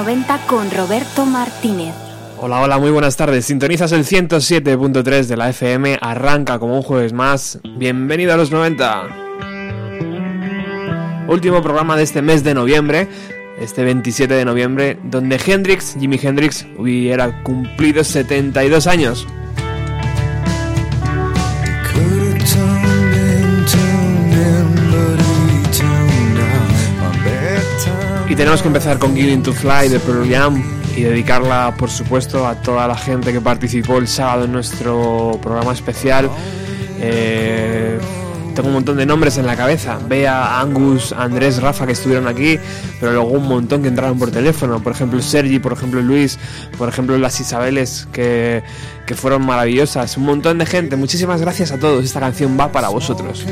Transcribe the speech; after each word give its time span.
90 0.00 0.46
con 0.46 0.70
Roberto 0.70 1.26
Martínez. 1.26 1.94
Hola, 2.38 2.62
hola, 2.62 2.78
muy 2.78 2.90
buenas 2.90 3.18
tardes. 3.18 3.44
Sintonizas 3.44 3.92
el 3.92 4.06
107.3 4.06 5.26
de 5.26 5.36
la 5.36 5.50
FM, 5.50 5.98
arranca 6.00 6.58
como 6.58 6.74
un 6.74 6.82
jueves 6.82 7.12
más. 7.12 7.58
Bienvenido 7.76 8.32
a 8.32 8.38
los 8.38 8.50
90. 8.50 9.08
Último 11.28 11.60
programa 11.62 11.98
de 11.98 12.04
este 12.04 12.22
mes 12.22 12.42
de 12.42 12.54
noviembre, 12.54 13.08
este 13.60 13.84
27 13.84 14.32
de 14.32 14.46
noviembre, 14.46 14.98
donde 15.04 15.38
Hendrix, 15.46 15.94
Jimi 16.00 16.18
Hendrix, 16.22 16.66
hubiera 16.78 17.42
cumplido 17.42 18.02
72 18.02 18.86
años. 18.86 19.26
Tenemos 28.40 28.62
que 28.62 28.68
empezar 28.68 28.98
con 28.98 29.14
Giving 29.14 29.42
to 29.42 29.52
Fly 29.52 29.90
de 29.90 30.00
Pearl 30.00 30.26
Jam 30.26 30.64
y 30.96 31.02
dedicarla, 31.02 31.74
por 31.76 31.90
supuesto, 31.90 32.46
a 32.46 32.54
toda 32.54 32.88
la 32.88 32.96
gente 32.96 33.34
que 33.34 33.40
participó 33.42 33.98
el 33.98 34.08
sábado 34.08 34.46
en 34.46 34.52
nuestro 34.52 35.38
programa 35.42 35.74
especial. 35.74 36.30
Eh, 37.02 37.98
tengo 38.54 38.68
un 38.68 38.74
montón 38.76 38.96
de 38.96 39.04
nombres 39.04 39.36
en 39.36 39.44
la 39.44 39.56
cabeza. 39.56 39.98
Bea, 40.08 40.58
Angus, 40.58 41.12
Andrés, 41.12 41.60
Rafa 41.60 41.84
que 41.84 41.92
estuvieron 41.92 42.28
aquí, 42.28 42.58
pero 42.98 43.12
luego 43.12 43.28
un 43.28 43.46
montón 43.46 43.82
que 43.82 43.88
entraron 43.88 44.18
por 44.18 44.30
teléfono. 44.30 44.82
Por 44.82 44.92
ejemplo, 44.92 45.20
Sergi, 45.20 45.58
por 45.58 45.74
ejemplo, 45.74 46.00
Luis, 46.00 46.38
por 46.78 46.88
ejemplo, 46.88 47.18
las 47.18 47.38
Isabeles 47.40 48.08
que, 48.10 48.62
que 49.04 49.14
fueron 49.16 49.44
maravillosas. 49.44 50.16
Un 50.16 50.24
montón 50.24 50.56
de 50.56 50.64
gente. 50.64 50.96
Muchísimas 50.96 51.42
gracias 51.42 51.72
a 51.72 51.78
todos. 51.78 52.06
Esta 52.06 52.20
canción 52.20 52.56
va 52.58 52.72
para 52.72 52.88
vosotros. 52.88 53.44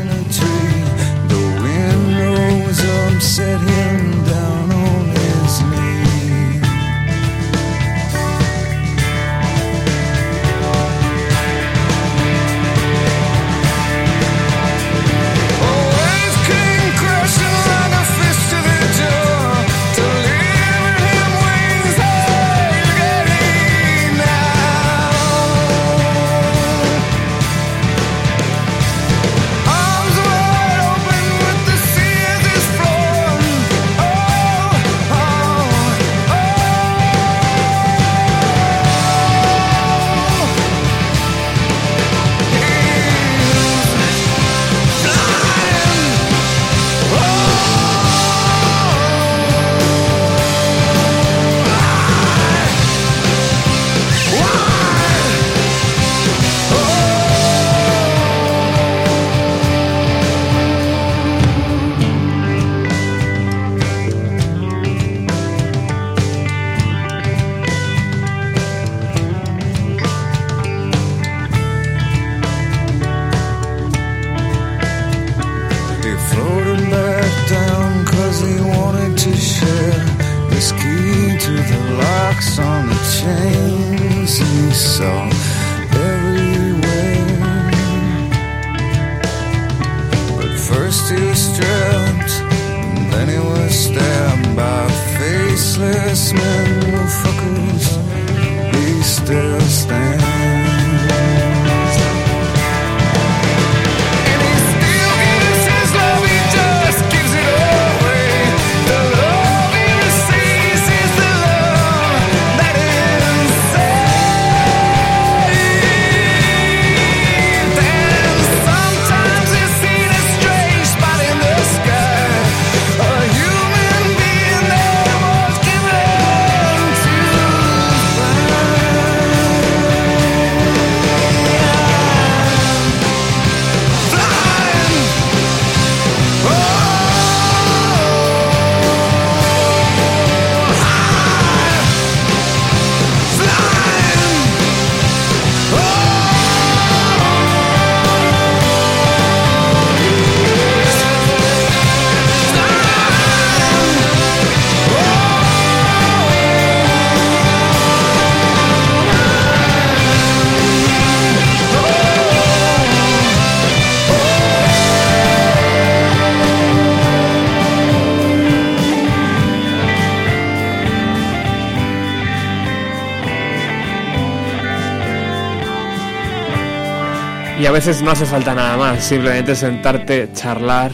Veces 177.79 178.03
no 178.03 178.11
hace 178.11 178.27
falta 178.27 178.57
nada 178.57 178.77
más, 178.77 179.05
simplemente 179.05 179.55
sentarte, 179.55 180.31
charlar 180.33 180.91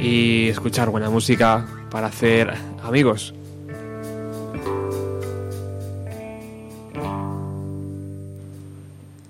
y 0.00 0.48
escuchar 0.48 0.90
buena 0.90 1.08
música 1.08 1.64
para 1.88 2.08
hacer 2.08 2.52
amigos. 2.82 3.32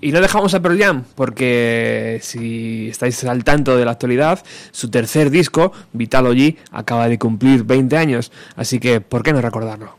Y 0.01 0.11
no 0.11 0.21
dejamos 0.21 0.55
a 0.55 0.59
Pearl 0.59 0.79
Jam, 0.79 1.03
porque 1.13 2.17
si 2.23 2.89
estáis 2.89 3.23
al 3.25 3.43
tanto 3.43 3.77
de 3.77 3.85
la 3.85 3.91
actualidad, 3.91 4.43
su 4.71 4.89
tercer 4.89 5.29
disco, 5.29 5.73
Vitalogy, 5.93 6.57
acaba 6.71 7.07
de 7.07 7.19
cumplir 7.19 7.63
20 7.63 7.95
años, 7.95 8.31
así 8.55 8.79
que 8.79 9.01
¿por 9.01 9.21
qué 9.21 9.33
no 9.33 9.41
recordarlo? 9.41 9.96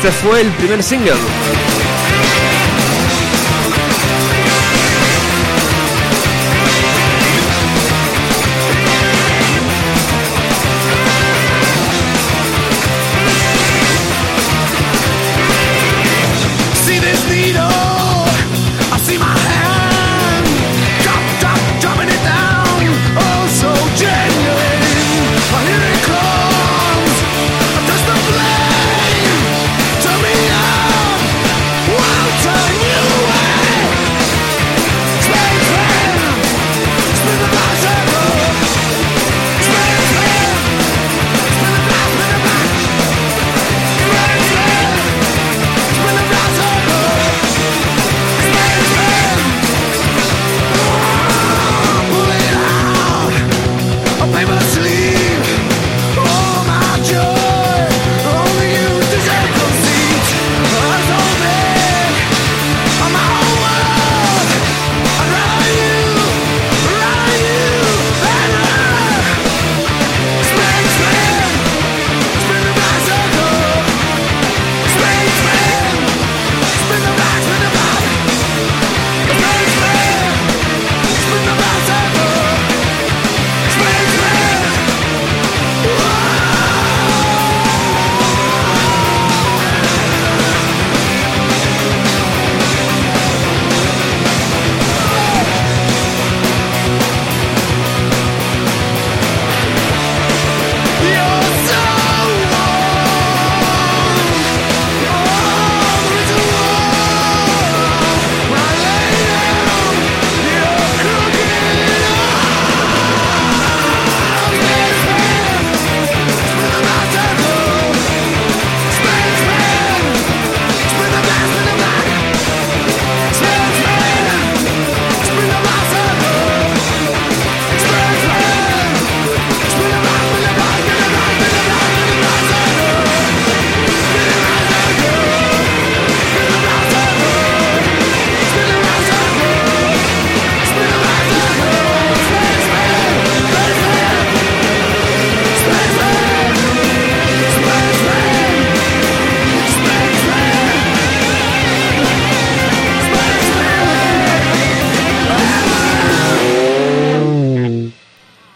Este 0.00 0.12
fue 0.12 0.42
el 0.42 0.52
primer 0.52 0.80
single. 0.80 1.87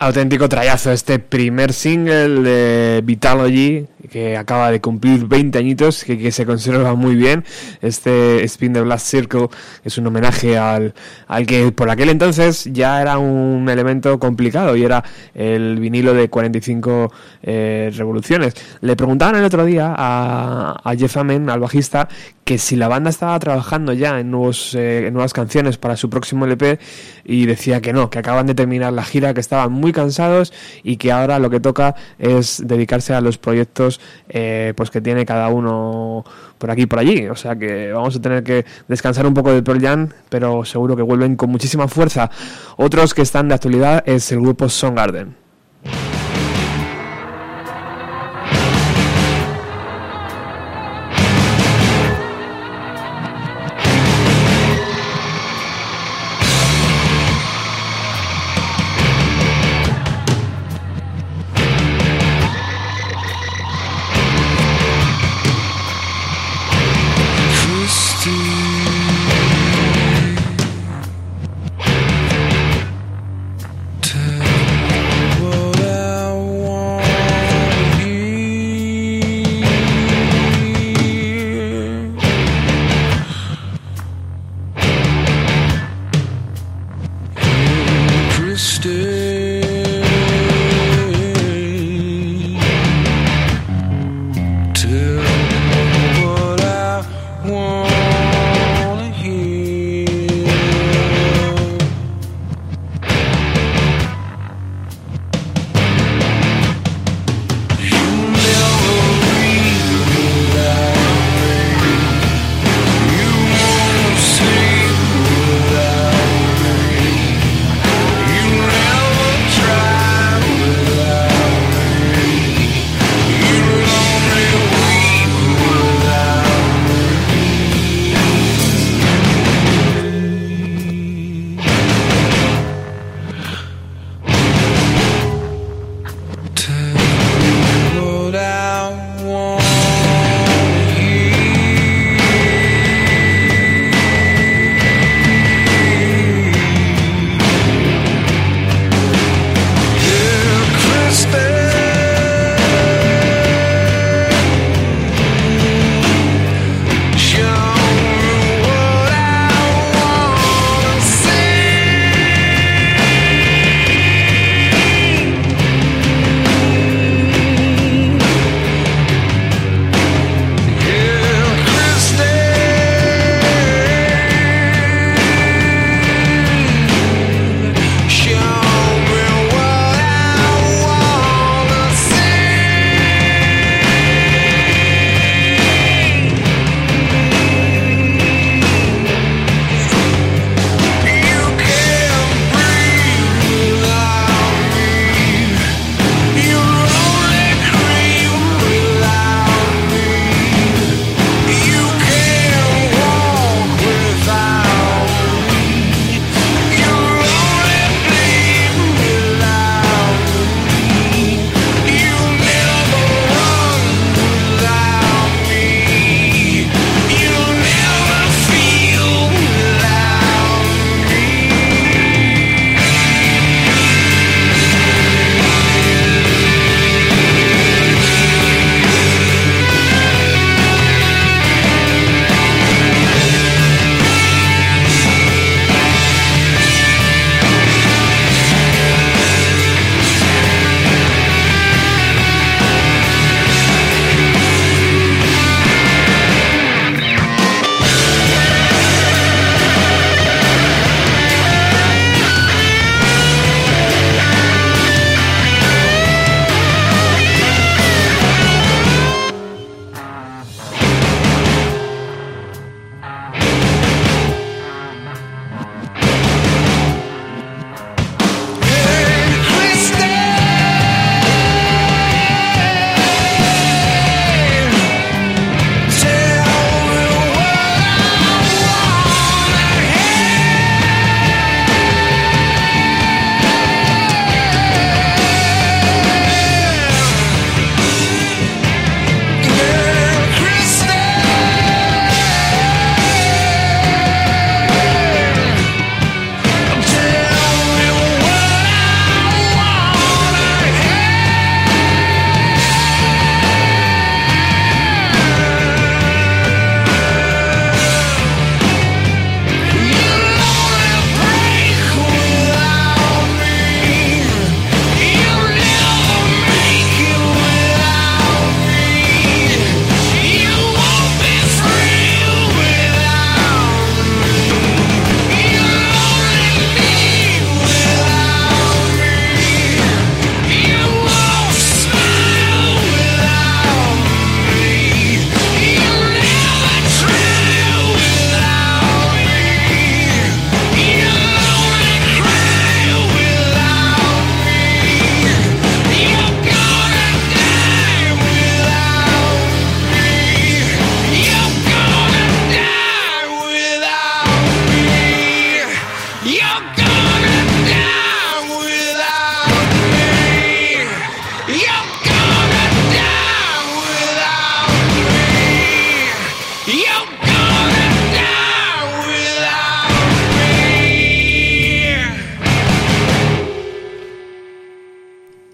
Auténtico 0.03 0.49
trayazo 0.49 0.91
este 0.91 1.19
primer 1.21 1.73
single 1.73 2.43
de 2.43 3.03
Vitalogy 3.05 3.87
que 4.11 4.37
acaba 4.37 4.71
de 4.71 4.81
cumplir 4.81 5.27
20 5.27 5.57
añitos, 5.59 6.05
que, 6.05 6.33
se 6.33 6.45
conserva 6.45 6.95
muy 6.95 7.15
bien. 7.15 7.45
Este 7.83 8.43
Spin 8.45 8.73
the 8.73 8.81
Blast 8.81 9.07
Circle 9.07 9.49
es 9.85 9.99
un 9.99 10.07
homenaje 10.07 10.57
al, 10.57 10.95
al 11.27 11.47
que 11.47 11.71
por 11.73 11.91
aquel 11.91 12.09
entonces 12.09 12.69
ya 12.73 13.03
era 13.03 13.19
un 13.19 13.69
elemento 13.69 14.19
complicado 14.19 14.77
y 14.77 14.85
era 14.85 15.05
el 15.35 15.79
vinilo 15.79 16.15
de 16.15 16.31
45 16.31 17.13
eh, 17.43 17.91
revoluciones. 17.95 18.55
Le 18.81 18.97
preguntaban 18.97 19.37
el 19.37 19.45
otro 19.45 19.65
día 19.65 19.95
a, 19.97 20.81
a 20.83 20.97
Jeff 20.97 21.17
Amen, 21.17 21.51
al 21.51 21.61
bajista, 21.61 22.09
que 22.45 22.59
si 22.59 22.77
la 22.77 22.89
banda 22.89 23.11
estaba 23.11 23.39
trabajando 23.39 23.93
ya 23.93 24.19
en, 24.19 24.31
nuevos, 24.31 24.75
eh, 24.75 25.07
en 25.07 25.15
nuevas 25.15 25.33
canciones 25.33 25.79
para 25.79 25.97
su 25.97 26.11
próximo 26.11 26.45
LP 26.45 26.79
y 27.25 27.47
decía 27.47 27.81
que 27.81 27.93
no, 27.93 28.11
que 28.11 28.19
acaban 28.19 28.47
de 28.47 28.55
terminar 28.55 28.93
la 28.93 29.05
gira, 29.05 29.33
que 29.35 29.41
estaban 29.41 29.73
muy 29.73 29.93
cansados 29.93 30.53
y 30.83 30.97
que 30.97 31.13
ahora 31.13 31.39
lo 31.39 31.51
que 31.51 31.61
toca 31.61 31.95
es 32.19 32.63
dedicarse 32.67 33.15
a 33.15 33.21
los 33.21 33.39
proyectos 33.39 34.01
eh, 34.29 34.73
pues 34.77 34.91
que 34.91 35.01
tiene 35.01 35.25
cada 35.25 35.49
uno 35.49 36.25
por 36.63 36.71
aquí 36.71 36.83
y 36.83 36.87
por 36.87 37.01
allí. 37.01 37.27
O 37.27 37.35
sea 37.35 37.57
que 37.57 37.91
vamos 37.91 38.15
a 38.15 38.21
tener 38.21 38.45
que 38.45 38.65
descansar 38.87 39.27
un 39.27 39.35
poco 39.35 39.53
de 39.53 39.65
Pearl 39.65 39.81
Jam, 39.81 40.09
pero 40.29 40.65
seguro 40.65 40.95
que 40.95 41.03
vuelven 41.03 41.35
con 41.35 41.51
muchísima 41.51 41.89
fuerza. 41.89 42.31
Otros 42.77 43.15
que 43.15 43.23
están 43.23 43.49
de 43.49 43.55
actualidad 43.55 44.05
es 44.07 44.31
el 44.31 44.41
grupo 44.41 44.69
Garden 44.95 45.42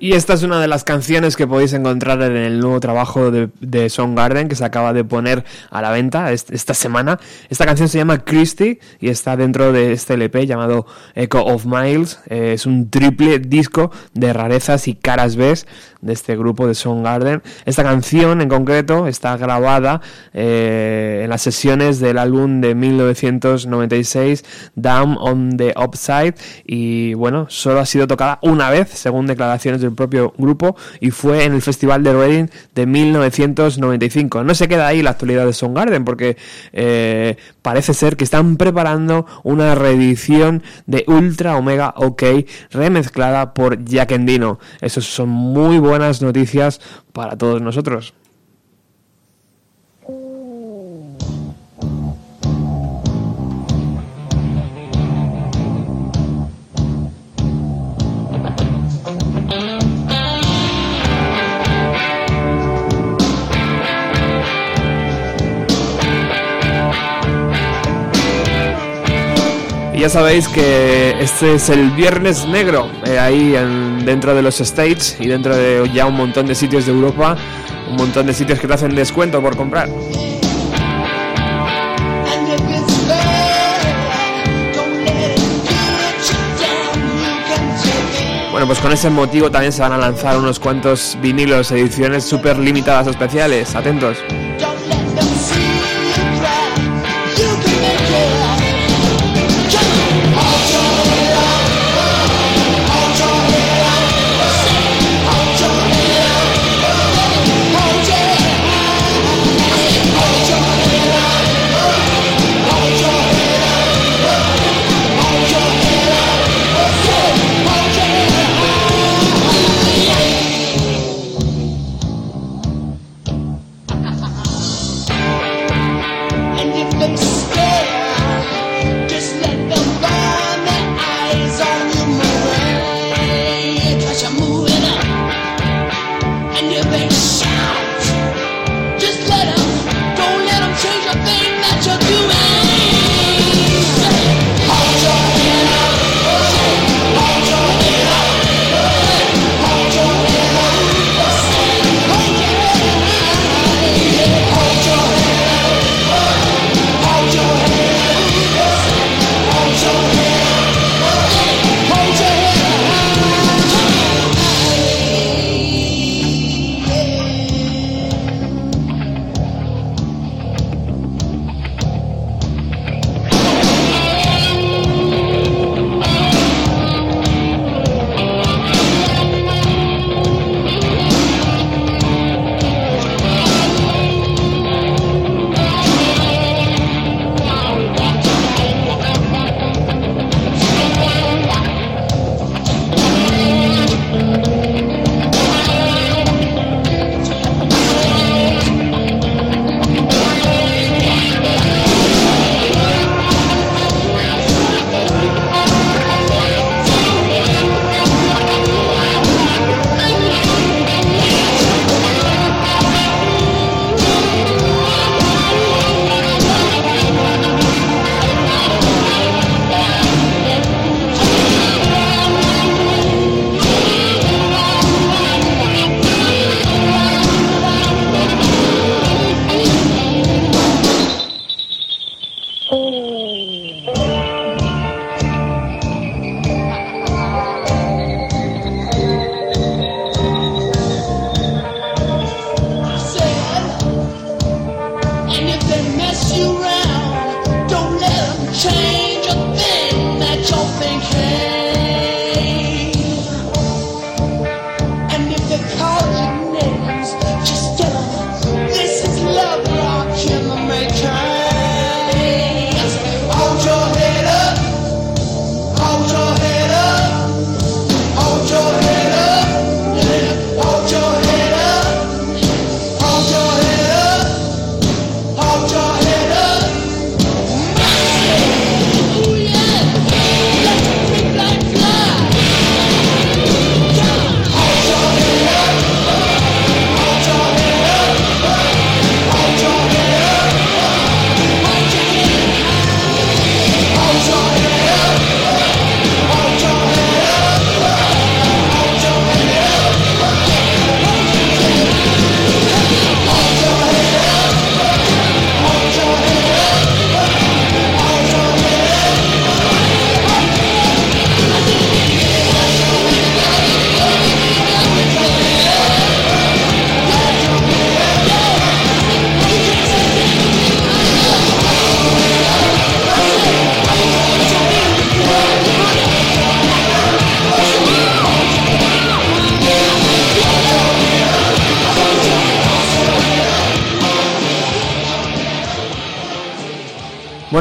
Y 0.08 0.14
esta 0.14 0.32
es 0.32 0.42
una 0.42 0.58
de 0.58 0.68
las 0.68 0.84
canciones 0.84 1.36
que 1.36 1.46
podéis 1.46 1.74
encontrar 1.74 2.22
en 2.22 2.34
el 2.34 2.60
nuevo 2.60 2.80
trabajo 2.80 3.30
de, 3.30 3.50
de 3.60 3.92
Garden 4.14 4.48
que 4.48 4.54
se 4.54 4.64
acaba 4.64 4.94
de 4.94 5.04
poner 5.04 5.44
a 5.68 5.82
la 5.82 5.90
venta 5.90 6.32
esta 6.32 6.72
semana. 6.72 7.20
Esta 7.50 7.66
canción 7.66 7.90
se 7.90 7.98
llama 7.98 8.24
Christie 8.24 8.80
y 9.00 9.10
está 9.10 9.36
dentro 9.36 9.70
de 9.70 9.92
este 9.92 10.14
LP 10.14 10.46
llamado 10.46 10.86
Echo 11.14 11.44
of 11.44 11.66
Miles. 11.66 12.20
Eh, 12.30 12.54
es 12.54 12.64
un 12.64 12.88
triple 12.88 13.38
disco 13.38 13.92
de 14.14 14.32
rarezas 14.32 14.88
y 14.88 14.94
caras 14.94 15.36
B 15.36 15.52
de 16.00 16.12
este 16.12 16.36
grupo 16.36 16.66
de 16.66 16.74
Garden. 17.02 17.42
Esta 17.66 17.82
canción 17.82 18.40
en 18.40 18.48
concreto 18.48 19.08
está 19.08 19.36
grabada 19.36 20.00
eh, 20.32 21.22
en 21.24 21.30
las 21.30 21.42
sesiones 21.42 21.98
del 22.00 22.18
álbum 22.18 22.60
de 22.60 22.74
1996 22.74 24.44
Down 24.74 25.16
on 25.20 25.56
the 25.56 25.74
Upside 25.76 26.34
y 26.64 27.14
bueno, 27.14 27.46
solo 27.50 27.80
ha 27.80 27.86
sido 27.86 28.06
tocada 28.06 28.38
una 28.42 28.70
vez 28.70 28.88
según 28.90 29.26
declaraciones 29.26 29.80
de 29.80 29.88
el 29.88 29.94
propio 29.98 30.32
grupo 30.38 30.76
y 31.00 31.10
fue 31.10 31.44
en 31.44 31.54
el 31.54 31.60
Festival 31.60 32.04
de 32.04 32.12
Reading 32.12 32.46
de 32.74 32.86
1995. 32.86 34.44
No 34.44 34.54
se 34.54 34.68
queda 34.68 34.86
ahí 34.86 35.02
la 35.02 35.10
actualidad 35.10 35.44
de 35.44 35.52
Soundgarden 35.52 36.04
porque 36.04 36.36
eh, 36.72 37.36
parece 37.60 37.92
ser 37.94 38.16
que 38.16 38.22
están 38.24 38.56
preparando 38.56 39.26
una 39.42 39.74
reedición 39.74 40.62
de 40.86 41.04
Ultra 41.08 41.56
Omega 41.56 41.94
OK 41.96 42.22
remezclada 42.70 43.52
por 43.54 43.84
Jack 43.84 44.12
Endino. 44.12 44.60
Esas 44.80 45.04
son 45.04 45.28
muy 45.30 45.78
buenas 45.78 46.22
noticias 46.22 46.80
para 47.12 47.36
todos 47.36 47.60
nosotros. 47.60 48.14
Ya 70.08 70.12
sabéis 70.20 70.48
que 70.48 71.14
este 71.20 71.56
es 71.56 71.68
el 71.68 71.90
Viernes 71.90 72.46
Negro, 72.46 72.90
eh, 73.04 73.18
ahí 73.18 73.50
dentro 74.06 74.34
de 74.34 74.40
los 74.40 74.58
States 74.58 75.18
y 75.20 75.26
dentro 75.26 75.54
de 75.54 75.90
ya 75.92 76.06
un 76.06 76.14
montón 76.14 76.46
de 76.46 76.54
sitios 76.54 76.86
de 76.86 76.92
Europa, 76.92 77.36
un 77.90 77.96
montón 77.96 78.26
de 78.26 78.32
sitios 78.32 78.58
que 78.58 78.66
te 78.66 78.72
hacen 78.72 78.94
descuento 78.94 79.42
por 79.42 79.54
comprar. 79.54 79.86
Bueno, 88.50 88.66
pues 88.66 88.78
con 88.78 88.92
ese 88.92 89.10
motivo 89.10 89.50
también 89.50 89.74
se 89.74 89.82
van 89.82 89.92
a 89.92 89.98
lanzar 89.98 90.38
unos 90.38 90.58
cuantos 90.58 91.18
vinilos, 91.20 91.70
ediciones 91.70 92.24
súper 92.24 92.58
limitadas 92.58 93.08
especiales. 93.08 93.74
Atentos. 93.74 94.16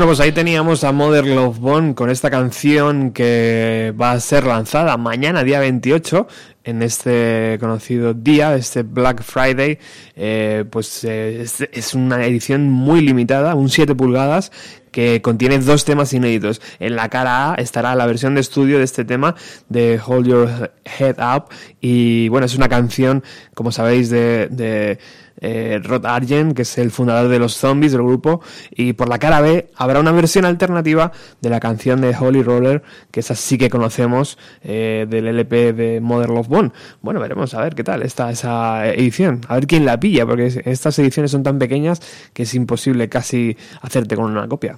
Pues 0.07 0.21
ahí 0.21 0.31
teníamos 0.31 0.85
a 0.85 0.93
Mother 0.93 1.25
Love 1.25 1.59
Bone 1.59 1.93
con 1.93 2.09
esta 2.09 2.31
canción 2.31 3.11
que 3.11 3.93
va 3.99 4.13
a 4.13 4.19
ser 4.21 4.45
lanzada 4.45 4.95
mañana, 4.95 5.43
día 5.43 5.59
28, 5.59 6.27
en 6.63 6.81
este 6.81 7.57
conocido 7.59 8.13
día, 8.13 8.55
este 8.55 8.83
Black 8.83 9.21
Friday. 9.21 9.79
Eh, 10.15 10.63
pues 10.71 11.03
eh, 11.03 11.41
es, 11.41 11.59
es, 11.59 11.93
una 11.93 12.25
edición 12.25 12.69
muy 12.69 13.01
limitada, 13.01 13.53
un 13.53 13.67
7 13.67 13.95
pulgadas, 13.95 14.53
que 14.91 15.21
contiene 15.21 15.59
dos 15.59 15.83
temas 15.83 16.13
inéditos. 16.13 16.61
En 16.79 16.95
la 16.95 17.09
cara 17.09 17.51
A 17.51 17.55
estará 17.55 17.93
la 17.93 18.05
versión 18.05 18.33
de 18.33 18.39
estudio 18.39 18.77
de 18.77 18.85
este 18.85 19.03
tema 19.03 19.35
de 19.67 19.99
Hold 20.05 20.25
Your 20.25 20.71
Head 20.85 21.17
Up. 21.19 21.49
Y 21.81 22.29
bueno, 22.29 22.45
es 22.45 22.55
una 22.55 22.69
canción, 22.69 23.25
como 23.53 23.73
sabéis, 23.73 24.09
de, 24.09 24.47
de 24.47 24.99
eh, 25.41 25.79
Rod 25.83 26.05
Argent, 26.05 26.55
que 26.55 26.63
es 26.63 26.77
el 26.77 26.91
fundador 26.91 27.29
de 27.29 27.39
los 27.39 27.55
Zombies 27.55 27.91
del 27.91 28.03
grupo, 28.03 28.41
y 28.71 28.93
por 28.93 29.09
la 29.09 29.19
cara 29.19 29.41
B 29.41 29.69
habrá 29.75 29.99
una 29.99 30.11
versión 30.11 30.45
alternativa 30.45 31.11
de 31.41 31.49
la 31.49 31.59
canción 31.59 32.01
de 32.01 32.15
Holy 32.15 32.43
Roller, 32.43 32.83
que 33.11 33.19
es 33.19 33.31
así 33.31 33.57
que 33.57 33.69
conocemos 33.69 34.37
eh, 34.63 35.05
del 35.09 35.27
LP 35.27 35.73
de 35.73 36.01
Mother 36.01 36.29
Love 36.29 36.47
Bone. 36.47 36.71
Bueno, 37.01 37.19
veremos 37.19 37.53
a 37.53 37.61
ver 37.61 37.75
qué 37.75 37.83
tal 37.83 38.03
está 38.03 38.29
esa 38.31 38.87
edición, 38.87 39.41
a 39.47 39.55
ver 39.55 39.67
quién 39.67 39.85
la 39.85 39.99
pilla, 39.99 40.25
porque 40.25 40.61
estas 40.65 40.97
ediciones 40.99 41.31
son 41.31 41.43
tan 41.43 41.59
pequeñas 41.59 42.01
que 42.33 42.43
es 42.43 42.53
imposible 42.53 43.09
casi 43.09 43.57
hacerte 43.81 44.15
con 44.15 44.31
una 44.31 44.47
copia. 44.47 44.77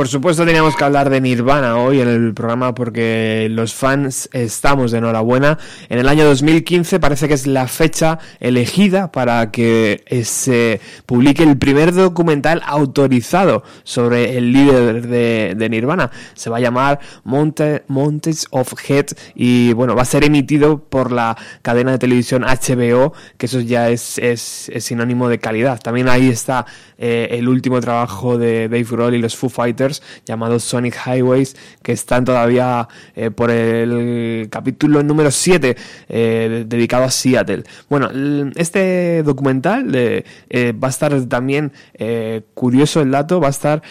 Por 0.00 0.08
supuesto 0.08 0.46
teníamos 0.46 0.76
que 0.76 0.84
hablar 0.84 1.10
de 1.10 1.20
Nirvana 1.20 1.76
hoy 1.76 2.00
en 2.00 2.08
el 2.08 2.32
programa 2.32 2.74
porque 2.74 3.48
los 3.50 3.74
fans 3.74 4.30
estamos 4.32 4.92
de 4.92 4.96
enhorabuena. 4.96 5.58
En 5.90 5.98
el 5.98 6.08
año 6.08 6.24
2015 6.24 6.98
parece 6.98 7.28
que 7.28 7.34
es 7.34 7.46
la 7.46 7.68
fecha 7.68 8.18
elegida 8.40 9.12
para 9.12 9.50
que 9.50 10.02
se 10.24 10.80
publique 11.04 11.42
el 11.42 11.58
primer 11.58 11.92
documental 11.92 12.62
autorizado 12.64 13.62
sobre 13.82 14.38
el 14.38 14.54
líder 14.54 15.06
de, 15.06 15.68
Nirvana. 15.68 16.10
Se 16.32 16.48
va 16.48 16.56
a 16.56 16.60
llamar 16.60 17.00
Monte, 17.24 17.84
Montes 17.86 18.46
of 18.52 18.72
Head 18.88 19.08
y 19.34 19.74
bueno, 19.74 19.94
va 19.94 20.00
a 20.00 20.06
ser 20.06 20.24
emitido 20.24 20.78
por 20.78 21.12
la 21.12 21.36
cadena 21.60 21.92
de 21.92 21.98
televisión 21.98 22.42
HBO, 22.44 23.12
que 23.36 23.44
eso 23.44 23.60
ya 23.60 23.90
es, 23.90 24.16
es, 24.16 24.70
sinónimo 24.78 25.28
de 25.28 25.38
calidad. 25.38 25.78
También 25.78 26.08
ahí 26.08 26.30
está 26.30 26.64
eh, 26.96 27.28
el 27.32 27.50
último 27.50 27.82
trabajo 27.82 28.38
de 28.38 28.70
Dave 28.70 28.86
Grohl 28.90 29.14
y 29.14 29.18
los 29.18 29.36
Foo 29.36 29.50
Fighters 29.50 29.89
llamados 30.24 30.64
Sonic 30.64 30.96
Highways 31.06 31.56
que 31.82 31.92
están 31.92 32.24
todavía 32.24 32.88
eh, 33.14 33.30
por 33.30 33.50
el 33.50 34.48
capítulo 34.50 35.02
número 35.02 35.30
7 35.30 35.76
eh, 36.08 36.64
dedicado 36.66 37.04
a 37.04 37.10
Seattle. 37.10 37.64
Bueno, 37.88 38.10
este 38.56 39.22
documental 39.22 39.90
eh, 39.94 40.24
va 40.72 40.88
a 40.88 40.90
estar 40.90 41.20
también 41.22 41.72
curioso 42.54 43.00
el 43.00 43.10
dato, 43.10 43.40
va 43.40 43.48
a 43.48 43.50
estar 43.50 43.82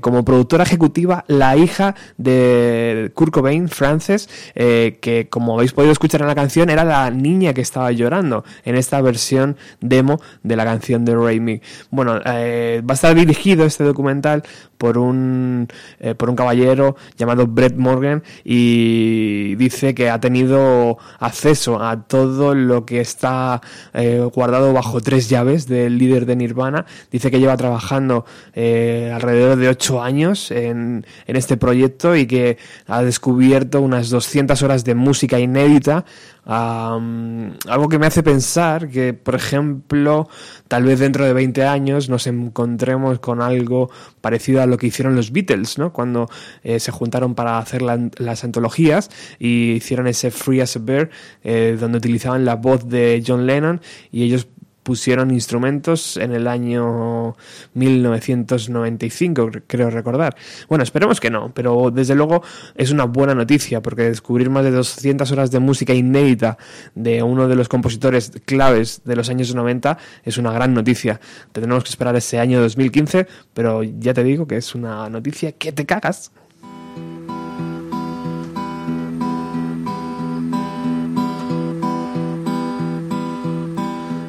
como 0.00 0.24
productora 0.24 0.64
ejecutiva 0.64 1.24
la 1.28 1.56
hija 1.56 1.94
de 2.16 3.10
Kurt 3.14 3.32
Cobain, 3.32 3.68
Frances, 3.68 4.28
que 4.54 5.26
como 5.30 5.54
habéis 5.54 5.72
podido 5.72 5.92
escuchar 5.92 6.20
en 6.20 6.26
la 6.26 6.34
canción 6.34 6.70
era 6.70 6.84
la 6.84 7.10
niña 7.10 7.54
que 7.54 7.60
estaba 7.60 7.92
llorando 7.92 8.44
en 8.64 8.76
esta 8.76 9.00
versión 9.00 9.56
demo 9.80 10.20
de 10.42 10.56
la 10.56 10.64
canción 10.64 11.04
de 11.04 11.14
Raimi. 11.14 11.60
Bueno, 11.90 12.14
va 12.14 12.22
a 12.22 12.94
estar 12.94 13.14
dirigido 13.14 13.64
este 13.64 13.84
documental 13.84 14.42
por 14.78 14.98
un, 14.98 15.68
eh, 16.00 16.14
por 16.14 16.30
un 16.30 16.36
caballero 16.36 16.96
llamado 17.16 17.46
Brett 17.46 17.76
Morgan 17.76 18.22
y 18.44 19.54
dice 19.56 19.94
que 19.94 20.10
ha 20.10 20.20
tenido 20.20 20.98
acceso 21.18 21.82
a 21.82 22.02
todo 22.04 22.54
lo 22.54 22.84
que 22.86 23.00
está 23.00 23.60
eh, 23.94 24.26
guardado 24.34 24.72
bajo 24.72 25.00
tres 25.00 25.28
llaves 25.28 25.66
del 25.66 25.98
líder 25.98 26.26
de 26.26 26.36
Nirvana. 26.36 26.86
Dice 27.10 27.30
que 27.30 27.40
lleva 27.40 27.56
trabajando 27.56 28.24
eh, 28.54 29.12
alrededor 29.14 29.56
de 29.56 29.68
ocho 29.68 30.02
años 30.02 30.50
en, 30.50 31.06
en 31.26 31.36
este 31.36 31.56
proyecto 31.56 32.16
y 32.16 32.26
que 32.26 32.58
ha 32.86 33.02
descubierto 33.02 33.80
unas 33.80 34.10
200 34.10 34.62
horas 34.62 34.84
de 34.84 34.94
música 34.94 35.38
inédita 35.38 36.04
algo 36.46 37.88
que 37.88 37.98
me 37.98 38.06
hace 38.06 38.22
pensar 38.22 38.88
que, 38.88 39.14
por 39.14 39.34
ejemplo, 39.34 40.28
tal 40.68 40.84
vez 40.84 41.00
dentro 41.00 41.24
de 41.24 41.32
20 41.32 41.64
años 41.64 42.08
nos 42.08 42.26
encontremos 42.26 43.18
con 43.18 43.42
algo 43.42 43.90
parecido 44.20 44.62
a 44.62 44.66
lo 44.66 44.78
que 44.78 44.86
hicieron 44.86 45.16
los 45.16 45.32
Beatles, 45.32 45.76
¿no? 45.76 45.92
Cuando 45.92 46.28
eh, 46.62 46.78
se 46.78 46.92
juntaron 46.92 47.34
para 47.34 47.58
hacer 47.58 47.82
las 47.82 48.44
antologías 48.44 49.10
y 49.38 49.72
hicieron 49.72 50.06
ese 50.06 50.30
Free 50.30 50.60
as 50.60 50.76
a 50.76 50.78
Bear, 50.78 51.10
eh, 51.42 51.76
donde 51.78 51.98
utilizaban 51.98 52.44
la 52.44 52.54
voz 52.54 52.88
de 52.88 53.22
John 53.26 53.46
Lennon 53.46 53.80
y 54.12 54.22
ellos 54.22 54.46
pusieron 54.86 55.32
instrumentos 55.32 56.16
en 56.16 56.32
el 56.32 56.46
año 56.46 57.34
1995, 57.74 59.50
creo 59.66 59.90
recordar. 59.90 60.36
Bueno, 60.68 60.84
esperemos 60.84 61.18
que 61.18 61.28
no, 61.28 61.50
pero 61.52 61.90
desde 61.90 62.14
luego 62.14 62.44
es 62.76 62.92
una 62.92 63.02
buena 63.02 63.34
noticia 63.34 63.82
porque 63.82 64.02
descubrir 64.02 64.48
más 64.48 64.62
de 64.62 64.70
200 64.70 65.32
horas 65.32 65.50
de 65.50 65.58
música 65.58 65.92
inédita 65.92 66.56
de 66.94 67.20
uno 67.24 67.48
de 67.48 67.56
los 67.56 67.68
compositores 67.68 68.30
claves 68.44 69.02
de 69.04 69.16
los 69.16 69.28
años 69.28 69.52
90 69.52 69.98
es 70.22 70.38
una 70.38 70.52
gran 70.52 70.72
noticia. 70.72 71.20
Tendremos 71.50 71.82
que 71.82 71.90
esperar 71.90 72.14
ese 72.14 72.38
año 72.38 72.60
2015, 72.60 73.26
pero 73.54 73.82
ya 73.82 74.14
te 74.14 74.22
digo 74.22 74.46
que 74.46 74.56
es 74.56 74.76
una 74.76 75.10
noticia 75.10 75.50
que 75.50 75.72
te 75.72 75.84
cagas. 75.84 76.30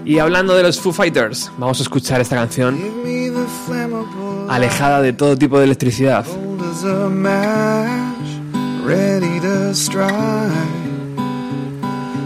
Y 0.07 0.19
hablando 0.19 0.55
de 0.55 0.63
los 0.63 0.79
Foo 0.79 0.93
Fighters, 0.93 1.51
vamos 1.57 1.81
a 1.81 1.83
escuchar 1.83 2.21
esta 2.21 2.37
canción 2.37 2.79
alejada 4.47 5.01
de 5.01 5.11
todo 5.11 5.37
tipo 5.37 5.59
de 5.59 5.65
electricidad. 5.65 6.25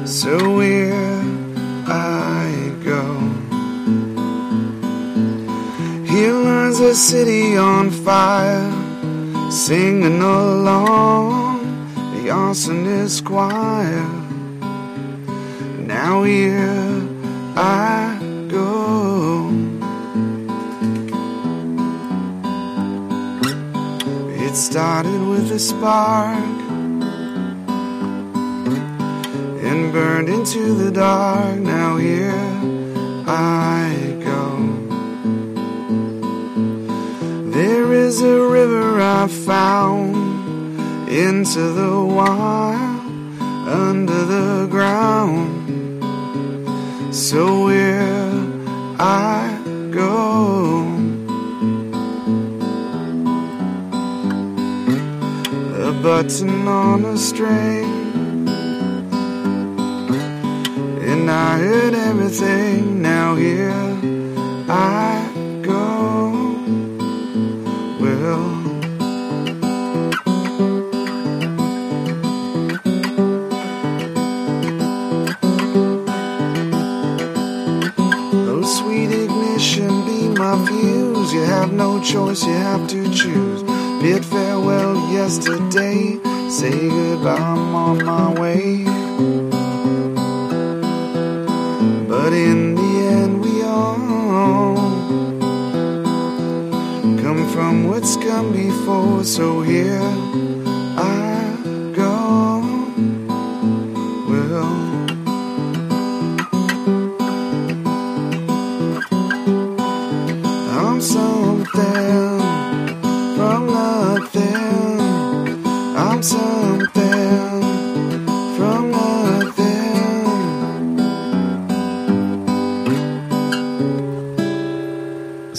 So 0.06 0.62
here 0.62 0.94
I 1.88 2.72
go. 2.86 3.17
Here 6.06 6.34
lies 6.34 6.80
a 6.82 6.94
city 6.94 7.58
on 7.58 7.89
fire, 7.89 8.70
singing 9.50 10.22
along 10.22 11.62
the 12.13 12.30
arsonist 12.30 13.24
choir. 13.24 14.06
Now 15.88 16.24
here 16.24 17.01
I 17.56 18.18
go. 18.48 19.50
It 24.30 24.56
started 24.56 25.22
with 25.28 25.52
a 25.52 25.60
spark 25.60 26.38
and 29.64 29.92
burned 29.92 30.30
into 30.30 30.76
the 30.76 30.92
dark. 30.92 31.58
Now 31.60 31.98
here 31.98 32.32
I 33.28 34.16
go. 34.24 34.58
There 37.52 37.92
is 37.92 38.22
a 38.22 38.48
river 38.48 39.02
I 39.02 39.28
found 39.28 40.16
into 41.10 41.74
the 41.74 42.02
wild 42.02 43.02
under 43.68 44.26
the 44.26 44.68
ground. 44.70 45.81
So 47.22 47.66
where 47.66 48.32
I 49.00 49.56
go, 49.92 50.82
a 55.88 55.94
button 56.02 56.68
on 56.68 57.06
a 57.06 57.16
string, 57.16 58.50
and 61.10 61.30
I 61.30 61.60
heard 61.60 61.94
everything. 61.94 63.04
Now 63.04 63.36
here 63.36 63.70
I 64.68 65.22
have 65.36 65.64
choice, 82.04 82.44
you 82.44 82.54
have 82.54 82.88
to 82.90 83.04
choose. 83.14 83.64
Bid 84.02 84.26
farewell 84.26 84.96
yesterday, 85.12 86.20
say 86.50 86.90
goodbye, 86.90 87.36
I'm 87.36 87.76
on 87.76 88.04
my 88.04 88.40
way. 88.40 88.84
But 92.08 92.34
in 92.34 92.76
the 92.76 92.94
end, 93.08 93.42
we 93.42 93.62
all 93.64 94.76
come 97.22 97.48
from 97.50 97.88
what's 97.88 98.16
come 98.18 98.52
before, 98.52 99.24
so 99.24 99.62
here 99.62 100.51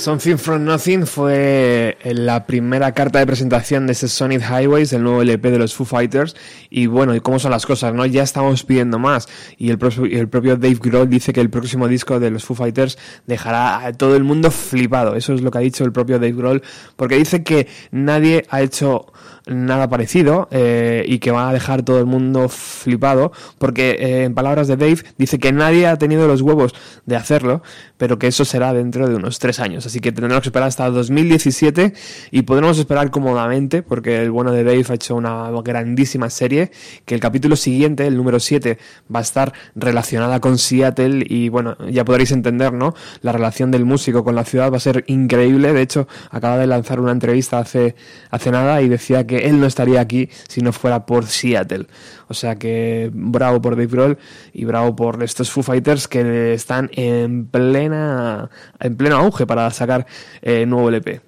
Something 0.03 0.37
from 0.37 0.65
Nothing 0.65 1.07
fue 1.07 1.97
eh, 2.03 2.13
la 2.13 2.45
primera 2.45 2.91
carta 2.91 3.21
de 3.21 3.27
presentación 3.27 3.87
de 3.87 3.93
ese 3.93 4.09
Sonic 4.09 4.43
Highways, 4.43 4.93
el 4.93 5.05
nuevo 5.05 5.23
LP 5.23 5.53
de 5.53 5.61
los 5.61 5.75
Foo 5.75 5.85
Fighters. 5.85 6.35
Y 6.71 6.87
bueno, 6.87 7.15
¿y 7.15 7.21
cómo 7.21 7.39
son 7.39 7.53
las 7.53 7.67
cosas? 7.67 7.95
no 7.95 8.05
Ya 8.05 8.25
estamos 8.25 8.65
pidiendo 8.65 8.99
más. 8.99 9.29
Y 9.59 9.71
el, 9.71 9.79
el 10.11 10.29
propio 10.29 10.57
Dave 10.57 10.79
Grohl 10.83 11.09
dice 11.09 11.33
que 11.33 11.41
el 11.41 11.51
próximo 11.51 11.87
disco 11.87 12.19
de 12.19 12.33
los 12.33 12.45
Foo 12.45 12.57
Fighters 12.57 12.99
dejará 13.29 13.87
a 13.87 13.93
todo 13.93 14.17
el 14.17 14.25
mundo 14.25 14.51
flipado. 14.51 15.15
Eso 15.15 15.35
es 15.35 15.41
lo 15.41 15.53
que 15.53 15.59
ha 15.59 15.61
dicho 15.61 15.85
el 15.85 15.93
propio 15.93 16.19
Dave 16.19 16.33
Grohl, 16.33 16.63
porque 16.97 17.15
dice 17.15 17.45
que 17.45 17.69
nadie 17.93 18.45
ha 18.51 18.61
hecho 18.61 19.07
nada 19.47 19.89
parecido 19.89 20.49
eh, 20.51 21.05
y 21.07 21.19
que 21.19 21.31
va 21.31 21.49
a 21.49 21.53
dejar 21.53 21.83
todo 21.83 21.99
el 21.99 22.07
mundo 22.07 22.49
flipado 22.49 23.33
porque 23.59 23.97
eh, 23.99 24.25
en 24.25 24.35
palabras 24.35 24.69
de 24.69 24.77
Dave 24.77 24.99
dice 25.19 25.39
que 25.39 25.53
nadie 25.53 25.87
ha 25.87 25.97
tenido 25.99 26.29
los 26.29 26.43
huevos 26.43 26.75
de 27.07 27.17
hacerlo 27.17 27.63
pero 27.97 28.19
que 28.19 28.27
eso 28.27 28.45
será 28.45 28.73
dentro 28.73 29.09
de 29.09 29.15
unos 29.15 29.39
tres 29.39 29.61
años. 29.61 29.87
Así 29.87 30.01
que 30.01 30.11
tendremos 30.11 30.43
que 30.43 30.49
esperar 30.49 30.67
hasta 30.67 30.91
2017 30.91 31.93
y 32.33 32.43
podremos 32.43 32.77
esperar 32.79 33.13
cómodamente 33.13 33.83
porque 33.83 34.21
el 34.21 34.31
bueno 34.33 34.51
de 34.51 34.65
Dave 34.65 34.85
ha 34.89 34.95
hecho 34.95 35.15
una 35.15 35.51
grandísima 35.63 36.29
serie 36.29 36.73
que 37.05 37.15
el 37.15 37.21
capítulo 37.21 37.55
siguiente 37.55 38.07
el 38.07 38.17
número 38.17 38.41
7 38.41 38.79
va 39.15 39.21
a 39.21 39.23
estar 39.23 39.53
relacionada 39.77 40.41
con 40.41 40.59
Seattle 40.59 41.25
y 41.29 41.49
bueno 41.49 41.77
ya 41.89 42.05
podréis 42.05 42.33
entender 42.33 42.73
no 42.73 42.95
la 43.21 43.31
relación 43.31 43.71
del 43.71 43.85
músico 43.85 44.25
con 44.25 44.35
la 44.35 44.45
ciudad 44.45 44.73
va 44.73 44.79
a 44.79 44.81
ser 44.81 45.05
increíble. 45.07 45.73
De 45.73 45.83
hecho 45.83 46.09
acaba 46.31 46.59
de 46.59 46.67
lanzar 46.67 46.99
una 46.99 47.13
entrevista 47.13 47.59
hace 47.59 47.95
hace 48.31 48.51
nada 48.51 48.83
y 48.83 48.89
decía 48.89 49.27
que 49.27 49.32
que 49.33 49.49
él 49.49 49.59
no 49.59 49.67
estaría 49.67 49.99
aquí 49.99 50.29
si 50.47 50.61
no 50.61 50.75
fuera 50.75 51.07
por 51.07 51.27
Seattle. 51.27 51.87
O 52.29 52.35
sea 52.35 52.57
que 52.57 53.11
bravo 53.15 53.63
por 53.63 53.77
Dave 53.77 53.87
Grohl 53.87 54.19
y 54.53 54.67
bravo 54.67 54.95
por 54.95 55.23
estos 55.23 55.51
Foo 55.51 55.63
Fighters 55.63 56.07
que 56.07 56.53
están 56.53 56.91
en 56.93 57.47
plena 57.47 58.51
en 58.79 58.97
pleno 58.97 59.17
auge 59.17 59.47
para 59.47 59.71
sacar 59.71 60.07
eh, 60.43 60.67
nuevo 60.67 60.91
LP. 60.91 61.23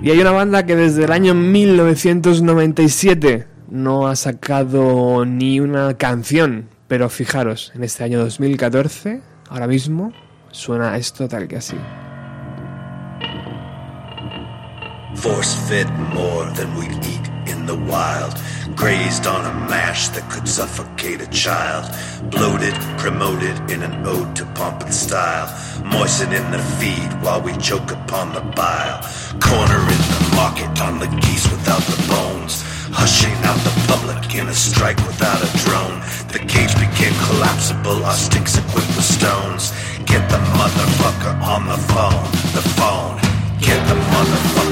Y 0.00 0.10
hay 0.10 0.20
una 0.20 0.30
banda 0.30 0.64
que 0.64 0.76
desde 0.76 1.04
el 1.04 1.12
año 1.12 1.34
1997 1.34 3.49
no 3.70 4.08
ha 4.08 4.16
sacado 4.16 5.24
ni 5.24 5.60
una 5.60 5.94
canción, 5.94 6.68
pero 6.88 7.08
fijaros, 7.08 7.72
en 7.74 7.84
este 7.84 8.04
año 8.04 8.18
2014, 8.18 9.22
ahora 9.48 9.66
mismo, 9.66 10.12
suena 10.50 10.96
esto 10.96 11.28
tal 11.28 11.48
que 11.48 11.56
así. 11.56 11.76
Force 15.14 15.54
fed 15.68 15.88
more 16.14 16.50
than 16.54 16.74
we'd 16.76 16.92
eat 17.04 17.28
in 17.46 17.66
the 17.66 17.74
wild. 17.74 18.34
Grazed 18.76 19.26
on 19.26 19.44
a 19.44 19.52
mash 19.68 20.08
that 20.08 20.30
could 20.30 20.48
suffocate 20.48 21.20
a 21.20 21.26
child. 21.26 21.84
Bloated, 22.30 22.74
promoted 22.96 23.70
in 23.70 23.82
an 23.82 24.06
ode 24.06 24.34
to 24.36 24.46
pomp 24.54 24.82
and 24.82 24.94
style. 24.94 25.48
Moistening 25.84 26.50
the 26.50 26.58
feed 26.78 27.10
while 27.22 27.42
we 27.42 27.52
choke 27.58 27.90
upon 27.90 28.32
the 28.32 28.40
bile. 28.40 29.02
Cornering 29.40 30.04
the 30.16 30.32
market 30.36 30.80
on 30.80 30.98
the 31.00 31.08
geese 31.20 31.50
without 31.50 31.82
the 31.82 32.08
bones. 32.08 32.79
Hushing 32.92 33.34
out 33.44 33.58
the 33.62 33.74
public 33.86 34.34
in 34.34 34.48
a 34.48 34.54
strike 34.54 34.98
without 35.06 35.40
a 35.42 35.50
drone. 35.64 36.00
The 36.28 36.40
cage 36.40 36.74
became 36.74 37.14
collapsible, 37.26 38.04
our 38.04 38.14
sticks 38.14 38.58
equipped 38.58 38.94
with 38.96 39.04
stones. 39.04 39.72
Get 40.06 40.28
the 40.28 40.38
motherfucker 40.58 41.34
on 41.42 41.66
the 41.66 41.78
phone, 41.92 42.24
the 42.54 42.64
phone. 42.78 43.16
Get 43.60 43.80
the 43.86 43.94
motherfucker 43.94 44.69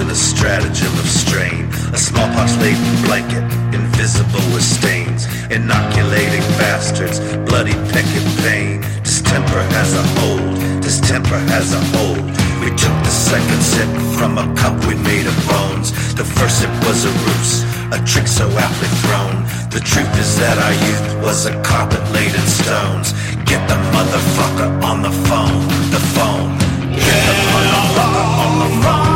in 0.00 0.08
a 0.08 0.14
stratagem 0.14 0.92
of 0.98 1.08
strain. 1.08 1.68
A 1.92 1.98
smallpox 1.98 2.56
laden 2.56 2.96
blanket, 3.04 3.44
invisible 3.76 4.40
with 4.52 4.64
stains. 4.64 5.28
Inoculating 5.52 6.44
bastards, 6.56 7.20
bloody 7.44 7.76
and 7.76 8.30
pain. 8.40 8.80
Distemper 9.04 9.62
has 9.76 9.92
a 9.92 10.04
hold, 10.16 10.82
distemper 10.82 11.38
has 11.52 11.74
a 11.74 11.82
hold. 11.92 12.24
We 12.64 12.70
took 12.80 12.96
the 13.04 13.12
second 13.12 13.62
sip 13.62 13.90
from 14.16 14.38
a 14.38 14.46
cup 14.56 14.74
we 14.88 14.94
made 15.04 15.26
of 15.26 15.36
bones. 15.46 15.92
The 16.14 16.24
first 16.24 16.60
sip 16.60 16.72
was 16.88 17.04
a 17.04 17.12
ruse, 17.26 17.64
a 17.92 17.98
trick 18.08 18.26
so 18.26 18.48
aptly 18.56 18.90
thrown. 19.04 19.44
The 19.68 19.82
truth 19.84 20.12
is 20.18 20.38
that 20.40 20.56
our 20.56 20.76
youth 20.88 21.24
was 21.26 21.44
a 21.44 21.54
carpet 21.62 22.02
laid 22.16 22.32
in 22.32 22.46
stones. 22.48 23.12
Get 23.44 23.60
the 23.68 23.78
motherfucker 23.92 24.70
on 24.82 25.02
the 25.02 25.14
phone, 25.28 25.60
the 25.92 26.02
phone. 26.16 26.50
Get 26.88 27.20
the 27.28 27.36
motherfucker 27.52 28.26
on 28.44 28.52
the 28.62 28.70
phone. 28.82 29.09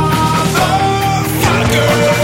You 1.75 2.15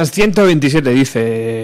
Unas 0.00 0.12
127 0.12 0.94
dice, 0.94 1.59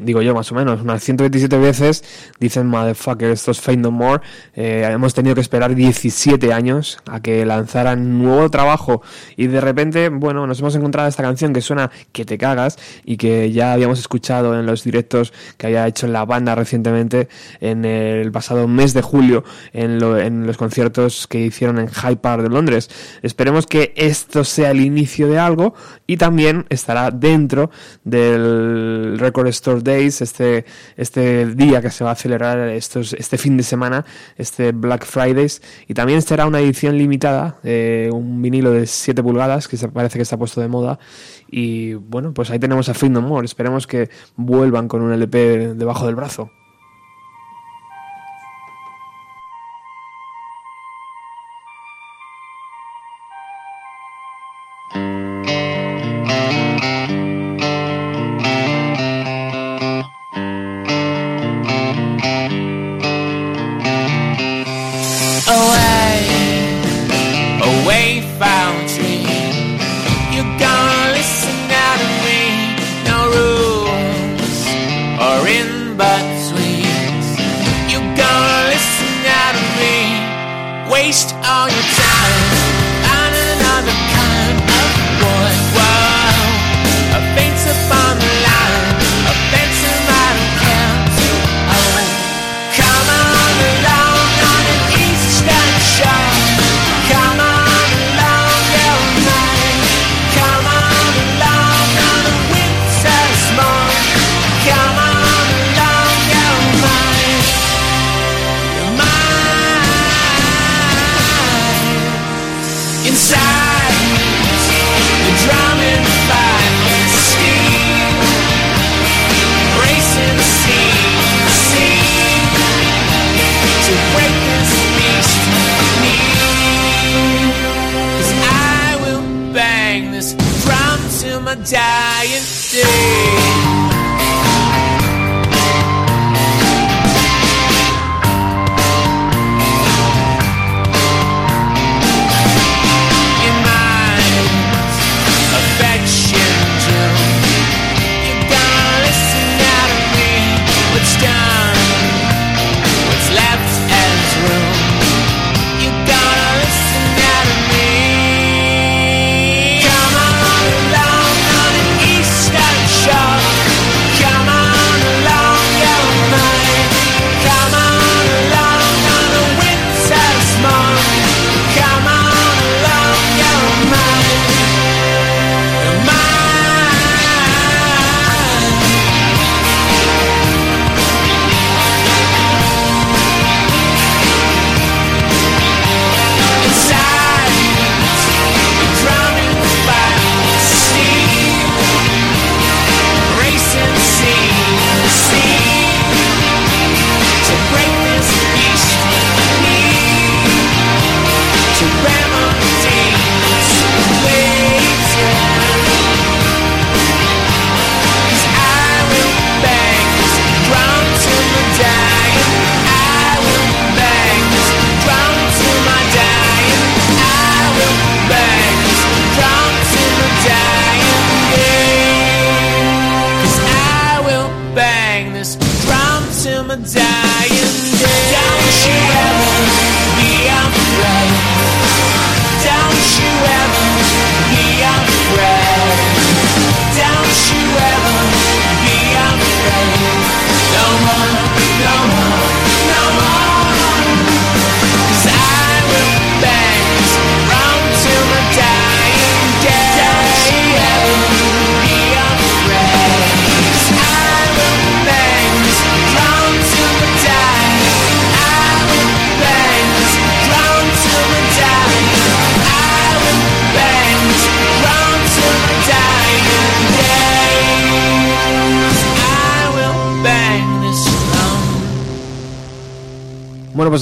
digo 0.00 0.22
yo 0.22 0.34
más 0.34 0.50
o 0.52 0.54
menos, 0.54 0.80
unas 0.82 1.02
127 1.02 1.58
veces 1.58 2.04
dicen 2.40 2.66
motherfucker, 2.66 3.30
estos 3.30 3.60
Fade 3.60 3.78
No 3.78 3.90
More. 3.90 4.22
Eh, 4.54 4.88
hemos 4.90 5.14
tenido 5.14 5.34
que 5.34 5.40
esperar 5.40 5.74
17 5.74 6.52
años 6.52 6.98
a 7.06 7.20
que 7.20 7.44
lanzaran 7.44 8.22
nuevo 8.22 8.50
trabajo 8.50 9.02
y 9.36 9.46
de 9.46 9.60
repente, 9.60 10.08
bueno, 10.08 10.46
nos 10.46 10.60
hemos 10.60 10.74
encontrado 10.74 11.08
esta 11.08 11.22
canción 11.22 11.52
que 11.52 11.60
suena 11.60 11.90
que 12.12 12.24
te 12.24 12.38
cagas 12.38 12.78
y 13.04 13.16
que 13.16 13.52
ya 13.52 13.72
habíamos 13.72 13.98
escuchado 13.98 14.58
en 14.58 14.66
los 14.66 14.84
directos 14.84 15.32
que 15.56 15.66
había 15.66 15.86
hecho 15.86 16.06
la 16.06 16.24
banda 16.24 16.54
recientemente 16.54 17.28
en 17.60 17.84
el 17.84 18.30
pasado 18.32 18.68
mes 18.68 18.94
de 18.94 19.02
julio 19.02 19.44
en, 19.72 19.98
lo- 19.98 20.18
en 20.18 20.46
los 20.46 20.56
conciertos 20.56 21.26
que 21.26 21.40
hicieron 21.40 21.78
en 21.78 21.88
Hyde 21.88 22.16
Park 22.16 22.42
de 22.42 22.48
Londres. 22.50 22.90
Esperemos 23.22 23.66
que 23.66 23.92
esto 23.96 24.44
sea 24.44 24.70
el 24.70 24.80
inicio 24.80 25.28
de 25.28 25.38
algo 25.38 25.74
y 26.06 26.16
también 26.16 26.66
estará 26.68 27.10
dentro 27.10 27.70
del 28.04 29.18
Record 29.18 29.48
Store 29.48 29.80
Este, 29.98 30.64
este 30.96 31.46
día 31.46 31.82
que 31.82 31.90
se 31.90 32.04
va 32.04 32.12
a 32.12 32.14
celebrar 32.14 32.58
estos, 32.68 33.12
este 33.14 33.36
fin 33.36 33.56
de 33.56 33.62
semana, 33.62 34.04
este 34.36 34.72
Black 34.72 35.04
Fridays, 35.04 35.60
y 35.86 35.94
también 35.94 36.22
será 36.22 36.46
una 36.46 36.60
edición 36.60 36.96
limitada, 36.96 37.58
eh, 37.64 38.10
un 38.12 38.40
vinilo 38.40 38.70
de 38.70 38.86
7 38.86 39.22
pulgadas 39.22 39.68
que 39.68 39.76
se 39.76 39.88
parece 39.88 40.18
que 40.18 40.22
está 40.22 40.36
puesto 40.36 40.60
de 40.60 40.68
moda. 40.68 40.98
Y 41.50 41.94
bueno, 41.94 42.32
pues 42.32 42.50
ahí 42.50 42.58
tenemos 42.58 42.88
a 42.88 43.08
No 43.08 43.22
More. 43.22 43.44
Esperemos 43.44 43.86
que 43.86 44.10
vuelvan 44.36 44.88
con 44.88 45.02
un 45.02 45.12
LP 45.12 45.74
debajo 45.74 46.06
del 46.06 46.14
brazo. 46.14 46.50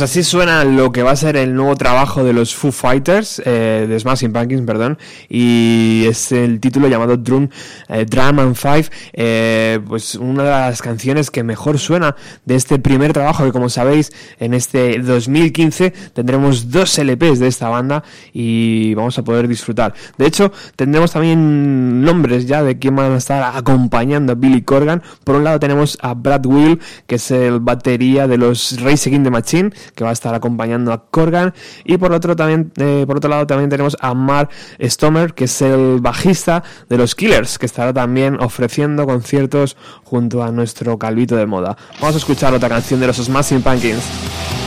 Así 0.06 0.22
suena 0.22 0.62
lo 0.62 0.92
que 0.92 1.02
va 1.02 1.10
a 1.10 1.16
ser 1.16 1.36
el 1.36 1.52
nuevo 1.56 1.74
trabajo 1.74 2.22
de 2.22 2.32
los 2.32 2.54
Foo 2.54 2.70
Fighters, 2.70 3.42
eh, 3.44 3.86
de 3.88 3.98
Smashing 3.98 4.32
Pumpkins, 4.32 4.62
perdón, 4.64 4.98
y 5.28 6.04
es 6.06 6.30
el 6.30 6.60
título 6.60 6.86
llamado 6.86 7.16
Drum, 7.16 7.48
eh, 7.88 8.04
Drum 8.04 8.38
and 8.38 8.54
Five, 8.54 8.84
eh, 9.16 9.80
pues 9.88 10.14
una 10.14 10.44
de 10.44 10.50
las 10.50 10.82
canciones 10.82 11.30
que 11.30 11.42
mejor 11.42 11.78
suena 11.78 12.14
de 12.44 12.54
este 12.54 12.78
primer 12.78 13.14
trabajo, 13.14 13.44
que 13.44 13.52
como 13.52 13.70
sabéis, 13.70 14.12
en 14.38 14.52
este 14.54 14.98
2015 14.98 15.92
tendremos 16.12 16.70
dos 16.70 16.98
LPs 16.98 17.38
de 17.38 17.48
esta 17.48 17.70
banda 17.70 18.04
y 18.32 18.94
vamos 18.94 19.18
a 19.18 19.24
poder 19.24 19.48
disfrutar. 19.48 19.94
De 20.18 20.26
hecho, 20.26 20.52
tendremos 20.76 21.12
también 21.12 22.02
nombres 22.02 22.46
ya 22.46 22.62
de 22.62 22.78
quién 22.78 22.94
van 22.94 23.12
a 23.12 23.16
estar 23.16 23.56
acompañando 23.56 24.32
a 24.32 24.34
Billy 24.34 24.62
Corgan. 24.62 25.02
Por 25.24 25.36
un 25.36 25.44
lado 25.44 25.58
tenemos 25.58 25.96
a 26.02 26.12
Brad 26.14 26.44
Will, 26.44 26.78
que 27.06 27.14
es 27.14 27.30
el 27.30 27.60
batería 27.60 28.28
de 28.28 28.36
los 28.36 28.80
Race 28.82 29.08
Against 29.08 29.24
the 29.24 29.30
Machine, 29.30 29.70
que 29.94 30.04
va 30.04 30.10
a 30.10 30.12
estar 30.12 30.34
acompañando 30.34 30.92
a 30.92 31.06
Corgan. 31.06 31.54
Y 31.84 31.96
por 31.96 32.12
otro, 32.12 32.36
también, 32.36 32.72
eh, 32.76 33.04
por 33.06 33.16
otro 33.16 33.30
lado 33.30 33.46
también 33.46 33.70
tenemos 33.70 33.96
a 34.00 34.12
Mark 34.12 34.50
Stomer, 34.82 35.32
que 35.32 35.44
es 35.44 35.62
el 35.62 36.00
bajista 36.00 36.62
de 36.88 36.98
los 36.98 37.14
Killers, 37.14 37.58
que 37.58 37.66
estará 37.66 37.94
también 37.94 38.36
ofreciendo 38.42 39.05
conciertos 39.06 39.76
junto 40.04 40.42
a 40.42 40.50
nuestro 40.50 40.98
calvito 40.98 41.36
de 41.36 41.46
moda. 41.46 41.76
Vamos 42.00 42.16
a 42.16 42.18
escuchar 42.18 42.52
otra 42.54 42.68
canción 42.68 43.00
de 43.00 43.06
los 43.06 43.16
Smashing 43.16 43.62
Pumpkins. 43.62 44.65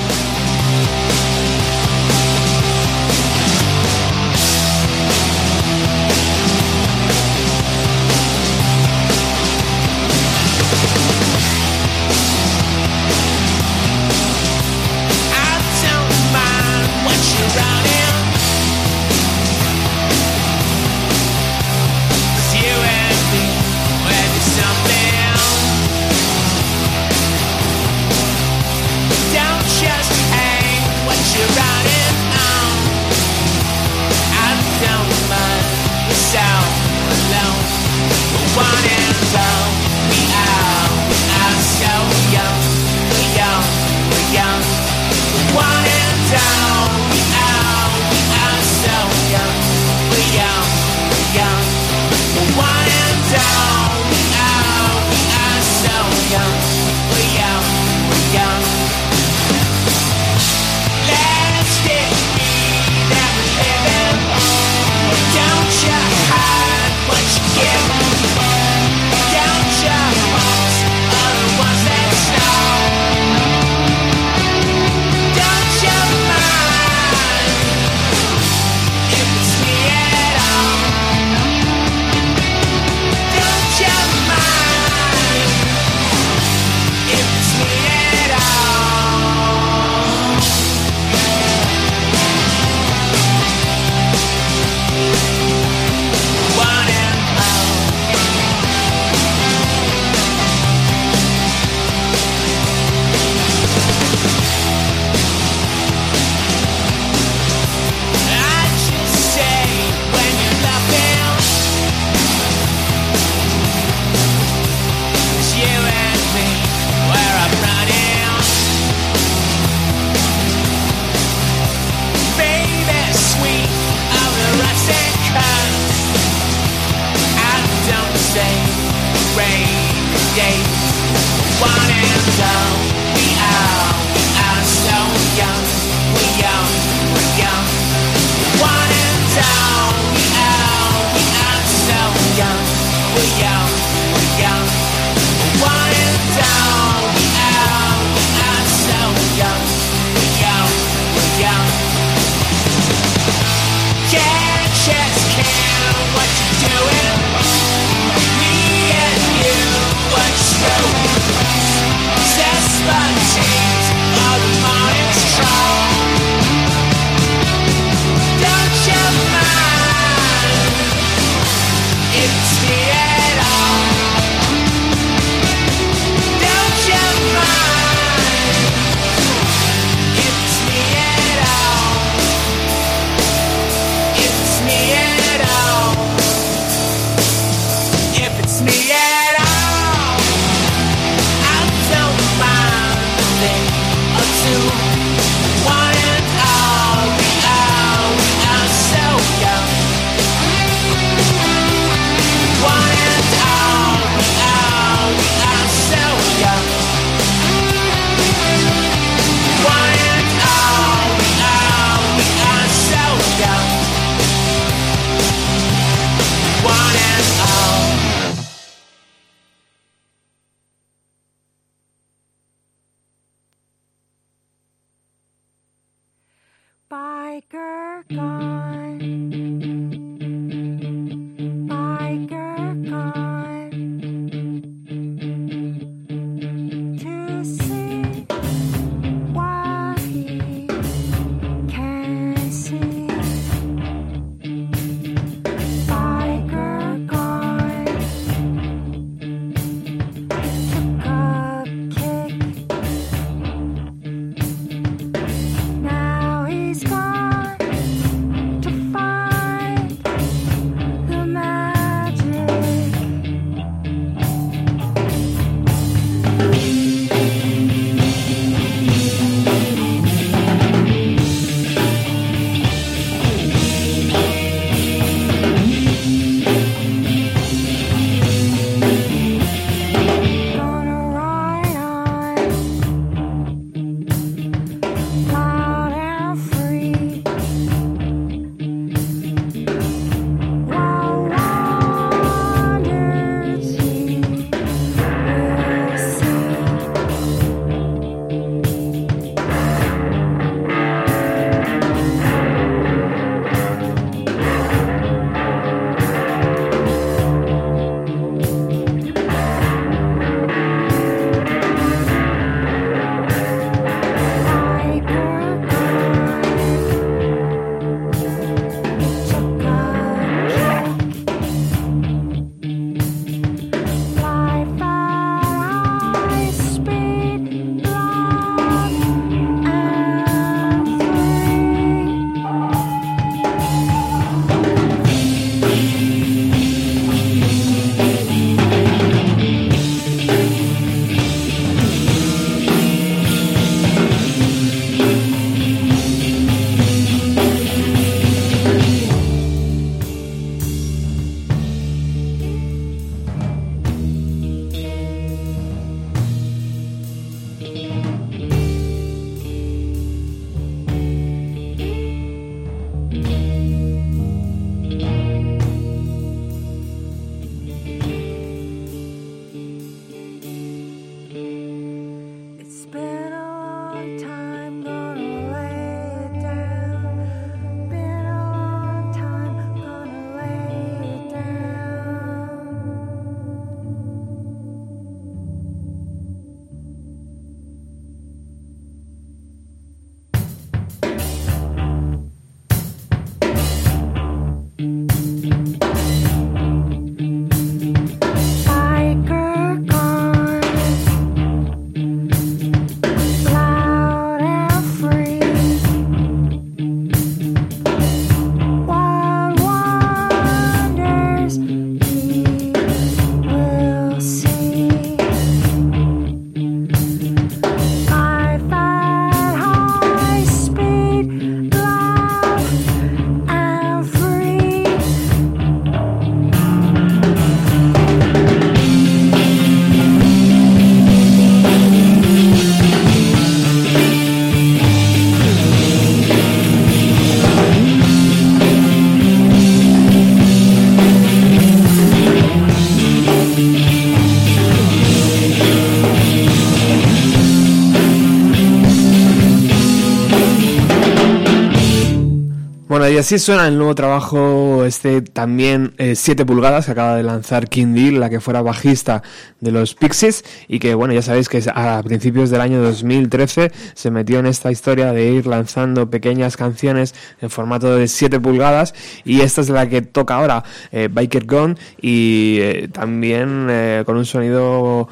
Así 453.20 453.38
suena 453.38 453.68
el 453.68 453.78
nuevo 453.78 453.96
trabajo, 453.96 454.86
este 454.86 455.22
también 455.22 455.94
7 455.98 456.46
pulgadas, 456.46 456.86
que 456.86 456.92
acaba 456.92 457.16
de 457.16 457.24
lanzar 457.24 457.68
King 457.68 457.94
Deal, 457.94 458.20
la 458.20 458.30
que 458.30 458.40
fuera 458.40 458.62
bajista 458.62 459.24
de 459.62 459.72
los 459.72 459.96
Pixies, 459.96 460.44
y 460.68 460.80
que, 460.80 460.96
bueno, 460.96 461.14
ya 461.14 461.22
sabéis 461.22 461.50
que 461.50 461.62
a 461.74 462.02
principios 462.04 462.50
del 462.50 462.62
año 462.62 462.82
2013 462.82 463.72
se 463.94 464.12
metió 464.12 464.40
en 464.40 464.46
esta 464.46 464.72
historia 464.72 465.12
de 465.12 465.32
ir 465.32 465.48
lanzando 465.48 466.10
pequeñas 466.10 466.58
canciones 466.58 467.14
en 467.42 467.50
formato 467.50 467.96
de 467.96 468.08
7 468.08 468.40
pulgadas, 468.40 468.94
y 469.26 469.42
esta 469.42 469.62
es 469.62 469.70
la 469.70 469.88
que 469.90 470.02
toca 470.02 470.36
ahora, 470.36 470.64
eh, 470.92 471.10
Biker 471.12 471.46
Gone, 471.46 471.76
y 472.02 472.58
eh, 472.62 472.90
también 472.92 473.68
eh, 473.70 474.04
con 474.06 474.18
un 474.18 474.26
sonido 474.26 475.10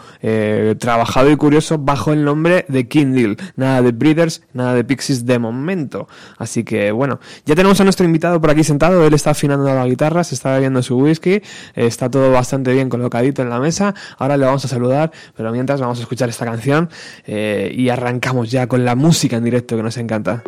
trabajado 0.79 1.31
y 1.31 1.35
curioso 1.35 1.77
bajo 1.77 2.13
el 2.13 2.23
nombre 2.23 2.65
de 2.67 2.87
King 2.87 3.13
Deal. 3.13 3.37
Nada 3.55 3.81
de 3.81 3.91
Breeders, 3.91 4.41
nada 4.53 4.73
de 4.73 4.83
Pixies 4.83 5.25
de 5.25 5.39
momento. 5.39 6.07
Así 6.37 6.63
que, 6.63 6.91
bueno, 6.91 7.19
ya 7.45 7.55
tenemos 7.55 7.79
a 7.79 7.83
nuestro 7.83 8.05
invitado 8.05 8.39
por 8.41 8.49
aquí 8.49 8.63
sentado, 8.63 9.05
él 9.05 9.13
está 9.13 9.31
afinando 9.31 9.65
la 9.65 9.85
guitarra, 9.85 10.23
se 10.23 10.35
está 10.35 10.53
bebiendo 10.53 10.81
su 10.83 10.97
whisky, 10.97 11.41
está 11.75 12.09
todo 12.09 12.31
bastante 12.31 12.73
bien 12.73 12.89
colocadito 12.89 13.41
en 13.41 13.49
la 13.49 13.59
mesa, 13.59 13.95
ahora 14.17 14.36
le 14.37 14.45
vamos 14.45 14.63
a 14.65 14.67
saludar, 14.67 15.11
pero 15.35 15.51
mientras 15.51 15.81
vamos 15.81 15.99
a 15.99 16.01
escuchar 16.01 16.29
esta 16.29 16.45
canción 16.45 16.89
eh, 17.25 17.71
y 17.73 17.89
arrancamos 17.89 18.51
ya 18.51 18.67
con 18.67 18.85
la 18.85 18.95
música 18.95 19.37
en 19.37 19.43
directo 19.43 19.75
que 19.75 19.83
nos 19.83 19.97
encanta. 19.97 20.43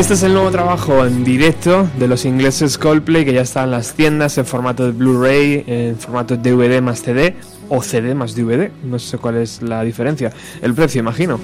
Este 0.00 0.14
es 0.14 0.22
el 0.22 0.32
nuevo 0.32 0.50
trabajo 0.50 1.04
en 1.04 1.24
directo 1.24 1.86
de 1.98 2.08
los 2.08 2.24
ingleses 2.24 2.78
Coldplay 2.78 3.26
que 3.26 3.34
ya 3.34 3.42
está 3.42 3.64
en 3.64 3.70
las 3.70 3.92
tiendas 3.92 4.38
en 4.38 4.46
formato 4.46 4.86
de 4.86 4.92
Blu-ray, 4.92 5.62
en 5.66 5.98
formato 5.98 6.38
DVD 6.38 6.80
más 6.80 7.02
CD 7.02 7.36
o 7.68 7.82
CD 7.82 8.14
más 8.14 8.34
DVD. 8.34 8.70
No 8.82 8.98
sé 8.98 9.18
cuál 9.18 9.36
es 9.36 9.60
la 9.60 9.82
diferencia. 9.82 10.32
El 10.62 10.72
precio, 10.72 11.00
imagino. 11.00 11.38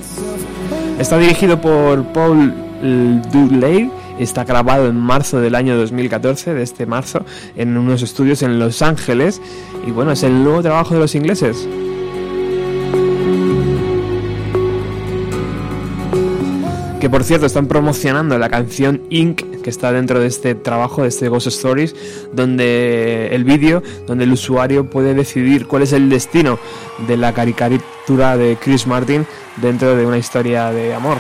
Está 0.99 1.19
dirigido 1.19 1.61
por 1.61 2.03
Paul 2.15 2.55
Dudley. 3.31 3.91
Está 4.19 4.45
grabado 4.45 4.89
en 4.89 4.97
marzo 4.97 5.39
del 5.39 5.55
año 5.55 5.77
2014, 5.77 6.55
de 6.55 6.63
este 6.63 6.87
marzo, 6.87 7.27
en 7.57 7.77
unos 7.77 8.01
estudios 8.01 8.41
en 8.41 8.59
Los 8.59 8.81
Ángeles. 8.81 9.43
Y 9.87 9.91
bueno, 9.91 10.13
es 10.13 10.23
el 10.23 10.43
nuevo 10.43 10.63
trabajo 10.63 10.95
de 10.95 11.01
los 11.01 11.15
ingleses. 11.15 11.69
Por 17.17 17.25
cierto 17.25 17.47
están 17.47 17.67
promocionando 17.67 18.37
la 18.37 18.51
canción 18.51 19.01
Ink 19.09 19.63
que 19.63 19.71
está 19.71 19.91
dentro 19.91 20.21
de 20.21 20.27
este 20.27 20.55
trabajo 20.55 21.01
de 21.01 21.09
este 21.09 21.31
Ghost 21.31 21.47
Stories 21.47 21.97
donde 22.35 23.29
el 23.33 23.43
vídeo 23.43 23.83
donde 24.07 24.25
el 24.25 24.33
usuario 24.33 24.91
puede 24.91 25.15
decidir 25.15 25.67
cuál 25.67 25.81
es 25.81 25.95
el 25.95 26.11
destino 26.11 26.59
de 27.09 27.17
la 27.17 27.33
caricatura 27.33 28.37
de 28.37 28.59
Chris 28.61 28.87
Martin 28.87 29.27
dentro 29.63 29.97
de 29.97 30.05
una 30.05 30.19
historia 30.19 30.71
de 30.73 30.93
amor. 30.93 31.17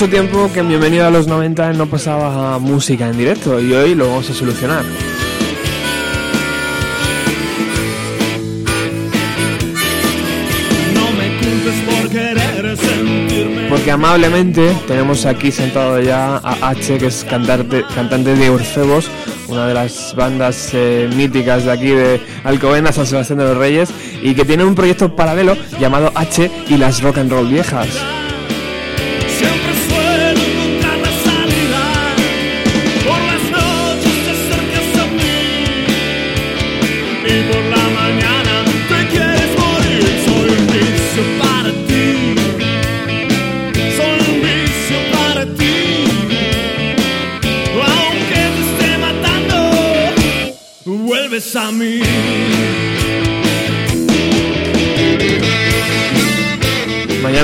Mucho 0.00 0.10
tiempo 0.12 0.50
que 0.54 0.60
en 0.60 0.68
Bienvenido 0.68 1.06
a 1.06 1.10
los 1.10 1.26
90 1.26 1.74
no 1.74 1.84
pasaba 1.84 2.58
música 2.58 3.06
en 3.10 3.18
directo 3.18 3.60
y 3.60 3.70
hoy 3.74 3.94
lo 3.94 4.08
vamos 4.08 4.30
a 4.30 4.32
solucionar. 4.32 4.82
Porque 13.68 13.90
amablemente 13.90 14.74
tenemos 14.88 15.26
aquí 15.26 15.52
sentado 15.52 16.00
ya 16.00 16.36
a 16.36 16.70
H, 16.70 16.96
que 16.96 17.06
es 17.08 17.22
cantante, 17.24 17.84
cantante 17.94 18.34
de 18.34 18.48
Orfebos, 18.48 19.10
una 19.48 19.66
de 19.66 19.74
las 19.74 20.14
bandas 20.16 20.70
eh, 20.72 21.10
míticas 21.14 21.66
de 21.66 21.72
aquí 21.72 21.90
de 21.90 22.22
Alcobendas, 22.44 22.94
San 22.94 23.04
Sebastián 23.04 23.40
de 23.40 23.44
los 23.44 23.58
Reyes, 23.58 23.90
y 24.22 24.34
que 24.34 24.46
tiene 24.46 24.64
un 24.64 24.74
proyecto 24.74 25.14
paralelo 25.14 25.58
llamado 25.78 26.10
H 26.14 26.50
y 26.70 26.78
las 26.78 27.02
rock 27.02 27.18
and 27.18 27.30
roll 27.30 27.48
viejas. 27.48 28.02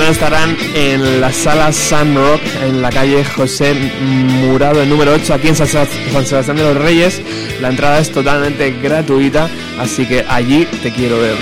Mañana 0.07 0.23
estarán 0.23 0.57
en 0.73 1.19
la 1.19 1.33
sala 1.33 1.73
Sun 1.73 2.15
Rock, 2.15 2.39
en 2.65 2.81
la 2.81 2.89
calle 2.89 3.25
José 3.25 3.73
Murado, 4.01 4.81
el 4.81 4.87
número 4.87 5.11
8, 5.11 5.33
aquí 5.33 5.49
en 5.49 5.55
San 5.57 5.67
Sebast- 5.67 6.13
San 6.13 6.25
Sebastián 6.25 6.55
de 6.55 6.63
los 6.63 6.77
Reyes. 6.77 7.21
La 7.59 7.67
entrada 7.67 7.99
es 7.99 8.09
totalmente 8.09 8.71
gratuita, 8.81 9.49
así 9.77 10.05
que 10.05 10.23
allí 10.29 10.65
te 10.81 10.93
quiero 10.93 11.19
ver. 11.19 11.35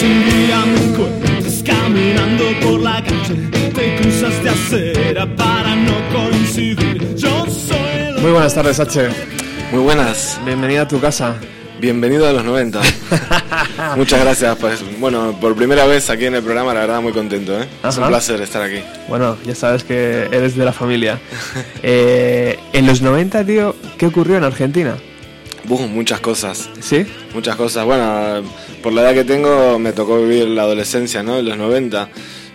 Si 0.00 0.06
un 0.06 0.24
día 0.46 0.64
me 0.66 0.84
encuentras 0.84 1.62
caminando 1.64 2.44
por 2.62 2.80
la 2.80 3.00
calle, 3.04 3.48
te 3.74 3.96
cruzas 4.02 4.42
de 4.42 4.50
acera 4.50 5.36
para 5.36 5.76
no 5.76 5.92
coincidir. 6.12 7.14
Yo 7.16 7.46
soy 7.46 8.08
el 8.08 8.14
Muy 8.22 8.32
buenas 8.32 8.52
tardes, 8.56 8.80
H. 8.80 9.08
Muy 9.70 9.82
buenas, 9.82 10.40
Bienvenido 10.44 10.82
a 10.82 10.88
tu 10.88 10.98
casa. 11.00 11.36
Bienvenido 11.82 12.28
a 12.28 12.32
los 12.32 12.44
90. 12.44 12.80
Muchas 13.96 14.20
gracias, 14.20 14.56
pues, 14.56 15.00
bueno, 15.00 15.36
por 15.40 15.56
primera 15.56 15.84
vez 15.84 16.08
aquí 16.10 16.26
en 16.26 16.36
el 16.36 16.42
programa, 16.42 16.72
la 16.72 16.80
verdad 16.80 17.02
muy 17.02 17.12
contento, 17.12 17.60
¿eh? 17.60 17.66
Es 17.82 17.96
un 17.96 18.06
placer 18.06 18.40
estar 18.40 18.62
aquí. 18.62 18.84
Bueno, 19.08 19.36
ya 19.44 19.56
sabes 19.56 19.82
que 19.82 20.28
eres 20.30 20.56
de 20.56 20.64
la 20.64 20.72
familia. 20.72 21.18
Eh, 21.84 22.60
en 22.72 22.86
los 22.86 23.02
90, 23.02 23.44
tío, 23.44 23.74
¿qué 23.98 24.06
ocurrió 24.06 24.36
en 24.36 24.44
Argentina? 24.44 24.96
Buf, 25.64 25.80
muchas 25.80 26.20
cosas, 26.20 26.70
¿Sí? 26.80 27.04
muchas 27.34 27.56
cosas. 27.56 27.84
Bueno, 27.84 28.42
por 28.84 28.92
la 28.92 29.02
edad 29.02 29.14
que 29.14 29.24
tengo 29.24 29.80
me 29.80 29.92
tocó 29.92 30.22
vivir 30.22 30.46
la 30.46 30.62
adolescencia, 30.62 31.24
¿no? 31.24 31.38
En 31.40 31.46
los 31.48 31.58
90. 31.58 32.08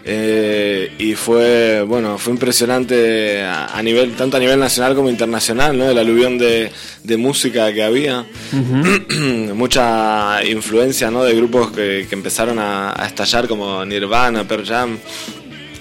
Eh, 0.09 0.93
y 0.99 1.15
fue, 1.15 1.81
bueno, 1.81 2.17
fue 2.17 2.31
impresionante 2.31 3.41
a, 3.43 3.77
a 3.77 3.83
nivel, 3.83 4.15
tanto 4.15 4.37
a 4.37 4.39
nivel 4.39 4.57
nacional 4.57 4.95
como 4.95 5.09
internacional, 5.09 5.77
¿no? 5.77 5.89
El 5.89 5.97
aluvión 5.97 6.37
de, 6.37 6.71
de 7.03 7.17
música 7.17 7.73
que 7.73 7.83
había. 7.83 8.25
Mucha 9.53 10.43
influencia, 10.45 11.11
¿no? 11.11 11.23
De 11.25 11.35
grupos 11.35 11.71
que, 11.71 12.05
que 12.07 12.15
empezaron 12.15 12.57
a, 12.57 12.93
a 12.95 13.05
estallar 13.05 13.49
como 13.49 13.83
Nirvana, 13.83 14.47
Pearl 14.47 14.65
Jam. 14.65 14.97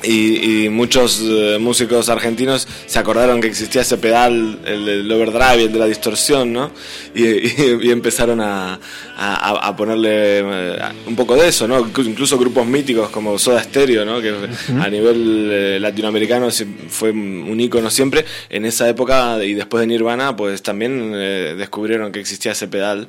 Y, 0.07 0.65
y 0.65 0.69
muchos 0.69 1.21
eh, 1.23 1.59
músicos 1.61 2.09
argentinos 2.09 2.67
se 2.87 2.99
acordaron 2.99 3.41
que 3.41 3.49
existía 3.49 3.83
ese 3.83 3.99
pedal, 3.99 4.59
el 4.65 4.87
del 4.87 5.13
overdrive, 5.13 5.65
el 5.65 5.73
de 5.73 5.79
la 5.79 5.87
distorsión, 5.87 6.53
¿no? 6.53 6.71
Y, 7.15 7.25
y- 7.25 7.79
y 7.83 7.91
empezaron 7.91 8.41
a, 8.41 8.79
a- 9.17 9.69
a 9.69 9.77
ponerle 9.77 10.39
eh, 10.41 10.79
un 11.07 11.17
poco 11.17 11.35
de 11.35 11.49
eso, 11.49 11.67
¿no? 11.67 11.85
Inclu- 11.85 12.07
Incluso 12.07 12.39
grupos 12.39 12.67
míticos 12.67 13.11
como 13.11 13.39
Soda 13.39 13.63
Stereo, 13.63 14.05
¿no? 14.05 14.21
Que 14.21 14.33
a 14.81 14.89
nivel 14.89 15.49
eh, 15.51 15.79
latinoamericano 15.81 16.49
fue 16.89 17.11
un 17.11 17.59
ícono 17.61 17.91
siempre. 17.91 18.25
En 18.49 18.65
esa 18.65 18.89
época 18.89 19.43
y 19.45 19.55
después 19.55 19.81
de 19.81 19.87
Nirvana, 19.89 20.37
pues 20.37 20.63
también 20.63 21.13
eh, 21.15 21.55
descubrieron 21.59 22.13
que 22.13 22.21
existía 22.21 22.53
ese 22.53 22.69
pedal. 22.69 23.09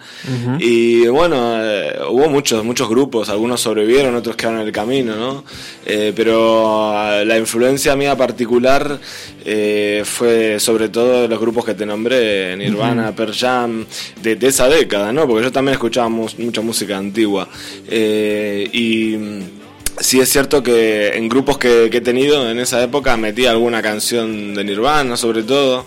Y 0.60 1.06
bueno, 1.08 1.58
eh, 1.64 1.96
hubo 2.10 2.28
muchos, 2.30 2.64
muchos 2.64 2.90
grupos, 2.90 3.30
algunos 3.30 3.62
sobrevivieron, 3.62 4.16
otros 4.16 4.36
quedaron 4.36 4.62
en 4.62 4.68
el 4.68 4.74
camino, 4.74 5.16
¿no? 5.16 5.44
Eh, 5.86 6.12
pero 6.16 6.87
la 7.26 7.38
influencia 7.38 7.96
mía 7.96 8.16
particular 8.16 9.00
eh, 9.46 10.04
fue 10.06 10.60
sobre 10.60 10.90
todo 10.90 11.22
de 11.24 11.28
los 11.28 11.40
grupos 11.40 11.66
que 11.66 11.74
te 11.74 11.86
nombré, 11.86 12.56
Nirvana, 12.58 13.12
Pearl 13.16 13.34
Jam, 13.34 13.86
de, 14.22 14.36
de 14.36 14.48
esa 14.48 14.68
década, 14.68 15.12
¿no? 15.12 15.28
Porque 15.28 15.44
yo 15.46 15.52
también 15.52 15.74
escuchaba 15.74 16.10
mus- 16.10 16.38
mucha 16.40 16.62
música 16.62 16.98
antigua. 16.98 17.48
Eh, 17.90 18.70
y 18.74 19.18
sí 20.00 20.20
es 20.20 20.30
cierto 20.30 20.62
que 20.62 21.10
en 21.16 21.28
grupos 21.30 21.58
que, 21.58 21.90
que 21.90 21.98
he 21.98 22.02
tenido 22.02 22.50
en 22.50 22.60
esa 22.60 22.84
época 22.84 23.16
metí 23.18 23.46
alguna 23.46 23.82
canción 23.82 24.54
de 24.54 24.64
Nirvana, 24.64 25.18
sobre 25.18 25.44
todo. 25.44 25.86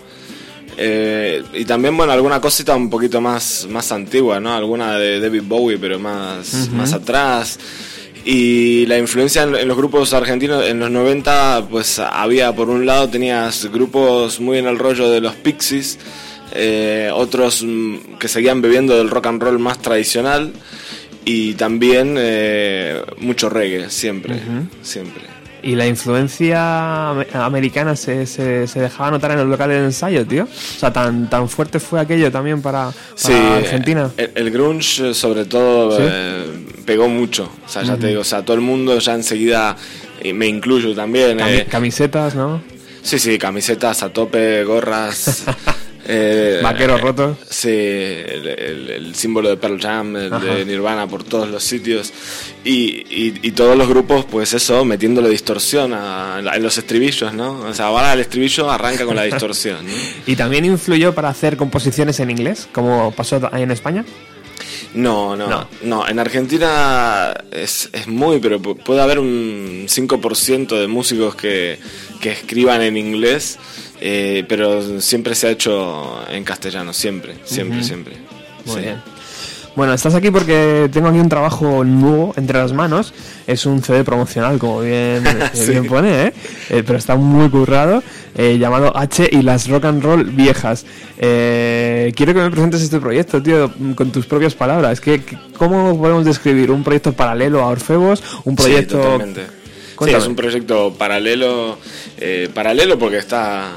Eh, 0.77 1.43
y 1.53 1.65
también, 1.65 1.95
bueno, 1.97 2.13
alguna 2.13 2.39
cosita 2.39 2.75
un 2.75 2.89
poquito 2.89 3.19
más, 3.21 3.67
más 3.69 3.91
antigua, 3.91 4.39
¿no? 4.39 4.53
Alguna 4.55 4.97
de 4.97 5.19
David 5.19 5.43
Bowie, 5.45 5.77
pero 5.77 5.99
más, 5.99 6.69
más 6.73 6.93
atrás. 6.93 7.59
Y 8.23 8.85
la 8.85 8.97
influencia 8.97 9.43
en, 9.43 9.67
los 9.67 9.77
grupos 9.77 10.13
argentinos 10.13 10.65
en 10.65 10.79
los 10.79 10.91
90, 10.91 11.67
pues 11.69 11.99
había, 11.99 12.53
por 12.53 12.69
un 12.69 12.85
lado, 12.85 13.09
tenías 13.09 13.65
grupos 13.71 14.39
muy 14.39 14.59
en 14.59 14.67
el 14.67 14.77
rollo 14.77 15.09
de 15.09 15.21
los 15.21 15.33
Pixies, 15.35 15.97
eh, 16.53 17.09
otros 17.13 17.63
mm, 17.63 18.17
que 18.19 18.27
seguían 18.27 18.61
bebiendo 18.61 18.95
del 18.97 19.09
rock 19.09 19.27
and 19.27 19.41
roll 19.41 19.57
más 19.57 19.79
tradicional, 19.79 20.53
y 21.25 21.53
también 21.53 22.15
eh, 22.19 23.01
mucho 23.17 23.49
reggae, 23.49 23.89
siempre, 23.89 24.39
siempre. 24.83 25.30
¿Y 25.63 25.75
la 25.75 25.85
influencia 25.85 27.11
ame- 27.11 27.27
americana 27.33 27.95
se, 27.95 28.25
se, 28.25 28.67
se 28.67 28.79
dejaba 28.79 29.11
notar 29.11 29.31
en 29.31 29.37
los 29.37 29.47
locales 29.47 29.77
de 29.79 29.85
ensayo, 29.85 30.25
tío? 30.25 30.45
O 30.45 30.79
sea, 30.79 30.91
tan, 30.91 31.29
tan 31.29 31.47
fuerte 31.47 31.79
fue 31.79 31.99
aquello 31.99 32.31
también 32.31 32.61
para, 32.61 32.85
para 32.91 32.95
Sí, 33.15 33.31
Argentina. 33.33 34.09
El, 34.17 34.31
el 34.35 34.51
grunge, 34.51 35.13
sobre 35.13 35.45
todo, 35.45 35.97
¿Sí? 35.97 36.03
eh, 36.05 36.45
pegó 36.85 37.07
mucho. 37.07 37.49
O 37.65 37.69
sea, 37.69 37.83
ya 37.83 37.95
te 37.95 38.07
digo, 38.07 38.21
o 38.21 38.23
sea, 38.23 38.43
todo 38.43 38.55
el 38.55 38.61
mundo 38.61 38.97
ya 38.97 39.13
enseguida, 39.13 39.75
y 40.23 40.33
me 40.33 40.47
incluyo 40.47 40.95
también. 40.95 41.37
Cami- 41.37 41.59
eh, 41.59 41.67
camisetas, 41.69 42.33
¿no? 42.33 42.61
sí, 43.03 43.19
sí, 43.19 43.37
camisetas 43.37 44.01
a 44.03 44.09
tope, 44.09 44.63
gorras. 44.63 45.43
eh, 46.11 46.59
Vaqueros 46.61 46.99
eh, 46.99 47.03
rotos. 47.03 47.37
Sí, 47.49 47.69
el, 47.69 48.47
el- 48.47 48.89
el 48.89 49.15
símbolo 49.15 49.49
de 49.49 49.57
Pearl 49.57 49.79
Jam, 49.79 50.15
el 50.15 50.29
de 50.29 50.65
Nirvana 50.65 51.07
por 51.07 51.23
todos 51.23 51.49
los 51.49 51.63
sitios. 51.63 52.11
Y, 52.63 53.03
y- 53.09 53.39
y 53.41 53.51
todos 53.51 53.77
los 53.77 53.87
grupos, 53.87 54.25
pues 54.25 54.53
eso, 54.53 54.83
metiéndole 54.85 55.29
distorsión 55.29 55.93
a, 55.93 56.41
en 56.53 56.61
los 56.63 56.77
estribillos, 56.77 57.33
¿no? 57.33 57.59
O 57.61 57.73
sea, 57.73 57.85
ahora 57.87 58.13
el 58.13 58.19
estribillo 58.19 58.69
arranca 58.69 59.05
con 59.05 59.15
la 59.15 59.23
distorsión, 59.23 59.85
¿no? 59.85 59.93
¿Y 60.27 60.35
también 60.35 60.65
influyó 60.65 61.13
para 61.15 61.29
hacer 61.29 61.57
composiciones 61.57 62.19
en 62.19 62.29
inglés, 62.31 62.67
como 62.71 63.11
pasó 63.11 63.39
ahí 63.51 63.63
en 63.63 63.71
España? 63.71 64.05
No, 64.93 65.35
no, 65.37 65.47
No. 65.47 65.67
no. 65.83 66.07
En 66.07 66.19
Argentina 66.19 67.33
es, 67.51 67.89
es 67.93 68.07
muy, 68.07 68.39
pero 68.39 68.61
pu- 68.61 68.77
puede 68.77 69.01
haber 69.01 69.19
un 69.19 69.85
5% 69.87 70.79
de 70.79 70.87
músicos 70.87 71.35
que, 71.35 71.79
que 72.19 72.31
escriban 72.31 72.81
en 72.81 72.97
inglés, 72.97 73.57
eh, 74.01 74.43
pero 74.49 74.99
siempre 74.99 75.35
se 75.35 75.47
ha 75.47 75.51
hecho 75.51 76.19
en 76.29 76.43
castellano, 76.43 76.91
siempre, 76.93 77.35
siempre, 77.45 77.83
siempre. 77.83 78.17
Muy 78.65 78.75
Sí. 78.75 78.81
bien. 78.81 78.97
Bueno, 79.73 79.93
estás 79.93 80.13
aquí 80.15 80.29
porque 80.31 80.89
tengo 80.91 81.07
aquí 81.07 81.17
un 81.19 81.29
trabajo 81.29 81.85
nuevo 81.85 82.33
entre 82.35 82.57
las 82.59 82.73
manos. 82.73 83.13
Es 83.47 83.65
un 83.65 83.81
CD 83.81 84.03
promocional, 84.03 84.59
como 84.59 84.81
bien, 84.81 85.23
eh, 85.25 85.49
Sí. 85.53 85.71
bien 85.71 85.85
pone, 85.87 86.23
¿eh? 86.27 86.33
Eh, 86.69 86.83
pero 86.85 86.97
está 86.99 87.15
muy 87.15 87.49
currado, 87.49 88.03
eh, 88.35 88.57
llamado 88.59 88.91
H 88.97 89.29
y 89.31 89.41
las 89.43 89.69
rock 89.69 89.85
and 89.85 90.03
roll 90.03 90.25
viejas. 90.25 90.85
Eh, 91.17 92.11
quiero 92.17 92.33
que 92.33 92.41
me 92.41 92.51
presentes 92.51 92.81
este 92.81 92.99
proyecto, 92.99 93.41
tío, 93.41 93.71
con 93.95 94.11
tus 94.11 94.25
propias 94.25 94.55
palabras. 94.55 94.99
¿Qué, 94.99 95.21
qué- 95.23 95.37
¿Cómo 95.57 95.97
podemos 95.97 96.25
describir 96.25 96.69
un 96.69 96.83
proyecto 96.83 97.13
paralelo 97.13 97.61
a 97.61 97.67
Orfebos? 97.67 98.21
Un 98.43 98.57
proyecto... 98.57 99.19
Sí, 99.33 99.41
es 100.09 100.27
un 100.27 100.35
proyecto 100.35 100.93
paralelo, 100.97 101.77
eh, 102.17 102.49
paralelo 102.53 102.97
porque 102.97 103.17
está 103.17 103.71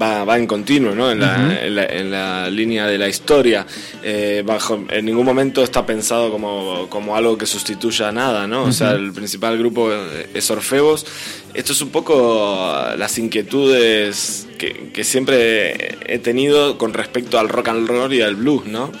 va, 0.00 0.24
va 0.24 0.36
en 0.38 0.46
continuo, 0.46 0.94
¿no? 0.94 1.10
En 1.10 1.20
la, 1.20 1.64
en 1.66 1.74
la, 1.74 1.84
en 1.86 2.10
la 2.10 2.50
línea 2.50 2.86
de 2.86 2.98
la 2.98 3.08
historia. 3.08 3.66
Eh, 4.02 4.42
bajo, 4.44 4.84
en 4.88 5.04
ningún 5.04 5.24
momento 5.24 5.62
está 5.62 5.84
pensado 5.86 6.30
como, 6.30 6.86
como 6.88 7.16
algo 7.16 7.36
que 7.38 7.46
sustituya 7.46 8.08
a 8.08 8.12
nada, 8.12 8.46
¿no? 8.46 8.64
O 8.64 8.72
sea, 8.72 8.92
el 8.92 9.12
principal 9.12 9.58
grupo 9.58 9.90
es 10.34 10.50
Orfebos. 10.50 11.06
Esto 11.52 11.72
es 11.72 11.80
un 11.82 11.88
poco 11.90 12.72
las 12.96 13.18
inquietudes 13.18 14.46
que, 14.56 14.90
que 14.92 15.04
siempre 15.04 15.96
he 16.06 16.18
tenido 16.18 16.78
con 16.78 16.92
respecto 16.94 17.38
al 17.38 17.48
rock 17.48 17.68
and 17.68 17.88
roll 17.88 18.12
y 18.14 18.20
al 18.22 18.36
blues, 18.36 18.66
¿no? 18.66 18.92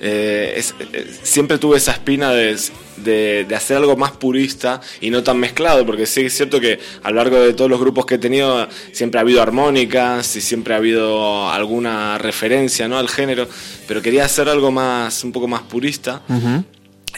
Eh, 0.00 0.54
es- 0.56 0.74
eh, 0.92 1.06
siempre 1.22 1.58
tuve 1.58 1.78
esa 1.78 1.92
espina 1.92 2.30
de, 2.32 2.56
de, 2.98 3.44
de 3.48 3.54
hacer 3.56 3.78
algo 3.78 3.96
más 3.96 4.12
purista 4.12 4.80
y 5.00 5.10
no 5.10 5.22
tan 5.22 5.38
mezclado, 5.38 5.84
porque 5.84 6.06
sí 6.06 6.20
es 6.22 6.36
cierto 6.36 6.60
que 6.60 6.78
a 7.02 7.10
lo 7.10 7.16
largo 7.16 7.40
de 7.40 7.54
todos 7.54 7.70
los 7.70 7.80
grupos 7.80 8.06
que 8.06 8.16
he 8.16 8.18
tenido 8.18 8.68
siempre 8.92 9.18
ha 9.18 9.22
habido 9.22 9.42
armónicas 9.42 10.25
y 10.34 10.40
siempre 10.40 10.74
ha 10.74 10.78
habido 10.78 11.50
alguna 11.50 12.18
referencia 12.18 12.88
¿no? 12.88 12.98
al 12.98 13.08
género, 13.08 13.46
pero 13.86 14.02
quería 14.02 14.24
hacer 14.24 14.48
algo 14.48 14.72
más, 14.72 15.22
un 15.22 15.32
poco 15.32 15.46
más 15.46 15.62
purista. 15.62 16.22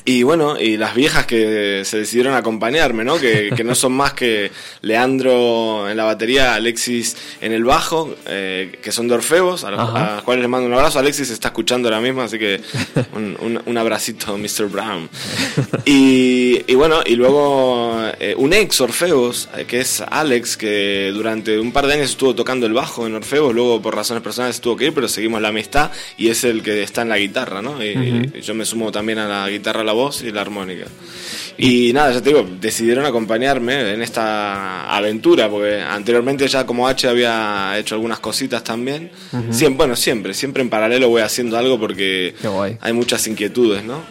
Y 0.09 0.23
bueno, 0.23 0.59
y 0.59 0.79
las 0.79 0.95
viejas 0.95 1.27
que 1.27 1.83
se 1.85 1.99
decidieron 1.99 2.33
a 2.33 2.39
acompañarme, 2.39 3.05
¿no? 3.05 3.19
Que, 3.19 3.51
que 3.55 3.63
no 3.63 3.75
son 3.75 3.93
más 3.93 4.15
que 4.15 4.51
Leandro 4.81 5.87
en 5.91 5.99
la 5.99 6.05
batería, 6.05 6.55
Alexis 6.55 7.15
en 7.43 7.53
el 7.53 7.63
bajo, 7.63 8.15
eh, 8.27 8.79
que 8.83 8.91
son 8.91 9.07
de 9.07 9.17
Orfebos, 9.17 9.65
a 9.65 9.71
los, 9.71 9.81
Ajá. 9.81 10.13
a 10.13 10.15
los 10.15 10.25
cuales 10.25 10.41
les 10.41 10.49
mando 10.49 10.67
un 10.67 10.73
abrazo. 10.73 10.99
Alexis 10.99 11.29
está 11.29 11.49
escuchando 11.49 11.89
ahora 11.89 12.01
mismo, 12.01 12.23
así 12.23 12.39
que 12.39 12.59
un, 13.15 13.37
un, 13.39 13.61
un 13.67 13.77
abracito, 13.77 14.39
Mr. 14.39 14.69
Brown. 14.71 15.11
Y, 15.85 16.63
y 16.67 16.75
bueno, 16.75 17.01
y 17.05 17.15
luego 17.15 18.01
eh, 18.19 18.35
un 18.39 18.55
ex 18.55 18.81
Orfebos, 18.81 19.51
eh, 19.59 19.67
que 19.67 19.81
es 19.81 20.01
Alex, 20.01 20.57
que 20.57 21.11
durante 21.13 21.59
un 21.61 21.71
par 21.71 21.87
de 21.87 21.93
años 21.93 22.09
estuvo 22.13 22.35
tocando 22.35 22.65
el 22.65 22.73
bajo 22.73 23.07
en 23.07 23.15
Orfebos, 23.15 23.55
luego 23.55 23.83
por 23.83 23.95
razones 23.95 24.23
personales 24.23 24.59
tuvo 24.63 24.75
que 24.75 24.87
ir, 24.87 24.95
pero 24.95 25.07
seguimos 25.07 25.43
la 25.43 25.49
amistad 25.49 25.91
y 26.17 26.29
es 26.29 26.45
el 26.45 26.63
que 26.63 26.83
está 26.83 27.03
en 27.03 27.11
la 27.11 27.19
guitarra, 27.19 27.61
¿no? 27.61 27.85
Y, 27.85 28.31
y 28.35 28.41
yo 28.41 28.55
me 28.55 28.65
sumo 28.65 28.91
también 28.91 29.19
a 29.19 29.29
la 29.29 29.51
guitarra, 29.51 29.85
la 29.85 29.98
voz 29.99 30.23
y 30.23 30.31
la 30.33 30.41
armónica. 30.43 30.87
Y 31.61 31.93
nada, 31.93 32.13
ya 32.13 32.21
te 32.23 32.31
digo, 32.31 32.47
decidieron 32.61 33.05
acompañarme 33.05 33.93
en 33.95 34.01
esta 34.01 34.89
aventura, 34.97 35.49
porque 35.49 35.81
anteriormente 35.81 36.47
ya 36.47 36.65
como 36.65 36.87
H 36.87 37.09
había 37.09 37.77
hecho 37.79 37.97
algunas 37.97 38.21
cositas 38.21 38.63
también. 38.63 39.11
Siem- 39.53 39.77
bueno, 39.77 39.97
siempre, 39.97 40.35
siempre 40.35 40.63
en 40.63 40.71
paralelo 40.71 41.09
voy 41.09 41.23
haciendo 41.23 41.59
algo 41.59 41.79
porque 41.81 42.35
hay 42.81 42.93
muchas 42.93 43.27
inquietudes, 43.27 43.83
¿no? 43.85 44.03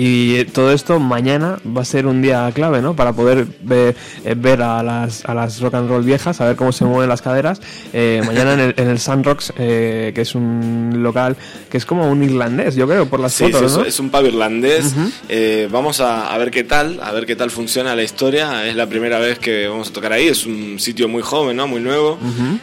Y 0.00 0.36
eh, 0.36 0.44
todo 0.44 0.70
esto 0.72 1.00
mañana 1.00 1.58
va 1.76 1.82
a 1.82 1.84
ser 1.84 2.06
un 2.06 2.22
día 2.22 2.48
clave, 2.54 2.80
¿no? 2.80 2.94
Para 2.94 3.14
poder 3.14 3.46
ver, 3.62 3.96
eh, 4.24 4.34
ver 4.38 4.62
a, 4.62 4.80
las, 4.84 5.24
a 5.24 5.34
las 5.34 5.60
rock 5.60 5.74
and 5.74 5.88
roll 5.88 6.04
viejas, 6.04 6.40
a 6.40 6.46
ver 6.46 6.54
cómo 6.54 6.70
se 6.70 6.84
mueven 6.84 7.08
las 7.08 7.20
caderas. 7.20 7.60
Eh, 7.92 8.22
mañana 8.24 8.52
en 8.52 8.60
el, 8.60 8.74
en 8.76 8.88
el 8.90 9.00
Sun 9.00 9.24
Rocks, 9.24 9.52
eh, 9.58 10.12
que 10.14 10.20
es 10.20 10.36
un 10.36 10.92
local 11.02 11.36
que 11.68 11.78
es 11.78 11.84
como 11.84 12.08
un 12.08 12.22
irlandés, 12.22 12.76
yo 12.76 12.86
creo, 12.86 13.06
por 13.06 13.18
las 13.18 13.32
Sí, 13.32 13.46
sí, 13.46 13.52
fotos, 13.52 13.72
es- 13.72 13.78
¿no? 13.78 13.84
es 13.84 13.98
un 13.98 14.10
pub 14.10 14.24
irlandés. 14.24 14.94
Eh, 15.28 15.68
vamos 15.68 16.00
a, 16.00 16.32
a 16.32 16.38
ver 16.38 16.52
qué 16.52 16.62
tal, 16.62 17.00
a 17.02 17.10
ver 17.10 17.26
qué 17.26 17.34
tal 17.34 17.50
funciona 17.50 17.96
la 17.96 18.04
historia. 18.04 18.68
Es 18.68 18.76
la 18.76 18.86
primera 18.86 19.18
vez 19.18 19.40
que 19.40 19.66
vamos 19.66 19.88
a 19.90 19.92
tocar 19.92 20.12
ahí. 20.12 20.28
Es 20.28 20.46
un 20.46 20.78
sitio 20.78 21.08
muy 21.08 21.22
joven, 21.22 21.56
¿no? 21.56 21.66
Muy 21.66 21.80
nuevo 21.80 22.20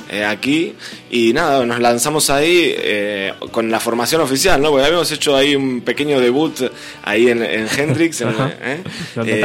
eh, 0.09 0.23
aquí. 0.23 0.73
Y 1.11 1.33
nada, 1.33 1.65
nos 1.65 1.81
lanzamos 1.81 2.29
ahí 2.29 2.73
con 3.51 3.69
la 3.69 3.81
formación 3.81 4.21
oficial, 4.21 4.61
¿no? 4.61 4.69
Porque 4.71 4.85
habíamos 4.85 5.11
hecho 5.11 5.35
ahí 5.35 5.53
un 5.57 5.81
pequeño 5.81 6.21
debut 6.21 6.53
ahí 7.03 7.24
en, 7.29 7.43
en 7.43 7.67
Hendrix. 7.77 8.21
en-. 8.21 8.29
¿eh? 8.61 8.83
Los 9.15 9.27
Eh, 9.27 9.39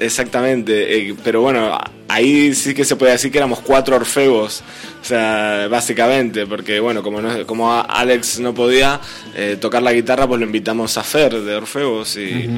exactamente. 0.00 0.96
eh, 1.08 1.14
pero 1.24 1.40
bueno, 1.42 1.78
ahí 2.08 2.54
sí 2.54 2.74
que 2.74 2.84
se 2.84 2.96
puede 2.96 3.12
decir 3.12 3.30
que 3.30 3.38
éramos 3.38 3.60
cuatro 3.60 3.96
orfebos. 3.96 4.62
O 5.00 5.04
sea, 5.04 5.68
básicamente, 5.70 6.46
porque 6.46 6.80
bueno, 6.80 7.02
como, 7.02 7.20
no- 7.20 7.46
como 7.46 7.72
Alex 7.80 8.40
no 8.40 8.54
podía 8.54 9.00
eh, 9.36 9.56
tocar 9.60 9.82
la 9.82 9.92
guitarra, 9.92 10.26
pues 10.26 10.40
lo 10.40 10.46
invitamos 10.46 10.96
a 10.98 11.02
Fer 11.04 11.32
de 11.42 11.54
Orfebos 11.54 12.16
y, 12.16 12.48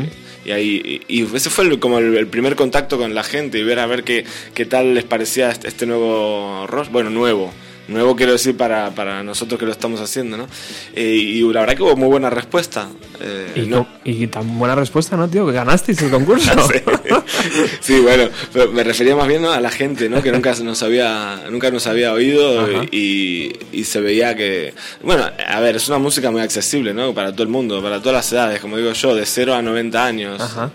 y 0.44 0.50
ahí 0.50 1.02
y, 1.08 1.20
y 1.22 1.36
ese 1.36 1.50
fue 1.50 1.64
el- 1.66 1.78
como 1.78 1.98
el, 1.98 2.16
el 2.16 2.26
primer 2.26 2.56
contacto 2.56 2.96
con 2.96 3.14
la 3.14 3.22
gente 3.22 3.58
y 3.58 3.62
ver 3.64 3.78
a 3.80 3.86
ver 3.86 4.02
qué, 4.04 4.24
qué 4.54 4.64
tal 4.64 4.94
les 4.94 5.04
parecía 5.04 5.50
este, 5.50 5.68
este 5.68 5.84
nuevo 5.86 6.66
rock, 6.66 6.88
bueno, 6.90 7.10
nuevo. 7.10 7.52
Nuevo 7.88 8.14
quiero 8.14 8.32
decir 8.32 8.56
para, 8.56 8.90
para 8.90 9.22
nosotros 9.22 9.58
que 9.58 9.64
lo 9.66 9.72
estamos 9.72 10.00
haciendo, 10.00 10.36
¿no? 10.36 10.46
Eh, 10.94 11.14
y 11.16 11.40
la 11.52 11.60
verdad 11.60 11.74
que 11.74 11.82
hubo 11.82 11.96
muy 11.96 12.08
buena 12.08 12.28
respuesta. 12.30 12.88
Eh, 13.20 13.52
Y, 13.56 13.60
no- 13.62 13.88
y 14.04 14.26
tan 14.26 14.58
buena 14.58 14.74
respuesta, 14.74 15.16
¿no, 15.16 15.26
tío? 15.28 15.46
Que 15.46 15.52
ganasteis 15.54 16.00
el 16.02 16.10
concurso. 16.10 16.50
Sí. 17.80 18.00
Bueno, 18.00 18.28
pero 18.52 18.70
me 18.72 18.84
refería 18.84 19.16
más 19.16 19.26
bien 19.28 19.42
¿no? 19.42 19.50
a 19.52 19.60
la 19.60 19.70
gente, 19.70 20.08
¿no? 20.08 20.22
Que 20.22 20.30
nunca 20.32 20.54
nos 20.62 20.82
había, 20.82 21.44
nunca 21.50 21.70
nos 21.70 21.86
había 21.86 22.12
oído 22.12 22.82
y, 22.90 23.52
y 23.72 23.84
se 23.84 24.00
veía 24.00 24.34
que, 24.36 24.74
bueno, 25.02 25.24
a 25.46 25.60
ver, 25.60 25.76
es 25.76 25.88
una 25.88 25.98
música 25.98 26.30
muy 26.30 26.40
accesible, 26.42 26.92
¿no? 26.94 27.14
Para 27.14 27.32
todo 27.32 27.42
el 27.42 27.48
mundo, 27.48 27.82
para 27.82 27.98
todas 28.00 28.14
las 28.16 28.32
edades, 28.32 28.60
como 28.60 28.76
digo 28.76 28.92
yo, 28.92 29.14
de 29.14 29.24
0 29.26 29.54
a 29.54 29.62
90 29.62 30.04
años. 30.04 30.40
Ajá. 30.40 30.70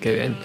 Qué 0.00 0.12
bien. 0.14 0.36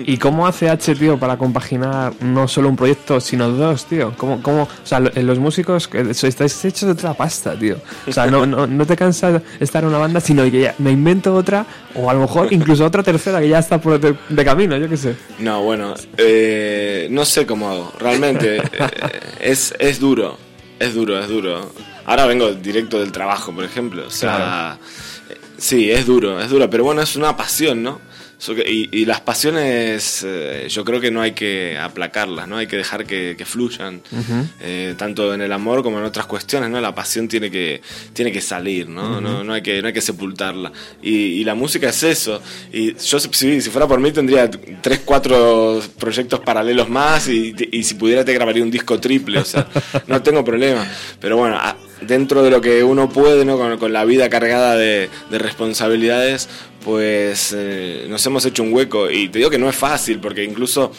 ¿Y 0.00 0.16
cómo 0.16 0.46
hace 0.46 0.68
H, 0.70 0.94
tío, 0.96 1.18
para 1.18 1.36
compaginar 1.36 2.12
no 2.20 2.48
solo 2.48 2.68
un 2.68 2.76
proyecto, 2.76 3.20
sino 3.20 3.48
dos, 3.50 3.84
tío? 3.86 4.12
¿Cómo, 4.16 4.42
cómo, 4.42 4.62
o 4.62 4.68
sea, 4.86 4.98
lo- 4.98 5.10
los 5.14 5.38
músicos 5.38 5.88
so- 6.14 6.26
estáis 6.26 6.64
hechos 6.64 6.86
de 6.86 6.92
otra 6.92 7.14
pasta, 7.14 7.56
tío. 7.56 7.76
O 8.08 8.12
sea, 8.12 8.26
no, 8.26 8.44
no, 8.46 8.66
no 8.66 8.86
te 8.86 8.96
cansa 8.96 9.40
estar 9.60 9.82
en 9.84 9.90
una 9.90 9.98
banda, 9.98 10.20
sino 10.20 10.42
que 10.50 10.60
ya 10.62 10.74
me 10.78 10.90
invento 10.90 11.34
otra, 11.34 11.64
o 11.94 12.10
a 12.10 12.14
lo 12.14 12.20
mejor 12.20 12.52
incluso 12.52 12.84
otra 12.84 13.02
tercera 13.02 13.40
que 13.40 13.48
ya 13.48 13.58
está 13.58 13.80
por 13.80 14.00
de, 14.00 14.14
de 14.28 14.44
camino, 14.44 14.76
yo 14.76 14.88
qué 14.88 14.96
sé. 14.96 15.14
No, 15.38 15.62
bueno, 15.62 15.94
eh, 16.16 17.06
no 17.10 17.24
sé 17.24 17.46
cómo 17.46 17.70
hago. 17.70 17.92
Realmente 18.00 18.56
eh, 18.56 18.62
es, 19.40 19.74
es 19.78 20.00
duro, 20.00 20.38
es 20.80 20.94
duro, 20.94 21.18
es 21.20 21.28
duro. 21.28 21.70
Ahora 22.06 22.26
vengo 22.26 22.52
directo 22.52 22.98
del 23.00 23.12
trabajo, 23.12 23.52
por 23.54 23.64
ejemplo. 23.64 24.06
O 24.06 24.10
sea, 24.10 24.78
eh, 25.30 25.36
sí, 25.58 25.90
es 25.90 26.06
duro, 26.06 26.40
es 26.40 26.50
duro, 26.50 26.68
pero 26.68 26.84
bueno, 26.84 27.00
es 27.02 27.16
una 27.16 27.36
pasión, 27.36 27.82
¿no? 27.82 28.00
Y, 28.52 28.88
y 28.92 29.04
las 29.06 29.20
pasiones, 29.20 30.24
eh, 30.26 30.66
yo 30.68 30.84
creo 30.84 31.00
que 31.00 31.10
no 31.10 31.20
hay 31.20 31.32
que 31.32 31.78
aplacarlas, 31.78 32.46
¿no? 32.48 32.56
Hay 32.58 32.66
que 32.66 32.76
dejar 32.76 33.06
que, 33.06 33.34
que 33.38 33.44
fluyan, 33.44 34.02
eh, 34.60 34.94
tanto 34.98 35.32
en 35.34 35.40
el 35.40 35.52
amor 35.52 35.82
como 35.82 35.98
en 35.98 36.04
otras 36.04 36.26
cuestiones, 36.26 36.70
¿no? 36.70 36.80
La 36.80 36.94
pasión 36.94 37.28
tiene 37.28 37.50
que, 37.50 37.80
tiene 38.12 38.30
que 38.32 38.40
salir, 38.40 38.88
¿no? 38.88 39.20
no, 39.20 39.42
no, 39.44 39.52
hay 39.54 39.62
que, 39.62 39.80
no 39.80 39.88
hay 39.88 39.94
que 39.94 40.00
sepultarla. 40.00 40.72
Y, 41.02 41.10
y 41.14 41.44
la 41.44 41.54
música 41.54 41.88
es 41.88 42.02
eso. 42.02 42.42
Y 42.72 42.94
yo, 42.94 43.18
si, 43.20 43.60
si 43.60 43.70
fuera 43.70 43.86
por 43.86 44.00
mí, 44.00 44.12
tendría 44.12 44.50
tres, 44.50 45.00
cuatro 45.04 45.80
proyectos 45.98 46.40
paralelos 46.40 46.88
más 46.88 47.28
y, 47.28 47.54
y 47.72 47.82
si 47.84 47.94
pudiera 47.94 48.24
te 48.24 48.32
grabaría 48.34 48.62
un 48.62 48.70
disco 48.70 48.98
triple, 49.00 49.38
o 49.38 49.44
sea, 49.44 49.66
no 50.06 50.22
tengo 50.22 50.44
problema. 50.44 50.86
Pero 51.20 51.36
bueno, 51.36 51.56
a- 51.56 51.76
dentro 52.00 52.42
de 52.42 52.50
lo 52.50 52.60
que 52.60 52.82
uno 52.84 53.08
puede, 53.08 53.44
¿no? 53.46 53.56
Con, 53.56 53.78
con 53.78 53.92
la 53.92 54.04
vida 54.04 54.28
cargada 54.28 54.76
de, 54.76 55.08
de 55.30 55.38
responsabilidades, 55.38 56.48
pues 56.84 57.54
eh, 57.56 58.06
nos 58.08 58.24
hemos 58.26 58.44
hecho 58.44 58.62
un 58.62 58.72
hueco. 58.72 59.10
Y 59.10 59.28
te 59.28 59.38
digo 59.38 59.50
que 59.50 59.58
no 59.58 59.68
es 59.68 59.76
fácil, 59.76 60.20
porque 60.20 60.44
incluso 60.44 60.92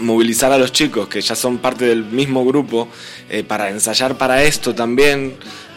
movilizar 0.00 0.52
a 0.52 0.58
los 0.58 0.72
chicos 0.72 1.08
que 1.08 1.20
ya 1.20 1.34
son 1.34 1.58
parte 1.58 1.84
del 1.84 2.04
mismo 2.04 2.44
grupo 2.44 2.88
eh, 3.28 3.44
para 3.44 3.70
ensayar 3.70 4.16
para 4.16 4.42
esto 4.42 4.74
también, 4.74 5.34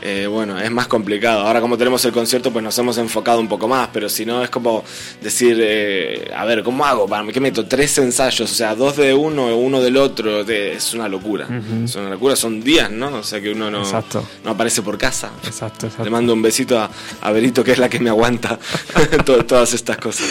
eh, 0.08 0.28
bueno, 0.28 0.60
es 0.60 0.70
más 0.72 0.88
complicado. 0.88 1.42
Ahora 1.42 1.62
como 1.62 1.78
tenemos 1.78 2.06
el 2.06 2.12
concierto, 2.12 2.52
pues 2.52 2.64
nos 2.64 2.78
hemos 2.78 2.98
enfocado 3.00 3.40
un 3.40 3.48
poco 3.48 3.68
más, 3.68 3.90
pero 3.92 4.08
si 4.08 4.26
no 4.26 4.44
es 4.44 4.50
como 4.52 4.84
decir, 5.22 5.58
eh, 5.60 6.32
a 6.36 6.46
ver, 6.46 6.62
¿cómo 6.64 6.86
hago? 6.86 7.08
¿Para 7.08 7.26
qué 7.32 7.40
meto? 7.40 7.66
Tres 7.66 7.98
ensayos, 7.98 8.52
o 8.52 8.54
sea, 8.54 8.76
dos 8.76 8.98
de 8.98 9.14
uno, 9.14 9.56
uno 9.58 9.82
del 9.82 9.98
otro, 9.98 10.44
de- 10.44 10.74
es 10.74 10.94
una 10.94 11.08
locura. 11.10 11.48
Es 11.84 11.96
una 11.96 12.10
locura, 12.12 12.36
son 12.36 12.62
días, 12.62 12.92
¿no? 12.92 13.08
O 13.18 13.24
sea 13.24 13.42
que 13.42 13.52
uno 13.52 13.72
no, 13.72 13.80
Exacto. 13.80 14.24
no 14.44 14.52
aparece 14.52 14.82
por 14.84 14.98
casa. 14.98 15.32
Exacto, 15.44 15.88
Le 15.88 15.92
exacto. 15.92 16.12
mando 16.12 16.34
un 16.34 16.42
besito 16.42 16.80
a, 16.80 16.90
a 17.22 17.32
Berito, 17.32 17.64
que 17.64 17.72
es 17.72 17.80
la 17.80 17.90
que 17.90 18.00
me 18.00 18.10
aguanta 18.10 18.60
to- 19.26 19.44
todas 19.46 19.74
estas 19.74 19.98
cosas. 19.98 20.26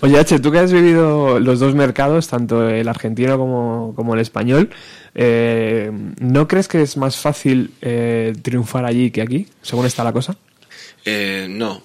Oye, 0.00 0.18
H, 0.18 0.38
tú 0.40 0.50
que 0.50 0.58
has 0.60 0.72
vivido 0.72 1.38
los 1.38 1.60
dos 1.60 1.74
mercados, 1.74 2.28
tanto 2.28 2.68
el 2.68 2.88
argentino 2.88 3.36
como, 3.36 3.92
como 3.94 4.14
el 4.14 4.20
español, 4.20 4.70
eh, 5.20 5.90
¿no 6.20 6.46
crees 6.46 6.68
que 6.68 6.80
es 6.80 6.96
más 6.96 7.16
fácil 7.16 7.72
eh, 7.82 8.32
triunfar 8.40 8.84
allí 8.84 9.10
que 9.10 9.20
aquí, 9.20 9.48
según 9.62 9.84
está 9.84 10.04
la 10.04 10.12
cosa? 10.12 10.36
Eh, 11.04 11.48
no. 11.50 11.82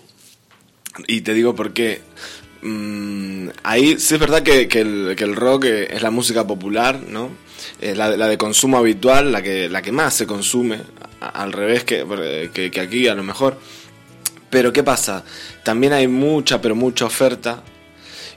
Y 1.08 1.22
te 1.22 1.34
digo 1.34 1.56
por 1.56 1.74
qué. 1.74 2.02
Mm, 2.62 3.48
ahí 3.64 3.98
sí 3.98 4.14
es 4.14 4.20
verdad 4.20 4.44
que, 4.44 4.68
que 4.68 4.82
el, 4.82 5.36
rock 5.36 5.66
eh, 5.66 5.88
es 5.96 6.04
la 6.04 6.12
música 6.12 6.46
popular, 6.46 7.00
¿no? 7.10 7.32
Es 7.82 7.98
la, 7.98 8.16
la 8.16 8.28
de 8.28 8.38
consumo 8.38 8.78
habitual, 8.78 9.32
la 9.32 9.42
que, 9.42 9.68
la 9.68 9.82
que 9.82 9.92
más 9.92 10.14
se 10.14 10.28
consume, 10.28 10.82
al 11.20 11.54
revés 11.54 11.84
que, 11.86 12.06
que, 12.54 12.70
que 12.70 12.80
aquí 12.80 13.08
a 13.08 13.16
lo 13.16 13.24
mejor. 13.24 13.60
Pero 14.52 14.72
¿qué 14.72 14.84
pasa? 14.84 15.24
También 15.64 15.94
hay 15.94 16.08
mucha, 16.08 16.62
pero 16.62 16.76
mucha 16.76 17.06
oferta. 17.06 17.64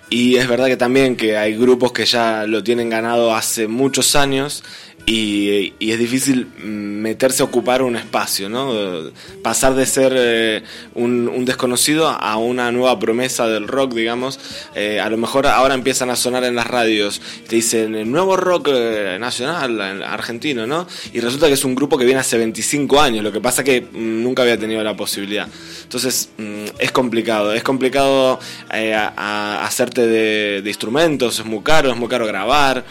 Y 0.08 0.36
es 0.36 0.46
verdad 0.46 0.66
que 0.66 0.76
también 0.76 1.16
que 1.16 1.36
hay 1.36 1.56
grupos 1.56 1.92
que 1.92 2.04
ya 2.04 2.46
lo 2.46 2.62
tienen 2.62 2.90
ganado 2.90 3.34
hace 3.34 3.66
muchos 3.66 4.14
años 4.14 4.62
y, 5.08 5.72
es 5.78 5.98
difícil 6.00 6.48
meterse 6.58 7.42
a 7.42 7.46
ocupar 7.46 7.82
un 7.82 7.94
espacio, 7.94 8.48
¿no? 8.48 8.72
Pasar 9.40 9.76
de 9.76 9.86
ser 9.86 10.12
eh, 10.16 10.62
un, 10.94 11.28
un 11.28 11.44
desconocido 11.44 12.08
a 12.08 12.36
una 12.38 12.72
nueva 12.72 12.98
promesa 12.98 13.46
del 13.46 13.68
rock, 13.68 13.94
digamos. 13.94 14.40
Eh, 14.74 14.98
a 14.98 15.08
lo 15.08 15.16
mejor 15.16 15.46
ahora 15.46 15.74
empiezan 15.74 16.10
a 16.10 16.16
sonar 16.16 16.42
en 16.42 16.56
las 16.56 16.66
radios, 16.66 17.20
te 17.48 17.54
dicen 17.54 17.94
el 17.94 18.10
nuevo 18.10 18.36
rock 18.36 18.70
eh, 18.72 19.16
nacional, 19.20 20.02
argentino, 20.02 20.66
¿no? 20.66 20.88
Y 21.12 21.20
resulta 21.20 21.46
que 21.46 21.52
es 21.52 21.64
un 21.64 21.76
grupo 21.76 21.96
que 21.96 22.04
viene 22.04 22.18
hace 22.20 22.36
25 22.36 23.00
años, 23.00 23.22
lo 23.22 23.30
que 23.30 23.40
pasa 23.40 23.62
que 23.62 23.82
mm, 23.82 24.22
nunca 24.24 24.42
había 24.42 24.58
tenido 24.58 24.82
la 24.82 24.96
posibilidad. 24.96 25.48
Entonces 25.84 26.30
mm, 26.36 26.64
es 26.80 26.90
complicado, 26.90 27.54
es 27.54 27.62
complicado 27.62 28.40
a- 28.70 29.64
hacerte 29.64 30.04
de 30.06 30.62
instrumentos, 30.68 31.38
es 31.38 31.44
muy 31.46 31.62
caro, 31.62 31.90
es 31.92 31.96
muy 31.96 32.08
caro 32.08 32.26
grabar. 32.26 32.84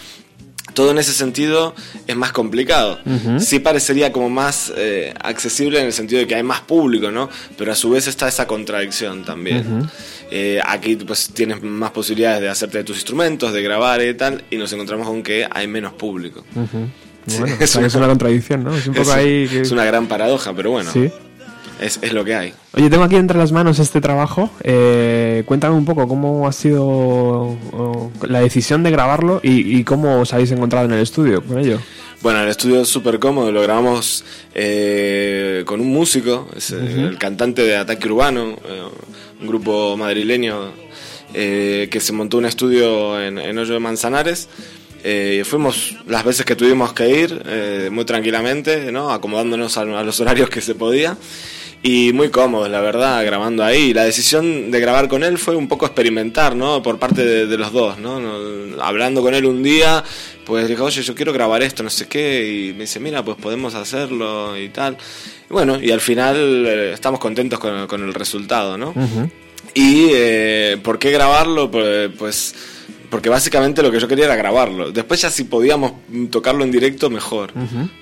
Todo 0.75 0.91
en 0.91 0.99
ese 0.99 1.13
sentido 1.13 1.73
es 2.05 2.15
más 2.15 2.31
complicado. 2.31 2.99
Sí 3.39 3.57
parecería 3.59 4.11
como 4.11 4.29
más 4.29 4.71
eh, 4.77 5.13
accesible 5.19 5.79
en 5.79 5.87
el 5.87 5.93
sentido 5.93 6.19
de 6.19 6.27
que 6.27 6.35
hay 6.35 6.43
más 6.43 6.61
público, 6.61 7.09
¿no? 7.11 7.29
Pero 7.57 7.71
a 7.71 7.75
su 7.75 7.89
vez 7.89 8.05
está 8.07 8.27
esa 8.27 8.45
contradicción 8.45 9.25
también. 9.25 9.89
Eh, 10.29 10.59
aquí 10.65 10.95
pues 10.97 11.29
tienes 11.33 11.63
más 11.63 11.91
posibilidades 11.91 12.41
de 12.41 12.49
hacerte 12.49 12.77
de 12.79 12.83
tus 12.83 12.97
instrumentos, 12.97 13.53
de 13.53 13.61
grabar 13.63 14.01
y 14.03 14.13
tal, 14.15 14.43
y 14.51 14.57
nos 14.57 14.71
encontramos 14.73 15.07
con 15.07 15.23
que 15.23 15.47
hay 15.49 15.65
menos 15.67 15.93
público. 15.93 16.43
Sí, 17.27 17.37
Bueno, 17.39 17.55
es 17.59 17.95
una 17.95 18.07
contradicción, 18.07 18.63
¿no? 18.63 18.75
Es 18.75 18.85
un 18.87 18.93
poco 18.93 19.09
es- 19.09 19.15
ahí 19.15 19.47
que... 19.47 19.61
es 19.61 19.71
una 19.71 19.85
gran 19.85 20.07
paradoja, 20.07 20.53
pero 20.53 20.71
bueno, 20.71 20.91
Sí. 20.91 21.09
Es, 21.79 21.99
es 22.01 22.13
lo 22.13 22.23
que 22.23 22.35
hay. 22.35 22.53
Oye, 22.73 22.89
tengo 22.89 23.03
aquí 23.03 23.15
entre 23.15 23.37
las 23.37 23.51
manos 23.51 23.79
este 23.79 24.01
trabajo. 24.01 24.49
Eh, 24.63 25.43
cuéntame 25.45 25.75
un 25.75 25.85
poco 25.85 26.07
cómo 26.07 26.47
ha 26.47 26.51
sido 26.51 26.85
oh, 26.85 28.11
la 28.27 28.41
decisión 28.41 28.83
de 28.83 28.91
grabarlo 28.91 29.39
y, 29.43 29.77
y 29.77 29.83
cómo 29.83 30.21
os 30.21 30.33
habéis 30.33 30.51
encontrado 30.51 30.85
en 30.85 30.93
el 30.93 31.01
estudio 31.01 31.43
con 31.43 31.59
ello. 31.59 31.79
Bueno, 32.21 32.41
el 32.41 32.49
estudio 32.49 32.81
es 32.81 32.87
súper 32.87 33.19
cómodo, 33.19 33.51
lo 33.51 33.61
grabamos 33.61 34.23
eh, 34.55 35.63
con 35.65 35.79
un 35.79 35.93
músico, 35.93 36.47
es, 36.55 36.71
eh, 36.71 36.77
el 37.09 37.17
cantante 37.19 37.61
de 37.61 37.75
Ataque 37.75 38.07
Urbano, 38.07 38.55
eh, 38.67 38.81
un 39.41 39.47
grupo 39.47 39.95
madrileño 39.95 40.85
que 41.33 41.99
se 41.99 42.13
montó 42.13 42.37
un 42.37 42.45
estudio 42.45 43.21
en, 43.21 43.37
en 43.37 43.57
Hoyo 43.57 43.73
de 43.73 43.79
Manzanares. 43.79 44.47
Eh, 45.07 45.43
fuimos 45.45 45.95
las 46.07 46.23
veces 46.25 46.45
que 46.45 46.55
tuvimos 46.55 46.91
que 46.93 47.07
ir, 47.07 47.43
eh, 47.45 47.89
muy 47.91 48.05
tranquilamente, 48.05 48.91
¿no? 48.91 49.11
acomodándonos 49.11 49.77
a, 49.77 49.81
a 49.81 50.03
los 50.03 50.19
horarios 50.19 50.49
que 50.49 50.61
se 50.61 50.73
podía. 50.73 51.15
Y 51.83 52.11
muy 52.13 52.29
cómodos, 52.29 52.67
la 52.71 52.81
verdad, 52.81 53.23
grabando 53.23 53.63
ahí. 53.63 53.93
La 53.93 54.05
decisión 54.05 54.71
de 54.71 54.79
grabar 54.79 55.07
con 55.07 55.23
él 55.23 55.37
fue 55.37 55.55
un 55.55 55.67
poco 55.67 55.85
experimentar, 55.85 56.55
¿no? 56.55 56.81
Por 56.81 56.97
parte 56.97 57.23
de, 57.23 57.45
de 57.45 57.57
los 57.59 57.71
dos, 57.71 57.99
¿no? 57.99 58.19
No- 58.19 58.81
Hablando 58.83 59.21
con 59.21 59.35
él 59.35 59.45
un 59.45 59.61
día, 59.61 60.03
pues 60.45 60.67
dije, 60.67 60.81
oye, 60.81 61.03
yo 61.03 61.13
quiero 61.13 61.31
grabar 61.31 61.61
esto, 61.61 61.83
no 61.83 61.91
sé 61.91 62.07
qué. 62.07 62.47
Y 62.69 62.73
me 62.73 62.81
dice, 62.81 62.99
mira, 62.99 63.23
pues 63.23 63.37
podemos 63.37 63.75
hacerlo 63.75 64.57
y 64.57 64.69
tal. 64.69 64.97
Y 65.47 65.53
bueno, 65.53 65.79
y 65.79 65.91
al 65.91 66.01
final 66.01 66.65
eh, 66.67 66.91
estamos 66.93 67.19
contentos 67.19 67.59
con, 67.59 67.85
con 67.85 68.03
el 68.03 68.15
resultado, 68.15 68.79
¿no? 68.79 68.91
Y 69.75 70.07
eh, 70.11 70.77
¿por 70.81 70.97
qué 70.97 71.11
grabarlo? 71.11 71.69
Pues, 71.69 72.09
pues 72.17 72.55
porque 73.15 73.29
básicamente 73.29 73.81
lo 73.81 73.89
que 73.91 73.97
yo 74.01 74.09
quería 74.09 74.25
era 74.25 74.35
grabarlo. 74.35 74.91
Después 74.91 75.21
ya 75.21 75.29
si 75.29 75.45
podíamos 75.45 75.93
tocarlo 76.29 76.65
en 76.65 76.71
directo 76.71 77.09
mejor, 77.09 77.53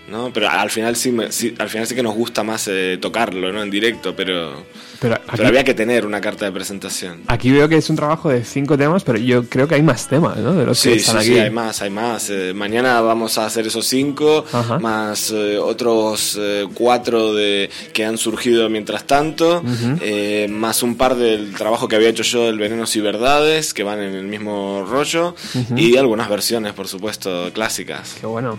¿no? 0.10 0.32
Pero 0.34 0.50
al 0.50 0.72
final 0.72 0.96
sí, 0.96 1.16
sí- 1.30 1.54
al 1.60 1.70
final 1.70 1.86
sí 1.86 1.94
que 1.94 2.02
nos 2.02 2.16
gusta 2.16 2.42
más 2.44 2.68
eh, 2.68 2.98
tocarlo, 3.00 3.52
¿no? 3.52 3.62
En 3.62 3.70
directo, 3.70 4.16
pero, 4.16 4.66
Pero 5.04 5.18
pero 5.26 5.34
aquí, 5.34 5.46
había 5.46 5.64
que 5.64 5.74
tener 5.74 6.06
una 6.06 6.22
carta 6.22 6.46
de 6.46 6.52
presentación. 6.52 7.22
aquí 7.28 7.52
veo 7.52 7.68
que 7.70 7.76
es 7.78 7.90
un 7.90 7.96
trabajo 7.98 8.30
de 8.30 8.44
cinco 8.46 8.78
temas, 8.78 9.04
pero 9.04 9.20
yo 9.20 9.44
creo 9.50 9.68
que 9.68 9.76
hay 9.76 9.84
más 9.84 10.08
temas, 10.08 10.38
¿no? 10.38 10.54
De 10.54 10.66
los 10.66 10.82
que 10.82 10.94
Sí, 10.94 11.00
sí, 11.00 11.06
están 11.10 11.22
sí, 11.24 11.32
aquí. 11.32 11.40
hay 11.40 11.50
más, 11.52 11.82
hay 11.82 11.90
más. 11.90 12.30
Eh, 12.30 12.54
mañana 12.56 13.02
vamos 13.02 13.38
a 13.38 13.46
hacer 13.46 13.68
esos 13.68 13.86
cinco, 13.86 14.46
Ajá. 14.52 14.80
más 14.80 15.30
eh, 15.32 15.58
otros 15.58 16.38
eh, 16.40 16.66
cuatro 16.74 17.34
de, 17.34 17.70
que 17.94 18.06
han 18.06 18.18
surgido 18.18 18.70
mientras 18.70 19.06
tanto, 19.06 19.62
eh, 20.02 20.48
más 20.50 20.84
un 20.84 20.96
par 20.96 21.16
del 21.16 21.54
trabajo 21.54 21.88
que 21.88 21.96
había 21.98 22.10
hecho 22.10 22.24
yo 22.24 22.46
del 22.46 22.58
Venenos 22.58 22.96
y 22.96 23.02
Verdades, 23.02 23.74
que 23.74 23.84
van 23.84 24.02
en 24.02 24.14
el 24.16 24.24
mismo 24.26 24.86
rollo, 24.90 25.36
y 25.76 25.98
algunas 25.98 26.30
versiones, 26.30 26.72
por 26.74 26.88
supuesto, 26.88 27.52
clásicas. 27.54 28.16
Qué 28.22 28.26
bueno. 28.26 28.58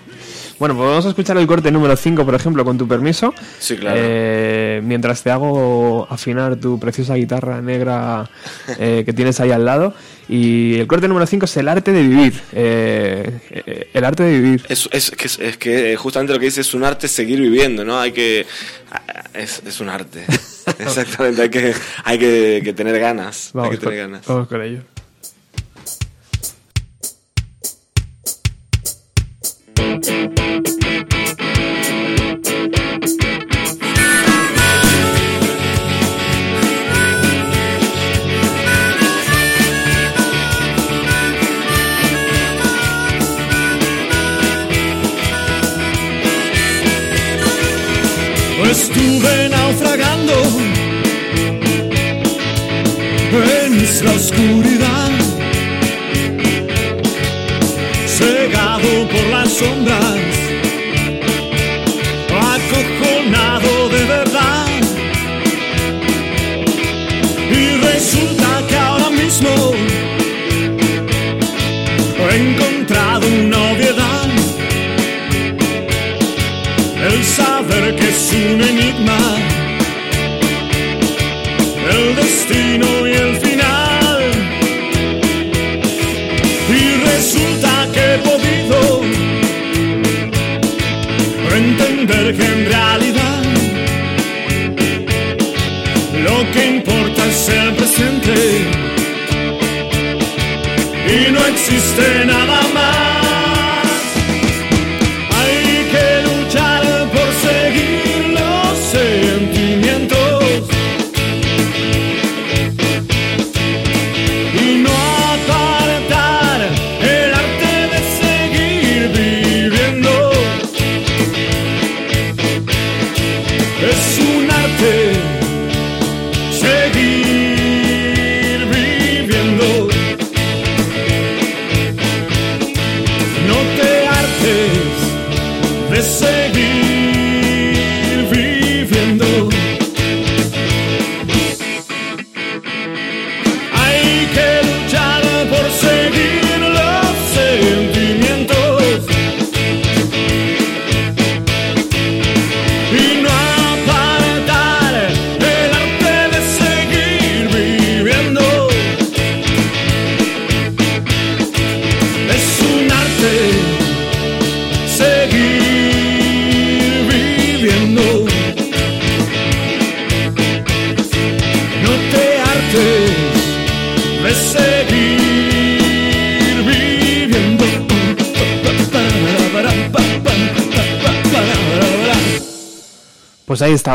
Bueno, 0.59 0.77
pues 0.77 0.89
vamos 0.89 1.05
a 1.05 1.09
escuchar 1.09 1.37
el 1.37 1.47
corte 1.47 1.71
número 1.73 1.97
5, 1.97 2.25
por 2.25 2.35
ejemplo, 2.35 2.65
con 2.65 2.79
tu 2.79 2.87
permiso. 2.87 3.35
Sí, 3.59 3.77
claro. 3.77 3.97
Eh, 4.01 4.81
mientras 4.85 5.23
te 5.23 5.31
hago 5.31 6.07
afinar 6.09 6.57
tu 6.57 6.79
preciosa 6.79 7.15
guitarra 7.17 7.61
negra 7.61 8.31
eh, 8.79 9.03
que 9.05 9.13
tienes 9.13 9.41
ahí 9.41 9.51
al 9.51 9.65
lado. 9.65 9.95
Y 10.29 10.79
el 10.79 10.87
corte 10.87 11.07
número 11.09 11.27
5 11.27 11.45
es 11.45 11.57
el 11.57 11.69
arte 11.69 11.93
de 11.93 12.03
vivir. 12.03 12.41
Eh, 12.53 13.89
el 13.93 14.05
arte 14.05 14.23
de 14.23 14.41
vivir. 14.41 14.65
Es, 14.69 14.89
es, 14.93 15.11
que, 15.11 15.27
es- 15.27 15.57
que 15.59 15.97
justamente 15.97 16.33
lo 16.33 16.39
que 16.39 16.47
dice 16.47 16.61
es 16.63 16.73
un 16.73 16.85
arte 16.85 17.09
seguir 17.09 17.41
viviendo, 17.41 17.85
¿no? 17.85 17.99
Hay 18.01 18.13
que... 18.13 18.47
Es, 19.35 19.61
es 19.67 19.81
un 19.81 19.89
arte. 19.89 20.25
Exactamente, 20.79 21.43
hay 21.43 21.51
que, 21.51 21.75
hay 22.05 22.19
que, 22.19 22.61
que 22.65 22.73
tener 22.73 22.99
ganas. 23.01 23.51
Vamos, 23.53 23.73
hay 23.73 23.77
que 23.79 23.85
tener 23.85 24.03
con, 24.05 24.13
ganas. 24.13 24.27
vamos 24.27 24.49
con 24.49 24.63
ello. 24.63 24.81
Estuve 29.77 30.44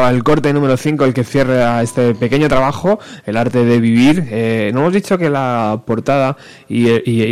El 0.10 0.24
corte 0.24 0.52
número 0.54 0.76
5, 0.78 1.06
el 1.06 1.14
que 1.14 1.24
cierra 1.24 1.82
este 1.82 2.14
pequeño 2.16 2.48
trabajo, 2.48 3.00
el 3.26 3.38
arte 3.38 3.64
de 3.66 3.80
vivir. 3.80 4.26
Eh, 4.30 4.72
no 4.74 4.82
hemos 4.82 4.94
dicho 4.94 5.18
que 5.18 5.30
la 5.30 5.82
portada 5.86 6.38
y, 6.68 6.90
y- 6.90 7.24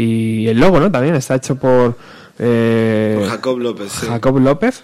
y 0.44 0.48
el 0.48 0.60
logo, 0.60 0.80
¿no? 0.80 0.92
También 0.92 1.16
está 1.16 1.36
hecho 1.36 1.56
por, 1.56 1.98
eh, 2.40 3.16
Por 3.20 3.30
Jacob 3.30 3.60
López, 3.60 3.92
sí. 3.92 4.06
Jacob 4.08 4.40
López, 4.40 4.84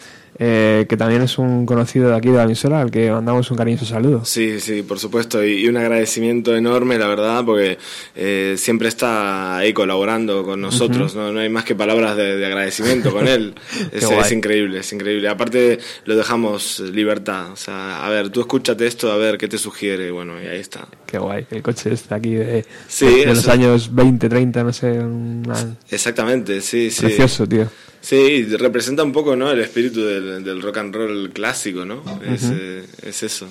que 0.87 0.97
también 0.97 1.21
es 1.21 1.37
un 1.37 1.65
conocido 1.65 2.09
de 2.09 2.15
aquí 2.15 2.29
de 2.29 2.37
la 2.37 2.43
emisora, 2.43 2.81
al 2.81 2.91
que 2.91 3.09
mandamos 3.11 3.49
un 3.51 3.57
cariñoso 3.57 3.85
saludo. 3.85 4.25
Sí, 4.25 4.59
sí, 4.59 4.81
por 4.83 4.99
supuesto, 4.99 5.43
y, 5.43 5.63
y 5.63 5.67
un 5.67 5.77
agradecimiento 5.77 6.55
enorme, 6.55 6.97
la 6.97 7.07
verdad, 7.07 7.43
porque 7.45 7.77
eh, 8.15 8.55
siempre 8.57 8.87
está 8.87 9.57
ahí 9.57 9.73
colaborando 9.73 10.43
con 10.43 10.61
nosotros, 10.61 11.15
¿no? 11.15 11.31
no 11.31 11.39
hay 11.39 11.49
más 11.49 11.63
que 11.63 11.75
palabras 11.75 12.15
de, 12.17 12.37
de 12.37 12.45
agradecimiento 12.45 13.11
con 13.11 13.27
él. 13.27 13.55
es, 13.91 14.03
es 14.03 14.31
increíble, 14.31 14.79
es 14.79 14.91
increíble. 14.93 15.27
Aparte, 15.29 15.79
lo 16.05 16.15
dejamos 16.15 16.79
libertad, 16.79 17.51
o 17.51 17.55
sea, 17.55 18.05
a 18.05 18.09
ver, 18.09 18.29
tú 18.29 18.41
escúchate 18.41 18.85
esto, 18.87 19.11
a 19.11 19.17
ver 19.17 19.37
qué 19.37 19.47
te 19.47 19.57
sugiere, 19.57 20.11
bueno, 20.11 20.41
y 20.41 20.47
ahí 20.47 20.59
está. 20.59 20.87
Qué 21.05 21.17
guay, 21.17 21.45
el 21.51 21.61
coche 21.61 21.93
este 21.93 22.13
aquí 22.15 22.33
de, 22.35 22.65
Sí, 22.87 23.05
de 23.05 23.25
los 23.27 23.39
eso. 23.39 23.51
años 23.51 23.93
20, 23.93 24.29
30, 24.29 24.63
no 24.63 24.73
sé, 24.73 24.91
una- 24.99 25.75
Exactamente, 25.89 26.61
sí, 26.61 26.89
sí. 26.91 27.01
precioso, 27.05 27.47
tío. 27.47 27.67
Sí, 28.03 28.43
representa 28.57 29.01
un 29.01 29.13
poco 29.13 29.33
¿no? 29.37 29.49
el 29.49 29.59
espíritu 29.61 30.01
del, 30.03 30.43
del 30.43 30.61
rock 30.61 30.77
and 30.77 30.93
roll 30.93 31.29
clásico, 31.31 31.85
¿no? 31.85 32.03
es, 32.29 32.51
eh, 32.53 32.83
es 33.01 33.23
eso. 33.23 33.47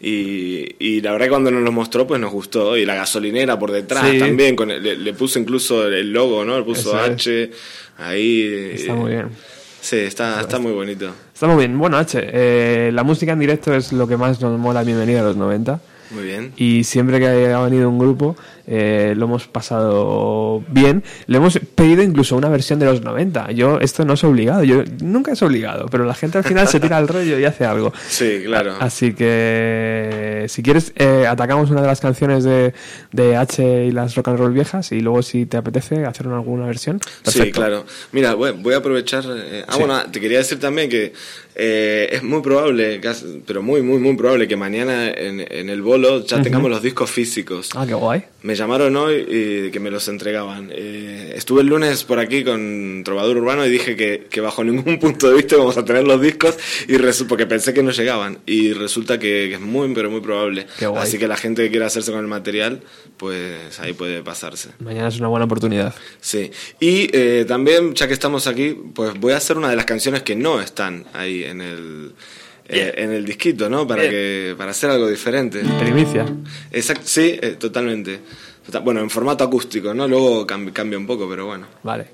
Y, 0.00 0.76
y 0.78 1.00
la 1.00 1.10
verdad 1.10 1.26
que 1.26 1.30
cuando 1.30 1.50
nos 1.50 1.64
lo 1.64 1.72
mostró, 1.72 2.06
pues 2.06 2.20
nos 2.20 2.30
gustó. 2.30 2.76
Y 2.76 2.84
la 2.86 2.94
gasolinera 2.94 3.58
por 3.58 3.72
detrás 3.72 4.08
Sí. 4.08 4.20
también, 4.20 4.54
con 4.54 4.70
el- 4.70 4.80
le, 4.80 4.96
le 4.96 5.12
puso 5.14 5.40
incluso 5.40 5.88
el 5.88 6.12
logo, 6.12 6.44
¿no? 6.44 6.56
Le 6.56 6.64
puso 6.64 6.90
Eso 6.96 7.04
es. 7.04 7.10
H 7.10 7.50
ahí. 7.98 8.70
Está 8.74 8.92
eh, 8.92 8.94
muy 8.94 9.10
bien. 9.10 9.28
Sí, 9.80 9.96
está, 9.96 10.40
está 10.40 10.60
muy 10.60 10.70
bonito. 10.70 11.10
Está 11.34 11.48
muy 11.48 11.56
bien. 11.66 11.76
Bueno, 11.76 11.96
H, 11.98 12.20
eh, 12.22 12.90
la 12.92 13.02
música 13.02 13.32
en 13.32 13.40
directo 13.40 13.74
es 13.74 13.92
lo 13.92 14.06
que 14.06 14.16
más 14.16 14.40
nos 14.40 14.56
mola 14.60 14.84
bienvenida 14.84 15.20
a 15.20 15.24
los 15.24 15.36
90. 15.36 15.80
Muy 16.12 16.22
bien. 16.22 16.52
Y 16.56 16.84
siempre 16.84 17.18
que 17.18 17.26
ha 17.26 17.60
venido 17.62 17.88
un 17.88 17.98
grupo, 17.98 18.36
eh, 18.70 19.14
lo 19.16 19.24
hemos 19.24 19.48
pasado 19.48 20.62
bien. 20.68 21.02
Le 21.26 21.38
hemos 21.38 21.58
pedido 21.74 22.02
incluso 22.02 22.36
una 22.36 22.48
versión 22.50 22.78
de 22.78 22.86
los 22.86 23.02
90. 23.02 23.52
Yo, 23.52 23.78
esto 23.80 24.04
no 24.04 24.12
es 24.14 24.22
obligado, 24.24 24.62
yo 24.64 24.82
nunca 25.02 25.32
es 25.32 25.42
obligado, 25.42 25.86
pero 25.90 26.04
la 26.04 26.14
gente 26.14 26.38
al 26.38 26.44
final 26.44 26.68
se 26.68 26.78
tira 26.78 26.98
al 26.98 27.08
rollo 27.08 27.38
y 27.38 27.44
hace 27.44 27.64
algo. 27.64 27.92
Sí, 28.08 28.42
claro. 28.44 28.74
Así 28.78 29.14
que, 29.14 30.46
si 30.48 30.62
quieres, 30.62 30.92
eh, 30.96 31.26
atacamos 31.26 31.70
una 31.70 31.80
de 31.80 31.86
las 31.86 32.00
canciones 32.00 32.44
de, 32.44 32.74
de 33.12 33.36
H 33.36 33.86
y 33.86 33.90
las 33.90 34.14
rock 34.14 34.28
and 34.28 34.38
roll 34.38 34.52
viejas 34.52 34.92
y 34.92 35.00
luego, 35.00 35.22
si 35.22 35.46
te 35.46 35.56
apetece, 35.56 36.04
hacer 36.04 36.26
una- 36.26 36.36
alguna 36.36 36.66
versión. 36.66 37.00
Sí, 37.24 37.50
claro. 37.50 37.84
Mira, 38.12 38.34
voy, 38.34 38.52
voy 38.52 38.74
a 38.74 38.78
aprovechar. 38.78 39.24
eh, 39.26 39.64
ah, 39.66 39.72
Sí. 39.72 39.78
bueno, 39.80 40.02
te 40.10 40.20
quería 40.20 40.38
decir 40.38 40.58
también 40.60 40.88
que 40.90 41.12
es 41.60 42.22
muy 42.22 42.40
probable, 42.40 43.00
pero 43.46 43.62
muy, 43.62 43.82
muy, 43.82 43.98
muy 43.98 44.14
probable 44.16 44.46
que 44.46 44.56
mañana 44.56 45.08
en, 45.10 45.40
en 45.40 45.68
el 45.70 45.82
bolo 45.82 46.24
ya 46.24 46.40
tengamos 46.40 46.70
los 46.70 46.82
discos 46.82 47.10
físicos. 47.10 47.70
Ah, 47.74 47.84
qué 47.86 47.94
guay. 47.94 48.22
Me 48.42 48.54
llamaron 48.58 48.94
hoy 48.96 49.24
y 49.66 49.70
que 49.70 49.80
me 49.80 49.90
los 49.90 50.06
entregaban. 50.08 50.70
Eh, 50.74 51.32
estuve 51.36 51.62
el 51.62 51.68
lunes 51.68 52.04
por 52.04 52.18
aquí 52.18 52.44
con 52.44 53.02
Trovador 53.04 53.38
Urbano 53.38 53.64
y 53.64 53.70
dije 53.70 53.96
que, 53.96 54.26
que 54.28 54.40
bajo 54.42 54.62
ningún 54.62 54.98
punto 55.00 55.30
de 55.30 55.36
vista 55.36 55.56
vamos 55.56 55.76
a 55.78 55.84
tener 55.84 56.06
los 56.06 56.20
discos 56.20 56.56
y 56.88 56.94
resu- 56.96 57.26
porque 57.26 57.46
pensé 57.46 57.72
que 57.72 57.82
no 57.82 57.90
llegaban 57.90 58.38
y 58.44 58.72
resulta 58.74 59.18
que, 59.18 59.46
que 59.48 59.54
es 59.54 59.60
muy 59.60 59.94
pero 59.94 60.10
muy 60.10 60.20
probable. 60.20 60.66
Así 60.96 61.16
que 61.18 61.26
la 61.28 61.36
gente 61.36 61.62
que 61.64 61.70
quiera 61.70 61.86
hacerse 61.86 62.10
con 62.10 62.20
el 62.20 62.26
material, 62.26 62.82
pues 63.16 63.78
ahí 63.80 63.94
puede 63.94 64.22
pasarse. 64.22 64.70
Mañana 64.80 65.08
es 65.08 65.18
una 65.18 65.28
buena 65.28 65.46
oportunidad. 65.46 65.94
Sí, 66.20 66.50
y 66.80 67.08
eh, 67.16 67.44
también, 67.48 67.94
ya 67.94 68.06
que 68.06 68.12
estamos 68.12 68.46
aquí, 68.46 68.76
pues 68.94 69.14
voy 69.18 69.32
a 69.32 69.36
hacer 69.38 69.56
una 69.56 69.70
de 69.70 69.76
las 69.76 69.84
canciones 69.84 70.22
que 70.22 70.34
no 70.36 70.60
están 70.60 71.04
ahí 71.14 71.44
en 71.44 71.60
el, 71.60 72.12
eh, 72.68 72.92
en 72.96 73.12
el 73.12 73.24
disquito, 73.24 73.68
¿no? 73.70 73.86
Para, 73.86 74.02
Bien. 74.02 74.12
que, 74.12 74.54
para 74.58 74.72
hacer 74.72 74.90
algo 74.90 75.08
diferente. 75.08 75.62
Primicia. 75.80 76.26
Exacto, 76.72 77.04
sí, 77.06 77.38
eh, 77.40 77.56
totalmente. 77.58 78.18
Bueno, 78.84 79.00
en 79.00 79.10
formato 79.10 79.44
acústico, 79.44 79.94
¿no? 79.94 80.06
Luego 80.06 80.46
cam- 80.46 80.72
cambia 80.72 80.98
un 80.98 81.06
poco, 81.06 81.28
pero 81.28 81.46
bueno. 81.46 81.66
Vale. 81.82 82.06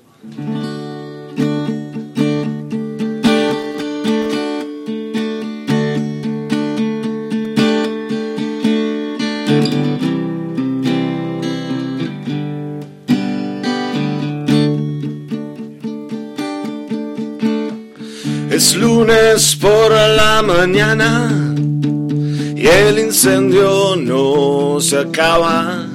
Es 18.50 18.74
lunes 18.76 19.56
por 19.60 19.90
la 19.90 20.42
mañana 20.42 21.30
y 22.56 22.66
el 22.66 22.98
incendio 22.98 23.96
no 23.96 24.80
se 24.80 24.98
acaba. 24.98 25.86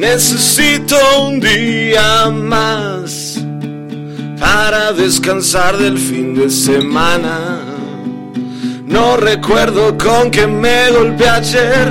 Necesito 0.00 0.96
un 1.26 1.40
día 1.40 2.30
más 2.30 3.38
para 4.40 4.94
descansar 4.94 5.76
del 5.76 5.98
fin 5.98 6.34
de 6.34 6.48
semana. 6.48 7.60
No 8.86 9.18
recuerdo 9.18 9.98
con 9.98 10.30
qué 10.30 10.46
me 10.46 10.90
golpeé 10.90 11.28
ayer, 11.28 11.88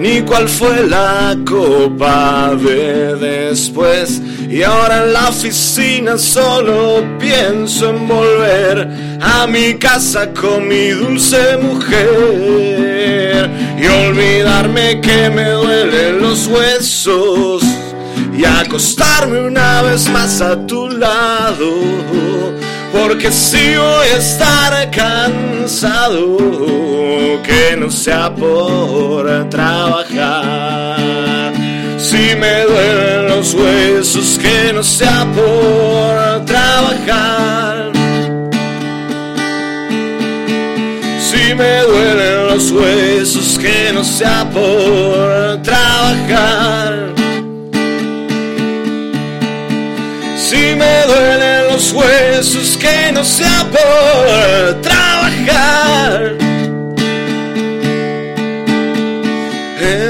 ni 0.00 0.22
cuál 0.22 0.48
fue 0.48 0.88
la 0.88 1.36
copa 1.46 2.56
de 2.56 3.14
después. 3.14 4.20
Y 4.48 4.62
ahora 4.62 5.04
en 5.04 5.12
la 5.12 5.28
oficina 5.28 6.16
solo 6.16 7.04
pienso 7.18 7.90
en 7.90 8.06
volver 8.06 8.88
a 9.20 9.46
mi 9.46 9.74
casa 9.74 10.32
con 10.32 10.68
mi 10.68 10.90
dulce 10.90 11.56
mujer 11.56 13.50
y 13.76 13.86
olvidarme 13.86 15.00
que 15.00 15.28
me 15.30 15.50
duelen 15.50 16.22
los 16.22 16.46
huesos 16.46 17.62
y 18.36 18.44
acostarme 18.44 19.40
una 19.40 19.82
vez 19.82 20.08
más 20.10 20.40
a 20.40 20.64
tu 20.66 20.88
lado. 20.90 21.66
Porque 22.92 23.32
si 23.32 23.74
voy 23.76 24.08
a 24.14 24.16
estar 24.16 24.90
cansado, 24.90 26.38
que 27.42 27.76
no 27.76 27.90
sea 27.90 28.34
por 28.34 29.48
trabajar. 29.50 31.25
Si 31.98 32.36
me 32.36 32.62
duelen 32.62 33.28
los 33.28 33.54
huesos, 33.54 34.38
que 34.38 34.72
no 34.72 34.82
sea 34.82 35.26
por 35.34 36.44
trabajar. 36.44 37.90
Si 41.18 41.54
me 41.54 41.80
duelen 41.82 42.46
los 42.48 42.70
huesos, 42.70 43.58
que 43.58 43.92
no 43.92 44.04
sea 44.04 44.48
por 44.50 45.62
trabajar. 45.62 47.14
Si 50.36 50.74
me 50.76 51.02
duelen 51.06 51.72
los 51.72 51.92
huesos, 51.92 52.76
que 52.76 53.10
no 53.12 53.24
sea 53.24 53.66
por 53.72 54.80
trabajar. 54.82 56.45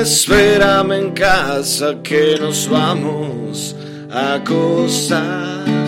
Espérame 0.07 0.93
en 0.93 1.11
casa 1.11 1.97
que 2.01 2.39
nos 2.39 2.69
vamos 2.69 3.75
a 4.09 4.35
acostar. 4.35 5.86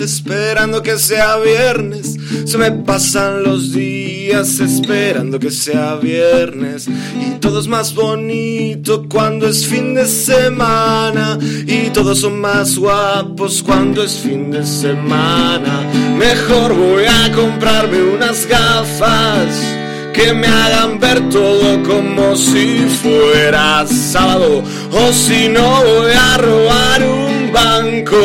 Esperando 0.00 0.82
que 0.82 0.98
sea 0.98 1.36
viernes. 1.36 2.16
Se 2.44 2.58
me 2.58 2.70
pasan 2.70 3.42
los 3.42 3.72
días 3.72 4.60
esperando 4.60 5.38
que 5.38 5.50
sea 5.50 5.96
viernes. 5.96 6.88
Y 6.88 7.38
todo 7.40 7.60
es 7.60 7.66
más 7.66 7.94
bonito 7.94 9.06
cuando 9.08 9.48
es 9.48 9.66
fin 9.66 9.94
de 9.94 10.06
semana. 10.06 11.38
Y 11.66 11.90
todos 11.90 12.20
son 12.20 12.40
más 12.40 12.78
guapos 12.78 13.62
cuando 13.62 14.02
es 14.02 14.18
fin 14.18 14.50
de 14.50 14.64
semana. 14.64 15.82
Mejor 16.16 16.74
voy 16.74 17.04
a 17.04 17.32
comprarme 17.32 18.02
unas 18.02 18.46
gafas 18.46 19.78
que 20.18 20.32
me 20.34 20.48
hagan 20.48 20.98
ver 20.98 21.28
todo 21.30 21.80
como 21.84 22.34
si 22.34 22.78
fuera 23.00 23.86
sábado 23.86 24.64
o 24.90 25.12
si 25.12 25.48
no 25.48 25.84
voy 25.84 26.10
a 26.12 26.36
robar 26.38 27.02
un 27.02 27.52
banco 27.52 28.18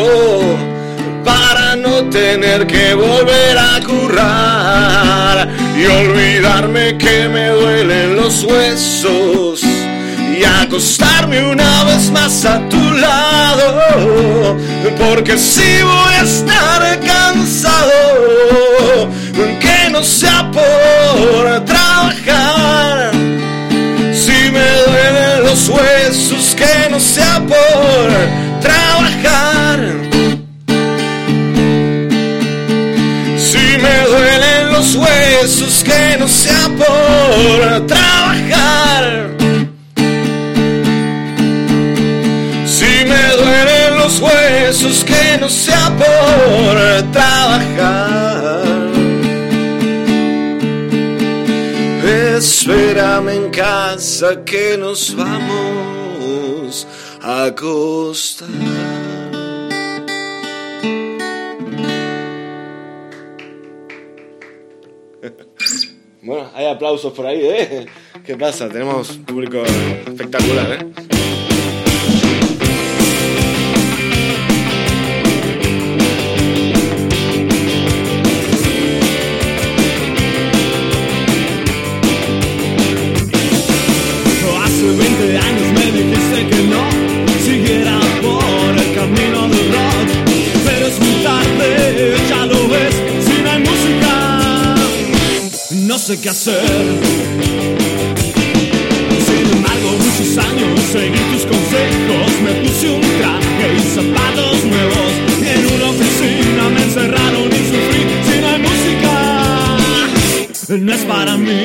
para 1.24 1.63
no 1.84 2.04
tener 2.10 2.66
que 2.66 2.94
volver 2.94 3.58
a 3.58 3.80
currar 3.86 5.48
y 5.76 5.84
olvidarme 5.86 6.96
que 6.98 7.28
me 7.28 7.48
duelen 7.48 8.16
los 8.16 8.42
huesos 8.44 9.62
y 9.62 10.44
acostarme 10.44 11.44
una 11.44 11.84
vez 11.84 12.10
más 12.10 12.44
a 12.44 12.68
tu 12.68 12.82
lado 12.94 14.56
porque 14.98 15.38
si 15.38 15.82
voy 15.82 16.14
a 16.14 16.22
estar 16.22 17.00
cansado 17.00 17.90
que 19.60 19.90
no 19.90 20.02
sea 20.02 20.50
por 20.50 21.64
trabajar. 21.64 23.12
Si 24.12 24.50
me 24.50 24.68
duelen 24.86 25.44
los 25.44 25.68
huesos 25.68 26.54
que 26.54 26.90
no 26.90 27.00
sea 27.00 27.40
por 27.46 28.43
los 34.84 34.96
huesos 34.96 35.82
que 35.82 36.18
no 36.18 36.28
sea 36.28 36.68
por 36.76 37.86
trabajar 37.86 39.30
Si 42.66 42.84
me 42.84 43.24
duelen 43.38 43.98
los 43.98 44.20
huesos, 44.20 45.04
que 45.04 45.38
no 45.40 45.48
sea 45.48 45.90
por 45.96 47.12
trabajar. 47.12 48.64
Espérame 52.36 53.28
en 53.28 53.50
casa 53.50 54.44
que 54.44 54.76
nos 54.76 55.14
vamos 55.14 56.86
a 57.22 57.44
acostar. 57.44 59.33
Bueno, 66.24 66.48
hay 66.54 66.64
aplausos 66.64 67.12
por 67.12 67.26
ahí, 67.26 67.38
¿eh? 67.42 67.86
¿Qué 68.24 68.34
pasa? 68.34 68.66
Tenemos 68.70 69.08
público 69.26 69.62
espectacular, 69.62 70.72
¿eh? 70.72 70.86
Hace 84.64 84.86
20 84.86 85.38
años 85.38 85.72
me 85.74 85.92
dijiste 85.92 86.23
sé 96.04 96.20
qué 96.20 96.28
hacer. 96.28 96.60
Sin 99.26 99.46
embargo, 99.56 99.88
muchos 100.04 100.36
años 100.36 100.80
seguí 100.92 101.22
tus 101.32 101.44
consejos. 101.46 102.28
Me 102.44 102.52
puse 102.60 102.90
un 102.90 103.00
traje 103.00 103.66
y 103.74 103.80
zapatos 103.94 104.64
nuevos. 104.64 105.12
Y 105.40 105.48
en 105.48 105.62
una 105.74 105.86
oficina 105.94 106.62
me 106.74 106.82
encerraron 106.82 107.48
y 107.48 107.62
sufrí. 107.70 108.02
Si 108.26 108.34
no 108.38 108.46
hay 108.48 108.60
música, 108.68 109.14
no 110.78 110.92
es 110.92 111.04
para 111.06 111.36
mí. 111.38 111.64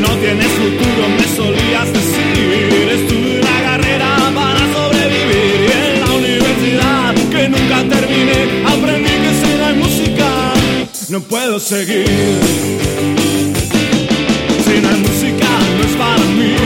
No 0.00 0.10
tienes 0.16 0.48
futuro, 0.48 1.02
me 1.18 1.26
solías 1.36 1.92
decir. 1.92 2.93
No 11.14 11.20
puedo 11.20 11.60
seguir. 11.60 12.08
Si 14.64 14.80
no 14.80 14.88
hay 14.88 14.96
música, 14.96 15.48
no 15.76 15.84
es 15.84 15.96
para 15.96 16.24
mí. 16.38 16.56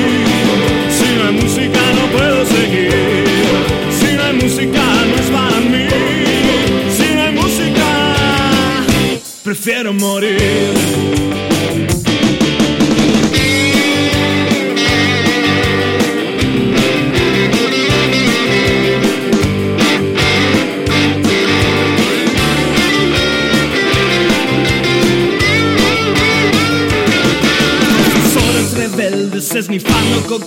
Si 0.98 1.16
no 1.16 1.24
hay 1.26 1.34
música, 1.34 1.80
no 1.98 2.16
puedo 2.16 2.46
seguir. 2.46 2.94
Si 4.00 4.14
no 4.14 4.22
hay 4.22 4.32
música, 4.32 4.82
no 5.10 5.16
es 5.22 5.30
para 5.30 5.60
mí. 5.60 5.86
Si 6.96 7.14
no 7.14 7.22
hay 7.24 7.32
música, 7.34 7.88
prefiero 9.44 9.92
morir. 9.92 10.97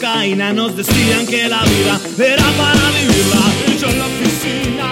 Cocaína 0.01 0.51
nos 0.51 0.75
decían 0.75 1.27
que 1.27 1.47
la 1.47 1.61
vida 1.63 1.99
era 2.17 2.43
para 2.57 2.89
vivirla. 2.89 3.61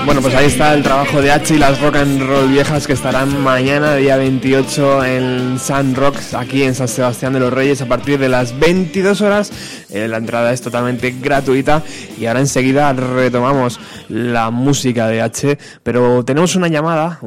Bueno, 0.05 0.21
pues 0.21 0.33
ahí 0.35 0.45
está 0.47 0.73
el 0.73 0.83
trabajo 0.83 1.21
de 1.21 1.31
H 1.31 1.55
y 1.55 1.57
las 1.57 1.79
rock 1.81 1.97
and 1.97 2.21
roll 2.21 2.47
viejas 2.47 2.87
que 2.87 2.93
estarán 2.93 3.41
mañana, 3.43 3.95
día 3.95 4.17
28, 4.17 5.05
en 5.05 5.59
San 5.59 5.95
Rocks, 5.95 6.33
aquí 6.33 6.63
en 6.63 6.73
San 6.73 6.87
Sebastián 6.87 7.33
de 7.33 7.39
los 7.39 7.51
Reyes, 7.51 7.81
a 7.81 7.87
partir 7.87 8.19
de 8.19 8.29
las 8.29 8.57
22 8.57 9.21
horas. 9.21 9.51
Eh, 9.89 10.07
la 10.07 10.17
entrada 10.17 10.53
es 10.53 10.61
totalmente 10.61 11.15
gratuita 11.21 11.83
y 12.19 12.25
ahora 12.25 12.39
enseguida 12.39 12.93
retomamos 12.93 13.79
la 14.09 14.51
música 14.51 15.07
de 15.07 15.21
H, 15.21 15.57
pero 15.83 16.23
tenemos 16.23 16.55
una 16.55 16.67
llamada, 16.67 17.19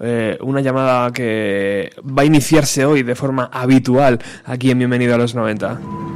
eh, 0.00 0.38
una 0.40 0.60
llamada 0.60 1.10
que 1.12 1.90
va 2.06 2.22
a 2.22 2.24
iniciarse 2.26 2.84
hoy 2.84 3.02
de 3.02 3.14
forma 3.14 3.50
habitual 3.52 4.18
aquí 4.44 4.70
en 4.70 4.78
Bienvenido 4.78 5.14
a 5.14 5.18
los 5.18 5.34
90. 5.34 6.11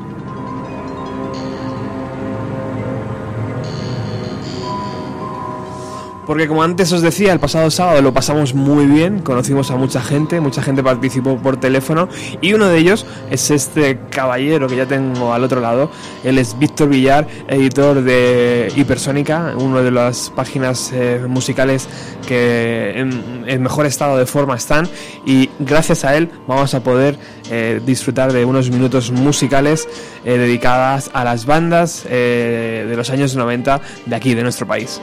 Porque 6.27 6.49
como 6.49 6.63
antes 6.63 6.93
os 6.93 7.03
decía, 7.03 7.33
el 7.33 7.41
pasado 7.41 7.71
sábado 7.71 8.03
lo 8.03 8.13
pasamos 8.13 8.55
muy 8.55 8.87
bien, 8.87 9.21
conocimos 9.21 9.71
a 9.71 9.77
mucha 9.77 10.03
gente, 10.03 10.41
mucha 10.41 10.63
gente 10.63 10.83
participó 10.83 11.37
por 11.39 11.59
teléfono 11.59 12.09
y 12.41 12.53
uno 12.53 12.67
de 12.67 12.79
ellos 12.79 13.07
es 13.31 13.51
este 13.51 13.99
caballero 14.11 14.67
que 14.67 14.77
ya 14.77 14.87
tengo 14.87 15.33
al 15.33 15.45
otro 15.45 15.61
lado. 15.61 15.91
Él 16.25 16.39
es 16.39 16.59
Víctor 16.59 16.89
Villar, 16.89 17.27
editor 17.49 18.03
de 18.03 18.73
Hipersónica, 18.75 19.55
una 19.57 19.83
de 19.83 19.91
las 19.91 20.31
páginas 20.31 20.91
eh, 20.93 21.25
musicales 21.29 21.89
que 22.27 22.95
en, 22.97 23.45
en 23.47 23.63
mejor 23.63 23.87
estado 23.87 24.17
de 24.17 24.27
forma 24.27 24.57
están 24.57 24.89
y 25.25 25.49
gracias 25.59 26.05
a 26.05 26.17
él 26.17 26.29
vamos 26.47 26.75
a 26.75 26.83
poder 26.83 27.19
eh, 27.51 27.81
disfrutar 27.85 28.33
de 28.33 28.45
unos 28.45 28.71
minutos 28.71 29.13
musicales 29.13 29.89
eh, 30.25 30.37
dedicadas 30.37 31.11
a 31.13 31.23
las 31.23 31.47
bandas 31.47 32.05
eh, 32.09 32.85
de 32.89 32.97
los 32.97 33.11
años 33.11 33.37
90 33.37 33.81
de 34.05 34.17
aquí, 34.17 34.35
de 34.35 34.43
nuestro 34.43 34.67
país. 34.67 35.01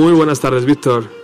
Muy 0.00 0.14
buenas 0.14 0.40
tardes, 0.40 0.64
Víctor. 0.64 1.19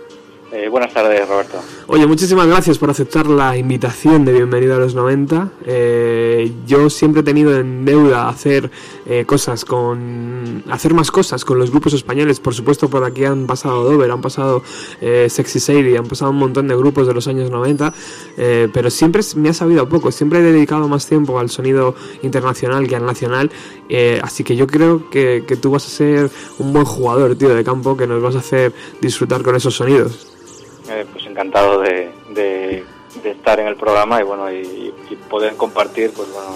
Eh, 0.67 0.69
buenas 0.69 0.93
tardes, 0.93 1.25
Roberto. 1.27 1.59
Oye, 1.87 2.05
muchísimas 2.05 2.45
gracias 2.45 2.77
por 2.77 2.89
aceptar 2.89 3.27
la 3.27 3.55
invitación 3.55 4.25
de 4.25 4.33
Bienvenido 4.33 4.75
a 4.75 4.79
los 4.79 4.95
90. 4.95 5.49
Eh, 5.65 6.51
yo 6.65 6.89
siempre 6.89 7.21
he 7.21 7.23
tenido 7.23 7.57
en 7.57 7.85
deuda 7.85 8.27
hacer 8.27 8.69
eh, 9.05 9.23
cosas 9.25 9.63
con. 9.63 10.63
hacer 10.69 10.93
más 10.93 11.09
cosas 11.09 11.45
con 11.45 11.57
los 11.57 11.71
grupos 11.71 11.93
españoles. 11.93 12.41
Por 12.41 12.53
supuesto, 12.53 12.89
por 12.89 13.05
aquí 13.05 13.23
han 13.23 13.47
pasado 13.47 13.85
Dover, 13.85 14.11
han 14.11 14.19
pasado 14.19 14.61
eh, 14.99 15.27
Sexy 15.29 15.61
Sadie, 15.61 15.97
han 15.97 16.05
pasado 16.05 16.31
un 16.31 16.37
montón 16.37 16.67
de 16.67 16.75
grupos 16.75 17.07
de 17.07 17.13
los 17.13 17.29
años 17.29 17.49
90. 17.49 17.93
eh, 18.35 18.67
pero 18.73 18.89
siempre 18.89 19.21
me 19.37 19.49
ha 19.49 19.53
sabido 19.53 19.87
poco. 19.87 20.11
Siempre 20.11 20.39
he 20.39 20.41
dedicado 20.41 20.89
más 20.89 21.07
tiempo 21.07 21.39
al 21.39 21.49
sonido 21.49 21.95
internacional 22.23 22.89
que 22.89 22.95
al 22.97 23.05
nacional. 23.05 23.49
así 24.21 24.43
que 24.43 24.57
yo 24.57 24.67
creo 24.67 25.09
que, 25.09 25.45
que 25.47 25.55
tú 25.55 25.71
vas 25.71 25.85
a 25.85 25.89
ser 25.89 26.29
un 26.59 26.73
buen 26.73 26.83
jugador, 26.83 27.35
tío, 27.37 27.55
de 27.55 27.63
campo, 27.63 27.95
que 27.95 28.05
nos 28.05 28.21
vas 28.21 28.35
a 28.35 28.39
hacer 28.39 28.73
disfrutar 28.99 29.43
con 29.43 29.55
esos 29.55 29.73
sonidos. 29.73 30.36
Eh, 30.89 31.05
pues 31.11 31.25
encantado 31.25 31.79
de, 31.81 32.09
de- 32.29 32.83
estar 33.25 33.59
en 33.59 33.67
el 33.67 33.75
programa 33.75 34.19
y 34.19 34.23
bueno 34.23 34.51
y, 34.51 34.93
y 35.09 35.15
poder 35.29 35.55
compartir 35.55 36.11
pues 36.15 36.31
bueno 36.31 36.49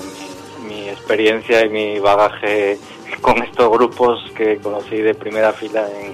mi, 0.62 0.68
mi 0.74 0.90
experiencia 0.90 1.66
y 1.66 1.70
mi 1.70 1.99
bagaje 1.99 2.78
con 3.22 3.41
estos 3.44 3.70
grupos 3.72 4.20
que 4.36 4.58
conocí 4.58 4.98
de 4.98 5.14
primera 5.16 5.52
fila 5.53 5.88
en, 5.99 6.14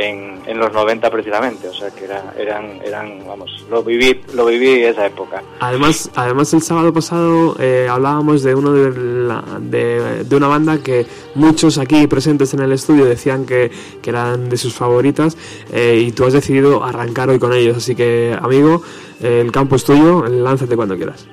en, 0.00 0.40
en 0.46 0.58
los 0.58 0.72
90 0.72 1.10
precisamente, 1.10 1.66
o 1.68 1.74
sea 1.74 1.90
que 1.90 2.04
era, 2.04 2.32
eran 2.38 2.80
eran 2.84 3.26
vamos 3.26 3.64
lo 3.70 3.82
viví 3.82 4.20
lo 4.34 4.46
viví 4.46 4.82
esa 4.84 5.06
época. 5.06 5.42
Además, 5.60 6.10
además 6.14 6.52
el 6.54 6.62
sábado 6.62 6.92
pasado 6.92 7.56
eh, 7.58 7.88
hablábamos 7.90 8.42
de 8.44 8.54
uno 8.54 8.72
de, 8.72 8.90
la- 9.26 9.44
de, 9.60 10.24
de 10.24 10.36
una 10.36 10.46
banda 10.48 10.78
que 10.82 11.04
muchos 11.34 11.78
aquí 11.78 12.06
presentes 12.06 12.54
en 12.54 12.60
el 12.60 12.72
estudio 12.72 13.04
decían 13.06 13.44
que, 13.44 13.70
que 14.00 14.10
eran 14.10 14.48
de 14.48 14.56
sus 14.56 14.72
favoritas 14.74 15.36
eh, 15.72 16.04
y 16.06 16.12
tú 16.12 16.24
has 16.24 16.32
decidido 16.32 16.84
arrancar 16.84 17.28
hoy 17.30 17.38
con 17.38 17.52
ellos. 17.52 17.76
Así 17.78 17.94
que, 17.96 18.36
amigo, 18.40 18.82
eh, 19.20 19.40
el 19.44 19.50
campo 19.50 19.74
es 19.76 19.84
tuyo, 19.84 20.24
lánzate 20.26 20.76
cuando 20.76 20.96
quieras. 20.96 21.26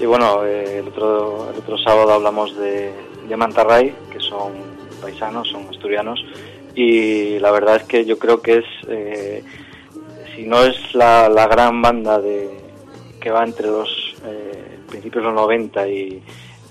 Y 0.00 0.04
bueno, 0.06 0.44
eh, 0.44 0.78
el, 0.80 0.88
otro, 0.88 1.48
el 1.52 1.58
otro 1.58 1.78
sábado 1.78 2.12
hablamos 2.12 2.54
de, 2.58 2.92
de 3.28 3.36
Mantarray, 3.36 3.94
que 4.12 4.20
son 4.20 4.52
paisanos, 5.02 5.48
son 5.48 5.66
asturianos, 5.70 6.20
y 6.82 7.38
la 7.40 7.50
verdad 7.50 7.76
es 7.76 7.82
que 7.84 8.04
yo 8.04 8.18
creo 8.18 8.40
que 8.40 8.58
es, 8.58 8.64
eh, 8.88 9.42
si 10.34 10.44
no 10.44 10.62
es 10.64 10.76
la, 10.94 11.28
la 11.28 11.46
gran 11.46 11.80
banda 11.82 12.18
de, 12.20 12.48
que 13.20 13.30
va 13.30 13.44
entre 13.44 13.66
los 13.66 13.88
eh, 14.24 14.78
principios 14.88 15.24
de 15.24 15.30
los 15.30 15.34
90 15.40 15.88
y, 15.88 16.22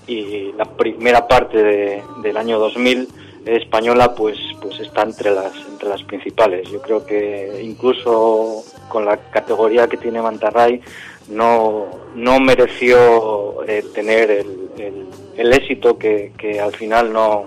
y 0.06 0.52
la 0.56 0.64
primera 0.64 1.26
parte 1.28 1.62
de- 1.62 2.02
del 2.22 2.36
año 2.36 2.58
2000 2.58 3.08
española, 3.46 4.14
pues, 4.14 4.36
pues 4.60 4.78
está 4.80 5.02
entre 5.02 5.30
las, 5.30 5.54
entre 5.70 5.88
las 5.88 6.02
principales. 6.02 6.68
Yo 6.70 6.80
creo 6.82 7.04
que 7.06 7.60
incluso 7.62 8.62
con 8.88 9.04
la 9.04 9.16
categoría 9.30 9.86
que 9.88 9.96
tiene 9.96 10.20
Mantarray, 10.20 10.80
no, 11.28 11.86
no 12.14 12.40
mereció 12.40 13.62
eh, 13.66 13.84
tener 13.94 14.30
el, 14.30 14.70
el- 14.78 15.06
el 15.36 15.52
éxito 15.52 15.96
que, 15.98 16.32
que 16.36 16.60
al 16.60 16.72
final 16.74 17.12
no, 17.12 17.46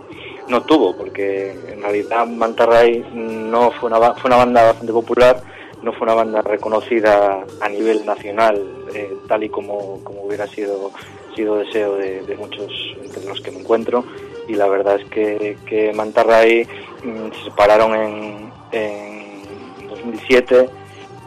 no 0.52 0.62
tuvo, 0.64 0.96
porque 0.96 1.52
en 1.70 1.82
realidad 1.82 2.28
Mantarray 2.28 3.04
no 3.14 3.72
fue 3.72 3.90
una, 3.90 4.14
fue 4.16 4.28
una 4.30 4.38
banda 4.38 4.64
bastante 4.64 4.94
popular, 4.94 5.42
no 5.82 5.92
fue 5.94 6.04
una 6.04 6.14
banda 6.14 6.42
reconocida 6.42 7.44
a 7.60 7.70
nivel 7.70 8.06
nacional, 8.06 8.62
eh, 8.94 9.12
tal 9.28 9.44
y 9.44 9.50
como, 9.50 10.00
como 10.04 10.22
hubiera 10.24 10.46
sido, 10.48 10.92
sido 11.36 11.56
deseo 11.58 11.96
de, 11.96 12.22
de 12.22 12.36
muchos 12.36 12.72
entre 13.04 13.24
los 13.26 13.42
que 13.42 13.50
me 13.52 13.60
encuentro, 13.62 14.04
y 14.48 14.54
la 14.54 14.68
verdad 14.68 15.00
es 15.00 15.06
que, 15.10 15.58
que 15.66 15.92
Mantarray 15.94 16.68
mm, 17.04 17.32
se 17.38 17.44
separaron 17.46 17.96
en, 17.96 18.52
en 18.72 19.88
2007 19.90 20.70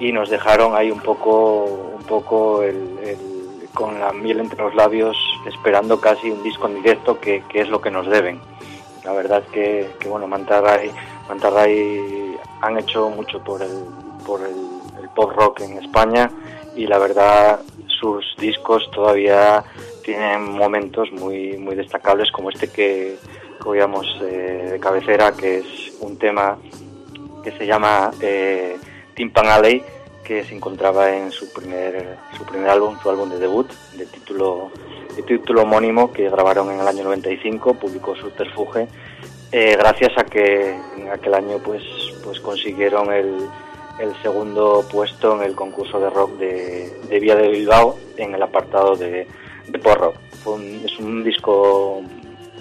y 0.00 0.12
nos 0.12 0.28
dejaron 0.30 0.76
ahí 0.76 0.90
un 0.90 1.00
poco 1.00 1.64
un 1.98 2.02
poco 2.04 2.62
el- 2.62 2.98
el- 3.02 3.34
con 3.74 3.98
la 3.98 4.12
miel 4.12 4.38
entre 4.38 4.62
los 4.62 4.72
labios 4.76 5.16
esperando 5.46 6.00
casi 6.00 6.30
un 6.30 6.42
disco 6.44 6.68
en 6.68 6.76
directo 6.76 7.18
que, 7.18 7.42
que 7.48 7.60
es 7.60 7.68
lo 7.68 7.80
que 7.80 7.90
nos 7.90 8.06
deben 8.06 8.38
la 9.04 9.12
verdad 9.12 9.42
que, 9.52 9.90
que 9.98 10.08
bueno 10.08 10.26
Mantarray 10.26 10.90
Mantarray 11.28 12.36
han 12.60 12.78
hecho 12.78 13.10
mucho 13.10 13.42
por 13.42 13.62
el 13.62 13.84
por 14.26 14.40
el, 14.40 15.02
el 15.02 15.08
pop 15.10 15.32
rock 15.34 15.60
en 15.60 15.78
España 15.78 16.30
y 16.76 16.86
la 16.86 16.98
verdad 16.98 17.60
sus 17.86 18.34
discos 18.38 18.90
todavía 18.90 19.64
tienen 20.02 20.52
momentos 20.52 21.10
muy 21.12 21.56
muy 21.58 21.74
destacables 21.74 22.30
como 22.32 22.50
este 22.50 22.68
que, 22.68 23.16
que 23.62 23.68
oíamos 23.68 24.06
eh, 24.22 24.70
de 24.72 24.80
cabecera 24.80 25.32
que 25.32 25.58
es 25.58 25.92
un 26.00 26.18
tema 26.18 26.58
que 27.44 27.52
se 27.52 27.66
llama 27.66 28.10
eh, 28.20 28.76
Timpan 29.14 29.46
Alley, 29.46 29.82
que 30.24 30.42
se 30.44 30.54
encontraba 30.54 31.14
en 31.14 31.30
su 31.30 31.52
primer, 31.52 32.16
su 32.36 32.44
primer 32.44 32.70
álbum, 32.70 32.96
su 33.00 33.10
álbum 33.10 33.28
de 33.28 33.38
debut, 33.38 33.70
de 33.96 34.06
título, 34.06 34.70
de 35.16 35.22
título 35.22 35.62
homónimo, 35.62 36.12
que 36.12 36.28
grabaron 36.30 36.70
en 36.70 36.80
el 36.80 36.86
año 36.88 37.04
95, 37.04 37.74
publicó 37.74 38.14
Subterfuge, 38.16 38.86
eh, 39.52 39.76
gracias 39.78 40.12
a 40.18 40.24
que 40.24 40.74
en 40.96 41.08
aquel 41.10 41.34
año 41.34 41.58
pues, 41.58 41.82
pues 42.24 42.40
consiguieron 42.40 43.12
el, 43.12 43.36
el 44.00 44.14
segundo 44.22 44.84
puesto 44.90 45.36
en 45.36 45.42
el 45.44 45.54
concurso 45.54 46.00
de 46.00 46.10
rock 46.10 46.32
de, 46.38 46.90
de 47.08 47.20
Vía 47.20 47.36
de 47.36 47.48
Bilbao 47.48 47.96
en 48.16 48.34
el 48.34 48.42
apartado 48.42 48.96
de, 48.96 49.26
un- 50.46 50.82
es 50.84 50.98
un 50.98 51.22
disco, 51.22 52.02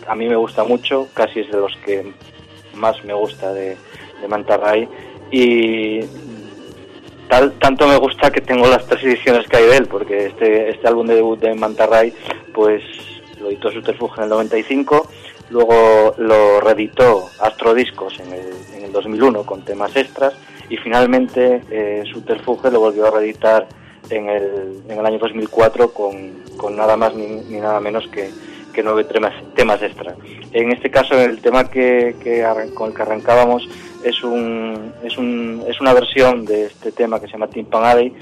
a 0.08 0.16
mí 0.16 0.28
me 0.28 0.36
gusta 0.36 0.64
mucho, 0.64 1.08
casi 1.14 1.40
es 1.42 1.52
de 1.52 1.58
los 1.58 1.76
que 1.86 2.14
más 2.76 3.04
me 3.04 3.14
gusta 3.14 3.52
de, 3.54 3.76
de 4.22 4.28
Manta 4.28 4.58
Ray 4.58 4.88
y 5.32 6.00
tal, 7.28 7.54
tanto 7.54 7.88
me 7.88 7.98
gusta 7.98 8.32
que 8.32 8.42
tengo 8.42 8.68
las 8.68 8.86
tres 8.86 9.04
ediciones 9.04 9.48
que 9.48 9.58
hay 9.58 9.66
de 9.66 9.78
él, 9.78 9.88
porque 9.88 10.28
este, 10.28 10.70
este 10.70 10.88
álbum 10.88 11.08
de 11.08 11.16
debut 11.16 11.40
de 11.40 11.54
Manta 11.56 11.86
Ray 11.86 12.14
pues 12.54 12.84
lo 13.40 13.48
editó 13.50 13.72
Subterfuge 13.72 14.18
en 14.18 14.24
el 14.24 14.30
95, 14.30 15.10
luego 15.50 16.16
lo 16.18 16.62
reeditó 16.62 17.30
Astro 17.42 17.74
Discos 17.74 18.20
en 18.20 18.32
el, 18.32 18.54
en 18.76 18.86
el 18.86 18.92
2001 18.92 19.44
con 19.44 19.64
temas 19.64 19.96
extras 19.96 20.34
y 20.70 20.78
finalmente 20.78 21.62
eh, 21.70 22.04
Subterfuge 22.12 22.72
lo 22.72 22.80
volvió 22.80 23.08
a 23.08 23.12
reeditar 23.12 23.68
en 24.10 24.30
el, 24.30 24.82
en 24.88 24.98
el 24.98 25.06
año 25.06 25.20
2004 25.20 25.94
con, 25.94 26.44
con 26.58 26.76
nada 26.76 26.98
más 26.98 27.16
ni, 27.16 27.26
ni 27.26 27.60
nada 27.60 27.80
menos 27.80 28.08
que, 28.08 28.30
que 28.74 28.84
nueve 28.84 29.06
temas, 29.06 29.34
temas 29.56 29.82
extra. 29.82 30.16
En 30.52 30.72
este 30.72 30.92
caso, 30.92 31.20
el 31.20 31.40
tema 31.42 31.70
que, 31.70 32.16
que 32.22 32.46
con 32.74 32.90
el 32.90 32.96
que 32.96 33.02
arrancábamos 33.02 33.68
es, 34.04 34.24
un, 34.24 34.94
es, 35.04 35.18
un, 35.18 35.64
es 35.68 35.80
una 35.82 35.94
versión 35.94 36.46
de 36.46 36.66
este 36.66 36.92
tema 36.92 37.20
que 37.20 37.28
se 37.28 37.34
llama 37.34 37.48
Timpan 37.48 37.84
Alley, 37.84 38.14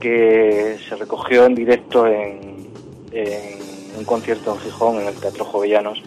que 0.00 0.78
se 0.88 0.96
recogió 0.96 1.44
en 1.46 1.54
directo 1.54 2.06
en, 2.06 2.52
un 3.96 4.04
concierto 4.04 4.54
en 4.54 4.60
Gijón, 4.60 5.00
en 5.00 5.08
el 5.08 5.14
Teatro 5.14 5.44
Jovellanos, 5.44 6.02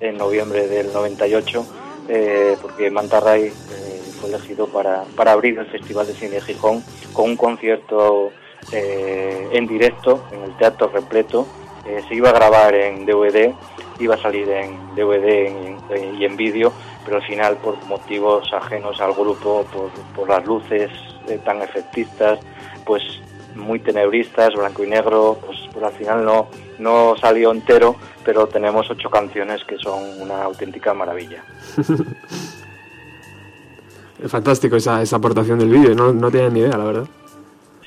en 0.00 0.16
noviembre 0.16 0.68
del 0.68 0.92
98, 0.92 1.66
eh, 2.08 2.56
porque 2.60 2.90
Manta 2.90 3.20
Ray 3.20 3.44
eh, 3.44 3.52
fue 4.20 4.30
elegido 4.30 4.66
para, 4.66 5.04
para 5.16 5.32
abrir 5.32 5.58
el 5.58 5.66
Festival 5.66 6.06
de 6.06 6.14
Cine 6.14 6.36
de 6.36 6.40
Gijón 6.40 6.82
con 7.12 7.30
un 7.30 7.36
concierto 7.36 8.30
eh, 8.72 9.48
en 9.52 9.66
directo, 9.66 10.24
en 10.32 10.42
el 10.42 10.56
teatro 10.56 10.88
repleto. 10.88 11.46
Eh, 11.86 12.02
se 12.08 12.14
iba 12.14 12.30
a 12.30 12.32
grabar 12.32 12.74
en 12.74 13.06
DVD, 13.06 13.54
iba 13.98 14.14
a 14.14 14.18
salir 14.18 14.48
en 14.48 14.94
DVD 14.94 15.50
y 16.18 16.24
en, 16.24 16.36
vídeo, 16.36 16.72
pero 17.04 17.18
al 17.18 17.22
final 17.22 17.56
por 17.56 17.82
motivos 17.86 18.52
ajenos 18.52 19.00
al 19.00 19.12
grupo, 19.12 19.64
por, 19.72 19.90
por 20.14 20.28
las 20.28 20.44
luces 20.46 20.90
eh, 21.28 21.38
tan 21.44 21.62
efectistas, 21.62 22.38
pues 22.84 23.02
muy 23.54 23.78
tenebristas, 23.78 24.54
blanco 24.54 24.84
y 24.84 24.88
negro, 24.88 25.38
pues, 25.44 25.58
pues 25.72 25.84
al 25.84 25.92
final 25.92 26.24
no, 26.24 26.48
no 26.78 27.14
salió 27.20 27.50
entero, 27.52 27.96
pero 28.24 28.46
tenemos 28.46 28.90
ocho 28.90 29.08
canciones 29.10 29.64
que 29.64 29.78
son 29.78 30.20
una 30.20 30.42
auténtica 30.42 30.94
maravilla. 30.94 31.42
Es 34.22 34.30
fantástico 34.30 34.76
esa, 34.76 35.02
esa 35.02 35.16
aportación 35.16 35.58
del 35.58 35.68
vídeo, 35.68 35.94
no, 35.94 36.10
no 36.12 36.30
tenía 36.30 36.48
ni 36.48 36.60
idea, 36.60 36.78
la 36.78 36.84
verdad. 36.84 37.04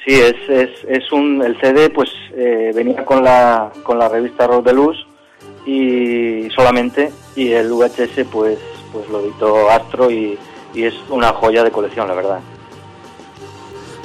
Sí, 0.05 0.13
es, 0.13 0.35
es, 0.47 0.69
es 0.87 1.11
un, 1.11 1.41
el 1.43 1.59
CD 1.59 1.89
pues 1.89 2.09
eh, 2.35 2.71
venía 2.73 3.03
con 3.03 3.23
la, 3.23 3.71
con 3.83 3.97
la 3.97 4.07
revista 4.07 4.47
Rock 4.47 4.65
de 4.65 4.73
Luz 4.73 5.08
y 5.65 6.49
solamente 6.55 7.11
y 7.35 7.51
el 7.51 7.71
VHS 7.71 8.25
pues, 8.31 8.59
pues 8.91 9.07
lo 9.09 9.21
editó 9.21 9.69
Astro 9.69 10.09
y, 10.11 10.37
y 10.73 10.83
es 10.83 10.93
una 11.09 11.33
joya 11.33 11.63
de 11.63 11.71
colección, 11.71 12.07
la 12.07 12.13
verdad. 12.13 12.39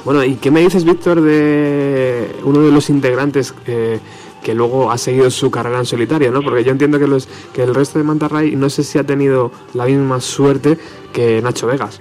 Bueno, 0.05 0.23
¿y 0.23 0.35
qué 0.35 0.51
me 0.51 0.61
dices, 0.61 0.85
Víctor, 0.85 1.19
de 1.19 2.29
uno 2.43 2.61
de 2.61 2.71
los 2.71 2.91
integrantes 2.91 3.55
eh, 3.65 3.99
que 4.43 4.53
luego 4.53 4.91
ha 4.91 4.99
seguido 4.99 5.31
su 5.31 5.49
carrera 5.49 5.79
en 5.79 5.85
solitario, 5.85 6.31
¿no? 6.31 6.43
Porque 6.43 6.63
yo 6.63 6.71
entiendo 6.71 6.99
que, 6.99 7.07
los, 7.07 7.27
que 7.51 7.63
el 7.63 7.73
resto 7.73 7.97
de 7.97 8.05
Manta 8.05 8.27
Ray 8.27 8.55
no 8.55 8.69
sé 8.69 8.83
si 8.83 8.99
ha 8.99 9.03
tenido 9.03 9.51
la 9.73 9.85
misma 9.85 10.21
suerte 10.21 10.77
que 11.11 11.41
Nacho 11.41 11.65
Vegas. 11.65 11.99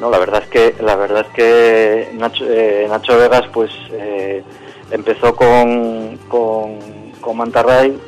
No, 0.00 0.08
la 0.08 0.20
verdad 0.20 0.44
es 0.44 0.48
que 0.48 0.82
la 0.82 0.94
verdad 0.94 1.26
es 1.26 1.34
que 1.34 2.16
Nacho, 2.16 2.44
eh, 2.48 2.86
Nacho 2.88 3.18
Vegas 3.18 3.42
pues 3.52 3.72
eh, 3.90 4.44
empezó 4.92 5.34
con, 5.34 6.16
con, 6.28 6.78
con 7.20 7.36
Manta 7.36 7.64
Ray, 7.64 7.98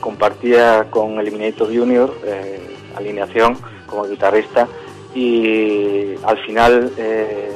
compartía 0.00 0.86
con 0.90 1.18
Eliminator 1.20 1.68
Junior 1.68 2.14
eh, 2.24 2.76
alineación 2.96 3.56
como 3.86 4.04
guitarrista 4.04 4.68
y 5.14 6.14
al 6.24 6.38
final 6.46 6.92
eh, 6.96 7.52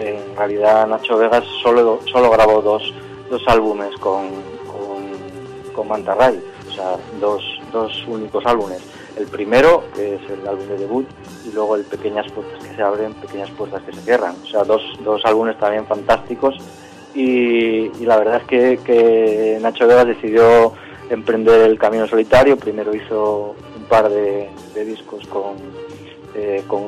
en 0.00 0.36
realidad 0.36 0.86
Nacho 0.86 1.16
Vegas 1.16 1.44
solo 1.62 2.00
solo 2.10 2.30
grabó 2.30 2.60
dos, 2.60 2.92
dos 3.30 3.42
álbumes 3.46 3.94
con, 3.98 4.28
con, 4.66 5.72
con 5.72 5.88
Manta 5.88 6.14
Ray, 6.14 6.40
o 6.68 6.72
sea 6.72 6.96
dos, 7.20 7.42
dos 7.72 8.04
únicos 8.06 8.44
álbumes. 8.44 8.80
El 9.16 9.26
primero, 9.26 9.82
que 9.96 10.14
es 10.14 10.20
el 10.30 10.46
álbum 10.46 10.68
de 10.68 10.78
debut, 10.78 11.06
y 11.44 11.52
luego 11.52 11.74
el 11.74 11.82
Pequeñas 11.82 12.30
Puertas 12.30 12.62
que 12.62 12.76
se 12.76 12.82
abren, 12.82 13.14
Pequeñas 13.14 13.50
Puertas 13.50 13.82
que 13.82 13.92
se 13.92 14.00
cierran. 14.02 14.36
O 14.44 14.46
sea, 14.46 14.62
dos, 14.62 14.80
dos 15.02 15.20
álbumes 15.24 15.58
también 15.58 15.86
fantásticos. 15.86 16.56
Y, 17.14 17.90
y 18.00 18.06
la 18.06 18.16
verdad 18.16 18.42
es 18.42 18.44
que, 18.44 18.78
que 18.84 19.58
Nacho 19.60 19.88
Vegas 19.88 20.06
decidió 20.06 20.72
emprender 21.10 21.62
el 21.62 21.78
camino 21.78 22.06
solitario. 22.06 22.56
Primero 22.56 22.94
hizo 22.94 23.54
un 23.76 23.84
par 23.84 24.08
de, 24.08 24.48
de 24.74 24.84
discos 24.84 25.26
con, 25.28 25.56
eh, 26.34 26.62
con 26.66 26.82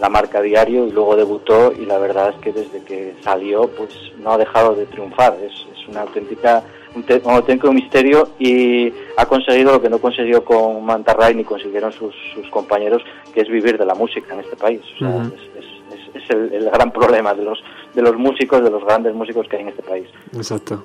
la 0.00 0.08
marca 0.08 0.40
Diario 0.40 0.86
y 0.86 0.90
luego 0.90 1.16
debutó 1.16 1.72
y 1.72 1.86
la 1.86 1.98
verdad 1.98 2.30
es 2.30 2.36
que 2.40 2.52
desde 2.52 2.82
que 2.84 3.14
salió 3.22 3.68
pues 3.68 3.90
no 4.18 4.32
ha 4.32 4.38
dejado 4.38 4.74
de 4.74 4.86
triunfar. 4.86 5.36
Es, 5.42 5.52
es 5.78 5.88
una 5.88 6.02
auténtica 6.02 6.62
un, 6.94 7.02
te- 7.02 7.20
un 7.24 7.32
auténtico 7.34 7.72
misterio 7.72 8.28
y 8.38 8.92
ha 9.16 9.26
conseguido 9.26 9.72
lo 9.72 9.82
que 9.82 9.88
no 9.90 9.98
consiguió 9.98 10.44
con 10.44 10.84
Manta 10.84 11.12
Ray 11.12 11.34
ni 11.34 11.42
consiguieron 11.44 11.90
sus, 11.92 12.14
sus 12.34 12.48
compañeros, 12.50 13.02
que 13.32 13.40
es 13.40 13.48
vivir 13.48 13.76
de 13.78 13.84
la 13.84 13.94
música 13.96 14.32
en 14.34 14.40
este 14.40 14.54
país. 14.56 14.80
O 14.96 14.98
sea, 14.98 15.08
es, 15.26 15.32
es- 15.32 15.64
es- 15.64 16.22
es 16.22 16.30
el, 16.30 16.52
el 16.54 16.70
gran 16.70 16.92
problema 16.92 17.34
de 17.34 17.42
los, 17.42 17.58
de 17.94 18.00
los 18.02 18.16
músicos, 18.16 18.62
de 18.62 18.70
los 18.70 18.84
grandes 18.84 19.12
músicos 19.14 19.48
que 19.48 19.56
hay 19.56 19.62
en 19.62 19.68
este 19.70 19.82
país. 19.82 20.06
Exacto. 20.36 20.84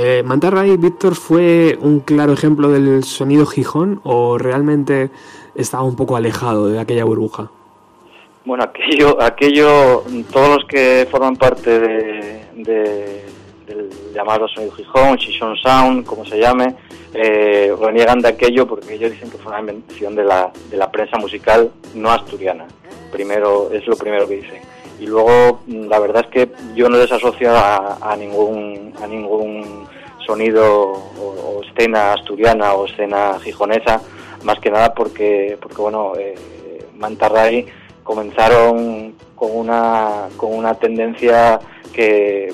Eh, 0.00 0.22
¿Manta 0.24 0.48
Ray, 0.48 0.76
Víctor, 0.76 1.16
fue 1.16 1.76
un 1.80 1.98
claro 1.98 2.32
ejemplo 2.32 2.68
del 2.68 3.02
sonido 3.02 3.46
Gijón 3.46 4.00
o 4.04 4.38
realmente 4.38 5.10
estaba 5.56 5.82
un 5.82 5.96
poco 5.96 6.14
alejado 6.14 6.68
de 6.68 6.78
aquella 6.78 7.04
burbuja? 7.04 7.50
Bueno, 8.44 8.62
aquello, 8.62 9.20
aquello, 9.20 10.04
todos 10.32 10.48
los 10.58 10.64
que 10.68 11.08
forman 11.10 11.34
parte 11.34 11.80
de- 11.80 13.24
del 13.64 13.90
llamado 14.14 14.46
Sonido 14.46 14.72
Gijón, 14.76 15.16
Shishon 15.16 15.56
Sound, 15.56 16.04
como 16.06 16.24
se 16.24 16.38
llame, 16.38 16.76
eh, 17.12 17.74
reniegan 17.80 18.20
de 18.20 18.28
aquello 18.28 18.68
porque 18.68 18.94
ellos 18.94 19.10
dicen 19.10 19.28
que 19.32 19.38
fue 19.38 19.50
una 19.50 19.60
invención 19.60 20.14
de 20.14 20.22
la, 20.22 20.52
de 20.70 20.76
la 20.76 20.92
prensa 20.92 21.18
musical 21.18 21.72
no 21.96 22.08
asturiana. 22.12 22.66
Primero, 23.10 23.70
es 23.72 23.84
lo 23.88 23.96
primero 23.96 24.28
que 24.28 24.36
dicen. 24.36 24.60
Y 24.98 25.06
luego, 25.06 25.60
mm, 25.66 25.86
la 25.88 25.98
verdad 25.98 26.24
es 26.26 26.30
que 26.30 26.52
yo 26.74 26.88
no 26.88 26.98
les 26.98 27.10
asocio 27.10 27.50
a, 27.54 28.16
ningún, 28.18 28.92
a 29.02 29.06
ningún 29.06 29.86
sonido 30.26 30.92
o, 30.92 31.62
escena 31.62 32.14
asturiana 32.14 32.74
o 32.74 32.86
escena 32.86 33.38
gijonesa, 33.40 34.00
más 34.42 34.58
que 34.60 34.70
nada 34.70 34.94
porque, 34.94 35.56
porque 35.60 35.80
bueno, 35.80 36.12
eh, 36.18 36.34
Manta 36.96 37.28
Ray 37.28 37.66
comenzaron 38.02 39.14
con 39.34 39.54
una, 39.54 40.28
con 40.36 40.54
una 40.54 40.74
tendencia 40.74 41.60
que 41.92 42.52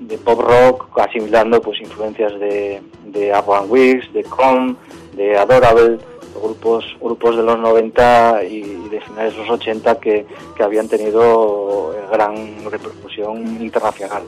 de 0.00 0.18
pop 0.18 0.40
rock, 0.40 0.98
asimilando 0.98 1.60
pues 1.60 1.80
influencias 1.80 2.38
de, 2.40 2.82
de 3.04 3.32
Weeks, 3.68 4.12
de 4.12 4.24
Con, 4.24 4.76
de 5.14 5.36
Adorable, 5.36 5.98
grupos, 6.40 6.84
grupos 7.00 7.36
de 7.36 7.42
los 7.42 7.58
90 7.58 8.44
y 8.44 8.88
de 8.88 9.00
finales 9.00 9.34
de 9.34 9.38
los 9.40 9.50
80 9.50 9.98
que, 9.98 10.26
que 10.56 10.62
habían 10.62 10.88
tenido 10.88 11.94
eh, 11.94 12.06
gran 12.10 12.64
repercusión 12.70 13.62
internacional. 13.62 14.22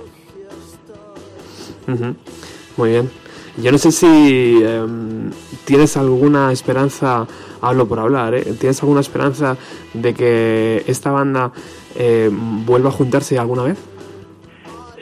Muy 2.76 2.90
bien. 2.90 3.10
Yo 3.56 3.70
no 3.70 3.78
sé 3.78 3.92
si 3.92 4.62
em, 4.64 5.30
tienes 5.64 5.96
alguna 5.96 6.50
esperanza, 6.50 7.26
hablo 7.60 7.86
por 7.86 8.00
hablar, 8.00 8.34
¿eh? 8.34 8.42
¿tienes 8.58 8.82
alguna 8.82 9.00
esperanza 9.00 9.56
de 9.92 10.12
que 10.12 10.82
esta 10.88 11.12
banda 11.12 11.52
eh, 11.94 12.30
vuelva 12.32 12.88
a 12.88 12.92
juntarse 12.92 13.38
alguna 13.38 13.62
vez? 13.62 13.78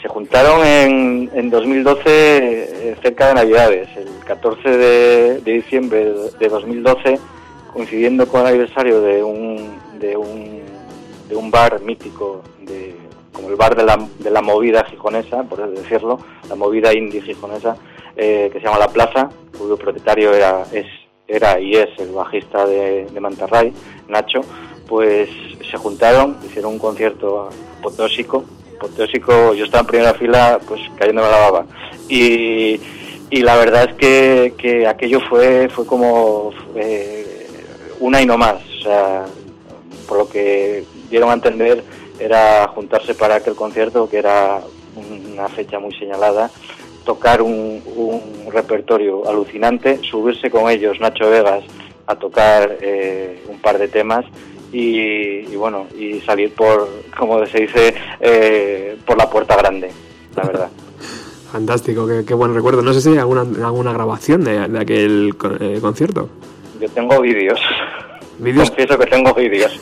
Se 0.02 0.08
juntaron 0.08 0.66
en, 0.66 1.30
en 1.32 1.48
2012 1.48 2.02
eh, 2.06 2.96
cerca 3.00 3.28
de 3.28 3.34
Navidades, 3.34 3.88
el 3.96 4.08
14 4.26 4.68
de, 4.68 5.40
de 5.40 5.52
diciembre 5.52 6.12
de 6.40 6.48
2012, 6.48 7.20
coincidiendo 7.72 8.26
con 8.26 8.40
el 8.40 8.48
aniversario 8.48 9.00
de 9.00 9.22
un, 9.22 9.78
de 10.00 10.16
un, 10.16 10.62
de 11.28 11.36
un 11.36 11.52
bar 11.52 11.80
mítico, 11.82 12.42
de, 12.62 12.96
como 13.32 13.48
el 13.48 13.54
bar 13.54 13.76
de 13.76 13.84
la, 13.84 13.96
de 14.18 14.30
la 14.30 14.42
movida 14.42 14.84
gijonesa, 14.84 15.44
por 15.44 15.70
decirlo, 15.70 16.18
la 16.48 16.56
movida 16.56 16.92
indie 16.92 17.22
gijonesa, 17.22 17.76
eh, 18.16 18.50
que 18.52 18.58
se 18.58 18.66
llama 18.66 18.80
La 18.80 18.88
Plaza, 18.88 19.30
cuyo 19.56 19.76
propietario 19.76 20.34
era, 20.34 20.64
es, 20.72 20.86
era 21.28 21.60
y 21.60 21.76
es 21.76 21.90
el 21.98 22.10
bajista 22.10 22.66
de, 22.66 23.06
de 23.06 23.20
Mantarray, 23.20 23.72
Nacho, 24.08 24.40
pues 24.88 25.30
se 25.70 25.76
juntaron, 25.76 26.38
hicieron 26.44 26.72
un 26.72 26.78
concierto 26.80 27.50
apoteósico. 27.78 28.44
Apoteósico, 28.82 29.54
yo 29.54 29.64
estaba 29.64 29.82
en 29.82 29.86
primera 29.86 30.14
fila, 30.14 30.58
pues 30.66 30.80
cayéndome 30.96 31.30
la 31.30 31.38
baba. 31.38 31.66
Y, 32.08 32.80
y 33.30 33.40
la 33.42 33.56
verdad 33.56 33.90
es 33.90 33.94
que, 33.94 34.54
que 34.58 34.88
aquello 34.88 35.20
fue, 35.20 35.68
fue 35.68 35.86
como 35.86 36.50
eh, 36.74 37.46
una 38.00 38.20
y 38.20 38.26
no 38.26 38.36
más. 38.36 38.56
O 38.56 38.82
sea, 38.82 39.24
por 40.08 40.18
lo 40.18 40.28
que 40.28 40.84
dieron 41.08 41.30
a 41.30 41.34
entender, 41.34 41.84
era 42.18 42.66
juntarse 42.74 43.14
para 43.14 43.36
aquel 43.36 43.54
concierto, 43.54 44.10
que 44.10 44.18
era 44.18 44.60
una 44.96 45.48
fecha 45.48 45.78
muy 45.78 45.94
señalada, 45.94 46.50
tocar 47.04 47.40
un, 47.40 47.82
un 47.94 48.52
repertorio 48.52 49.28
alucinante, 49.28 50.00
subirse 50.02 50.50
con 50.50 50.68
ellos, 50.68 50.98
Nacho 50.98 51.30
Vegas, 51.30 51.62
a 52.06 52.16
tocar 52.16 52.78
eh, 52.80 53.44
un 53.48 53.60
par 53.60 53.78
de 53.78 53.86
temas 53.86 54.24
y, 54.72 55.52
y 55.52 55.56
bueno, 55.56 55.86
y 55.98 56.20
salir 56.20 56.52
por, 56.54 56.88
como 57.16 57.44
se 57.46 57.60
dice, 57.60 57.94
eh, 58.20 58.96
por 59.06 59.18
la 59.18 59.28
puerta 59.28 59.56
grande, 59.56 59.90
la 60.34 60.42
verdad. 60.44 60.68
Fantástico, 61.52 62.06
qué, 62.06 62.24
qué 62.24 62.32
buen 62.32 62.54
recuerdo. 62.54 62.80
No 62.80 62.94
sé 62.94 63.02
si 63.02 63.10
hay 63.10 63.18
alguna, 63.18 63.42
alguna 63.66 63.92
grabación 63.92 64.42
de, 64.42 64.68
de 64.68 64.80
aquel 64.80 65.34
eh, 65.60 65.78
concierto. 65.82 66.30
Yo 66.80 66.88
tengo 66.88 67.20
vídeos. 67.20 67.60
¿Vídeos? 68.38 68.70
Confieso 68.70 68.98
que 68.98 69.06
tengo 69.06 69.34
vídeos 69.34 69.78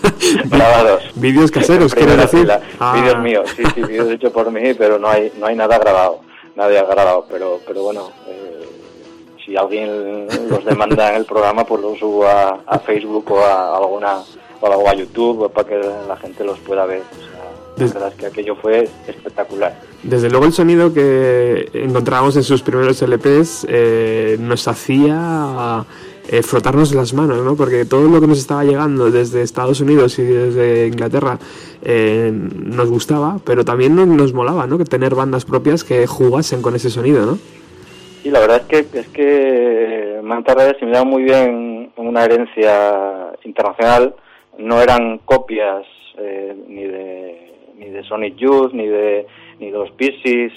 grabados. 0.47 1.05
Vídeos 1.15 1.51
caseros, 1.53 1.95
¿quieres 1.95 2.17
decir? 2.17 2.51
Ah. 2.81 2.95
Vídeos 3.01 3.19
míos, 3.21 3.51
sí, 3.57 3.63
sí, 3.75 3.83
vídeos 3.83 4.11
hechos 4.11 4.33
por 4.33 4.51
mí, 4.51 4.75
pero 4.75 4.99
no 4.99 5.09
hay, 5.09 5.33
no 5.39 5.47
hay 5.47 5.55
nada 5.55 5.79
grabado. 5.79 6.21
Nadie 6.57 6.81
ha 6.81 6.85
grabado, 6.85 7.25
pero, 7.31 7.61
pero 7.65 7.85
bueno, 7.85 8.11
eh, 8.27 8.69
si 9.45 9.57
alguien 9.57 10.27
los 10.49 10.65
demanda 10.65 11.11
en 11.11 11.17
el 11.17 11.25
programa, 11.25 11.65
pues 11.65 11.81
los 11.81 11.99
subo 11.99 12.27
a, 12.27 12.59
a 12.67 12.79
Facebook 12.81 13.31
o 13.31 13.39
a 13.39 13.77
alguna 13.77 14.19
o 14.61 14.67
algo 14.67 14.89
a 14.89 14.95
YouTube 14.95 15.51
para 15.53 15.69
que 15.69 15.77
la 16.09 16.17
gente 16.17 16.45
los 16.45 16.59
pueda 16.61 16.87
ver. 16.87 17.01
O 17.01 17.15
sea, 17.15 17.45
la 17.77 17.85
Des- 17.85 17.95
verdad 17.95 18.09
es 18.11 18.15
que 18.17 18.27
aquello 18.27 18.57
fue 18.57 18.89
espectacular. 19.07 19.75
Desde 20.03 20.29
luego 20.31 20.47
el 20.47 20.53
sonido 20.53 20.93
que 20.93 21.69
encontrábamos 21.75 22.37
en 22.37 22.43
sus 22.43 22.63
primeros 22.63 23.01
LPs 23.03 23.67
eh, 23.69 24.37
nos 24.41 24.67
hacía 24.69 25.85
eh, 26.29 26.43
frotarnos 26.43 26.95
las 26.95 27.13
manos, 27.15 27.39
¿no? 27.45 27.55
Porque 27.57 27.85
todo 27.85 28.09
lo 28.09 28.21
que 28.21 28.27
nos 28.27 28.39
estaba 28.39 28.65
llegando 28.65 29.11
desde 29.11 29.43
Estados 29.43 29.81
Unidos 29.81 30.19
y 30.19 30.23
desde 30.25 30.87
Inglaterra 30.87 31.39
eh, 31.83 32.31
nos 32.33 32.89
gustaba, 32.91 33.39
pero 33.45 33.65
también 33.65 33.95
nos, 33.97 34.07
nos 34.07 34.33
molaba, 34.33 34.67
¿no? 34.67 34.79
Que 34.79 34.85
tener 34.85 35.15
bandas 35.15 35.45
propias 35.45 35.85
que 35.85 36.07
jugasen 36.07 36.63
con 36.63 36.75
ese 36.77 36.91
sonido, 36.91 37.25
¿no? 37.27 37.39
Y 38.23 38.29
la 38.31 38.41
verdad 38.41 38.63
es 38.69 38.85
que 38.85 38.99
es 38.99 39.09
que 39.09 40.21
Manta 40.23 40.55
Ray 40.55 40.73
asimilaba 40.77 41.05
muy 41.05 41.23
bien 41.23 41.91
una 41.97 42.25
herencia 42.25 43.33
internacional. 43.45 44.15
No 44.59 44.81
eran 44.81 45.19
copias 45.19 45.87
eh, 46.19 46.55
ni 46.69 46.85
de 46.85 47.51
ni 47.77 47.89
de 47.89 48.03
Sonic 48.05 48.37
Youth 48.37 48.73
ni 48.73 48.87
de 48.87 49.27
ni 49.59 49.71
de 49.71 49.79
los 49.79 49.91
Pixies, 49.93 50.53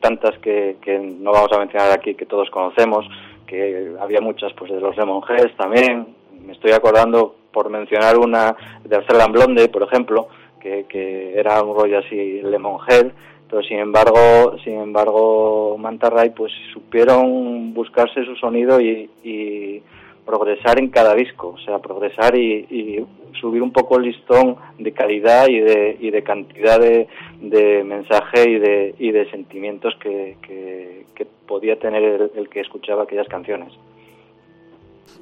tantas 0.00 0.38
que, 0.38 0.76
que 0.80 0.98
no 0.98 1.32
vamos 1.32 1.52
a 1.52 1.58
mencionar 1.58 1.92
aquí 1.92 2.14
que 2.14 2.26
todos 2.26 2.50
conocemos, 2.50 3.06
que 3.46 3.94
había 4.00 4.20
muchas 4.20 4.52
pues 4.54 4.70
de 4.70 4.80
los 4.80 4.96
Lemonheads 4.96 5.56
también. 5.56 6.08
Me 6.44 6.52
estoy 6.52 6.72
acordando 6.72 7.34
por 7.52 7.70
mencionar 7.70 8.16
una 8.16 8.56
de 8.84 8.96
Amsterdam 8.96 9.32
Blonde, 9.32 9.68
por 9.68 9.82
ejemplo, 9.82 10.28
que, 10.60 10.86
que 10.88 11.38
era 11.38 11.62
un 11.62 11.76
rollo 11.76 11.98
así 11.98 12.42
Lemonhead 12.42 13.12
pero 13.48 13.62
sin 13.62 13.78
embargo 13.78 14.56
sin 14.62 14.74
embargo 14.74 15.76
Manta 15.78 16.10
Ray 16.10 16.30
pues 16.30 16.52
supieron 16.72 17.72
buscarse 17.74 18.24
su 18.24 18.36
sonido 18.36 18.80
y, 18.80 19.10
y 19.24 19.82
progresar 20.28 20.78
en 20.78 20.88
cada 20.90 21.14
disco 21.14 21.54
o 21.56 21.58
sea 21.64 21.78
progresar 21.78 22.36
y, 22.36 22.66
y 22.70 23.06
subir 23.40 23.62
un 23.62 23.72
poco 23.72 23.96
el 23.96 24.04
listón 24.04 24.56
de 24.78 24.92
calidad 24.92 25.48
y 25.48 25.58
de, 25.60 25.96
y 25.98 26.10
de 26.10 26.22
cantidad 26.22 26.78
de, 26.78 27.08
de 27.40 27.82
mensaje 27.82 28.40
y 28.50 28.58
de, 28.58 28.94
y 28.98 29.10
de 29.10 29.30
sentimientos 29.30 29.94
que, 30.02 30.36
que, 30.42 31.06
que 31.14 31.24
podía 31.46 31.78
tener 31.78 32.02
el, 32.02 32.30
el 32.36 32.48
que 32.50 32.60
escuchaba 32.60 33.04
aquellas 33.04 33.26
canciones 33.28 33.72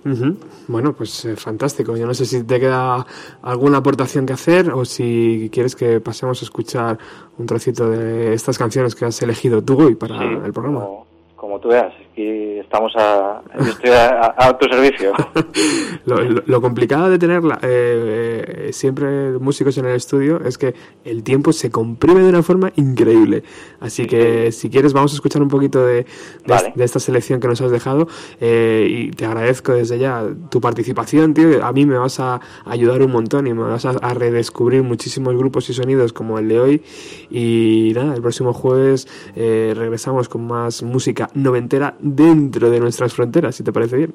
Ujú. 0.04 0.36
Bueno, 0.68 0.92
pues 0.92 1.24
eh, 1.24 1.34
fantástico. 1.36 1.96
Yo 1.96 2.06
no 2.06 2.14
sé 2.14 2.26
si 2.26 2.44
te 2.44 2.60
queda 2.60 3.04
alguna 3.42 3.78
aportación 3.78 4.24
que 4.26 4.34
hacer 4.34 4.70
o 4.70 4.84
si 4.84 5.48
quieres 5.52 5.74
que 5.74 6.00
pasemos 6.00 6.40
a 6.42 6.44
escuchar 6.44 6.98
un 7.38 7.46
trocito 7.46 7.90
de 7.90 8.32
estas 8.34 8.56
canciones 8.56 8.94
que 8.94 9.04
has 9.04 9.20
elegido 9.22 9.62
tú 9.62 9.80
hoy 9.82 9.94
para 9.96 10.18
Sí, 10.18 10.24
el 10.44 10.52
programa. 10.52 10.80
como, 10.80 11.06
como 11.34 11.58
tú 11.58 11.68
veas 11.68 11.92
aquí 12.16 12.58
estamos 12.60 12.92
a 12.96 13.42
yo 13.58 13.66
estoy 13.70 13.90
a, 13.90 14.56
tu 14.58 14.66
servicio 14.68 15.12
Lo, 16.06 16.16
lo- 16.22 16.42
lo 16.46 16.60
complicado 16.62 17.10
de 17.10 17.18
tener 17.18 17.44
la- 17.44 17.58
eh, 17.62 18.68
eh, 18.68 18.72
siempre 18.72 19.32
músicos 19.38 19.76
en 19.76 19.84
el 19.86 19.96
estudio 19.96 20.40
es 20.42 20.56
que 20.56 20.74
el 21.04 21.22
tiempo 21.22 21.52
se 21.52 21.70
comprime 21.70 22.20
de 22.20 22.28
una 22.28 22.42
forma 22.42 22.72
increíble. 22.76 23.42
Así 23.80 24.06
que 24.06 24.50
si 24.52 24.70
quieres 24.70 24.92
vamos 24.92 25.12
a 25.12 25.16
escuchar 25.16 25.42
un 25.42 25.48
poquito 25.48 25.84
de, 25.84 25.94
de, 25.94 26.06
Vale. 26.46 26.72
de 26.74 26.84
esta 26.84 27.00
selección 27.00 27.40
que 27.40 27.48
nos 27.48 27.60
has 27.60 27.70
dejado 27.70 28.06
eh, 28.40 28.86
y 28.88 29.10
te 29.10 29.26
agradezco 29.26 29.72
desde 29.72 29.98
ya 29.98 30.24
tu 30.50 30.60
participación, 30.60 31.34
tío. 31.34 31.64
A 31.64 31.72
mí 31.72 31.84
me 31.86 31.98
vas 31.98 32.18
a 32.20 32.40
ayudar 32.64 33.02
un 33.02 33.10
montón 33.12 33.46
y 33.46 33.52
me 33.52 33.62
vas 33.64 33.84
a, 33.84 33.90
a 33.90 34.14
redescubrir 34.14 34.82
muchísimos 34.82 35.36
grupos 35.36 35.68
y 35.70 35.74
sonidos 35.74 36.12
como 36.12 36.38
el 36.38 36.48
de 36.48 36.60
hoy. 36.60 36.82
Y 37.30 37.92
nada, 37.94 38.14
el 38.14 38.22
próximo 38.22 38.52
jueves 38.52 39.06
eh, 39.34 39.74
regresamos 39.76 40.28
con 40.28 40.46
más 40.46 40.82
música 40.82 41.28
noventera 41.34 41.96
dentro 42.14 42.70
de 42.70 42.78
nuestras 42.78 43.14
fronteras, 43.14 43.54
si 43.54 43.64
te 43.64 43.72
parece 43.72 43.96
bien. 43.96 44.14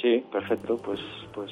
Sí, 0.00 0.24
perfecto. 0.32 0.76
Pues, 0.78 1.00
pues 1.34 1.50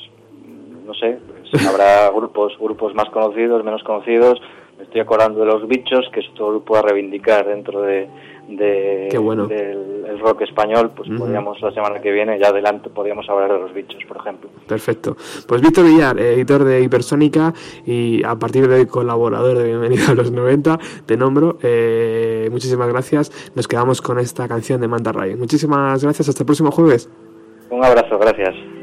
no 0.87 0.95
sé, 0.95 1.19
pues, 1.51 1.67
habrá 1.67 2.11
grupos, 2.11 2.57
grupos 2.59 2.95
más 2.95 3.11
conocidos, 3.11 3.65
menos 3.65 3.83
conocidos. 3.83 4.41
Me 4.79 4.85
estoy 4.85 5.01
acordando 5.01 5.41
de 5.41 5.47
los 5.47 5.67
bichos, 5.69 6.09
que 6.13 6.21
es 6.21 6.29
otro 6.31 6.51
grupo 6.51 6.77
a 6.77 6.83
reivindicar 6.83 7.47
dentro 7.47 7.83
de, 7.83 8.09
de- 8.49 9.09
Qué 9.11 9.19
bueno. 9.19 9.47
del 9.47 9.89
el 10.09 10.19
rock 10.21 10.41
español. 10.43 10.91
Pues 10.97 11.09
podríamos 11.19 11.61
la 11.61 11.71
semana 11.73 12.01
que 12.01 12.11
viene, 12.11 12.39
ya 12.39 12.49
adelante, 12.49 12.89
podríamos 12.89 13.29
hablar 13.29 13.53
de 13.53 13.59
los 13.59 13.75
bichos, 13.75 14.03
por 14.09 14.17
ejemplo. 14.17 14.49
Perfecto. 14.67 15.17
Pues 15.47 15.61
Víctor 15.61 15.85
Villar, 15.85 16.19
editor 16.19 16.65
de 16.65 16.81
Hipersónica 16.83 17.53
y 17.85 18.25
a 18.25 18.35
partir 18.37 18.67
de 18.69 18.75
hoy 18.77 18.87
colaborador 18.87 19.59
de 19.59 19.65
Bienvenido 19.65 20.11
a 20.11 20.15
los 20.15 20.31
90, 20.33 20.79
te 21.05 21.17
nombro. 21.17 21.59
Eh, 21.63 22.49
muchísimas 22.51 22.89
gracias. 22.89 23.53
Nos 23.55 23.69
quedamos 23.69 24.01
con 24.01 24.19
esta 24.19 24.49
canción 24.49 24.81
de 24.81 24.89
Manta 24.89 25.13
Ray. 25.13 25.37
Muchísimas 25.37 26.03
gracias. 26.03 26.29
Hasta 26.31 26.43
el 26.43 26.47
próximo 26.47 26.71
jueves. 26.71 27.11
Un 27.71 27.85
abrazo, 27.85 28.19
gracias. 28.19 28.78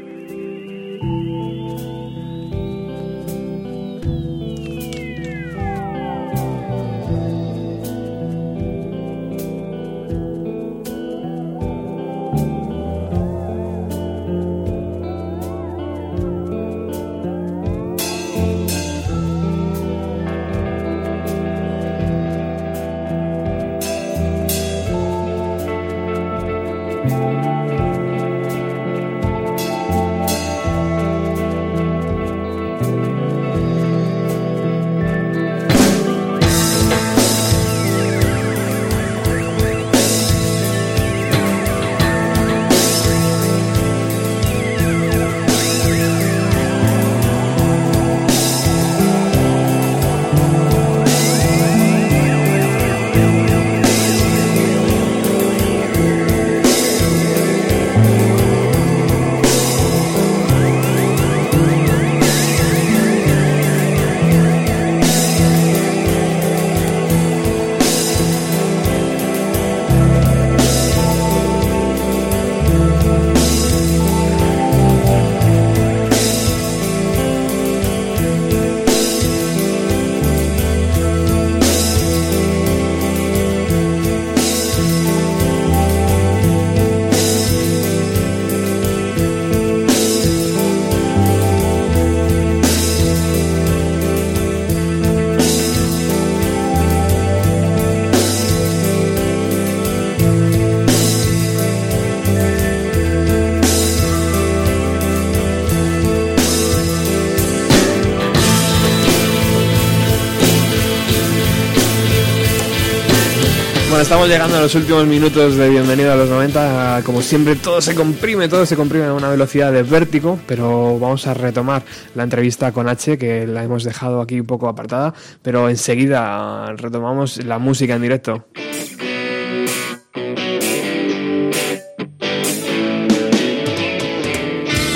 Bueno, 113.96 114.02
estamos 114.02 114.28
llegando 114.28 114.58
a 114.58 114.60
los 114.60 114.74
últimos 114.74 115.06
minutos 115.06 115.56
de 115.56 115.70
Bienvenido 115.70 116.12
a 116.12 116.16
los 116.16 116.28
90. 116.28 117.00
Como 117.02 117.22
siempre, 117.22 117.56
todo 117.56 117.80
se 117.80 117.94
comprime, 117.94 118.46
todo 118.46 118.66
se 118.66 118.76
comprime 118.76 119.06
a 119.06 119.14
una 119.14 119.30
velocidad 119.30 119.72
de 119.72 119.84
vértigo, 119.84 120.38
pero 120.46 120.98
vamos 120.98 121.26
a 121.26 121.32
retomar 121.32 121.82
la 122.14 122.24
entrevista 122.24 122.72
con 122.72 122.90
H, 122.90 123.16
que 123.16 123.46
la 123.46 123.64
hemos 123.64 123.84
dejado 123.84 124.20
aquí 124.20 124.38
un 124.38 124.46
poco 124.46 124.68
apartada, 124.68 125.14
pero 125.40 125.70
enseguida 125.70 126.74
retomamos 126.76 127.42
la 127.42 127.58
música 127.58 127.94
en 127.94 128.02
directo. 128.02 128.44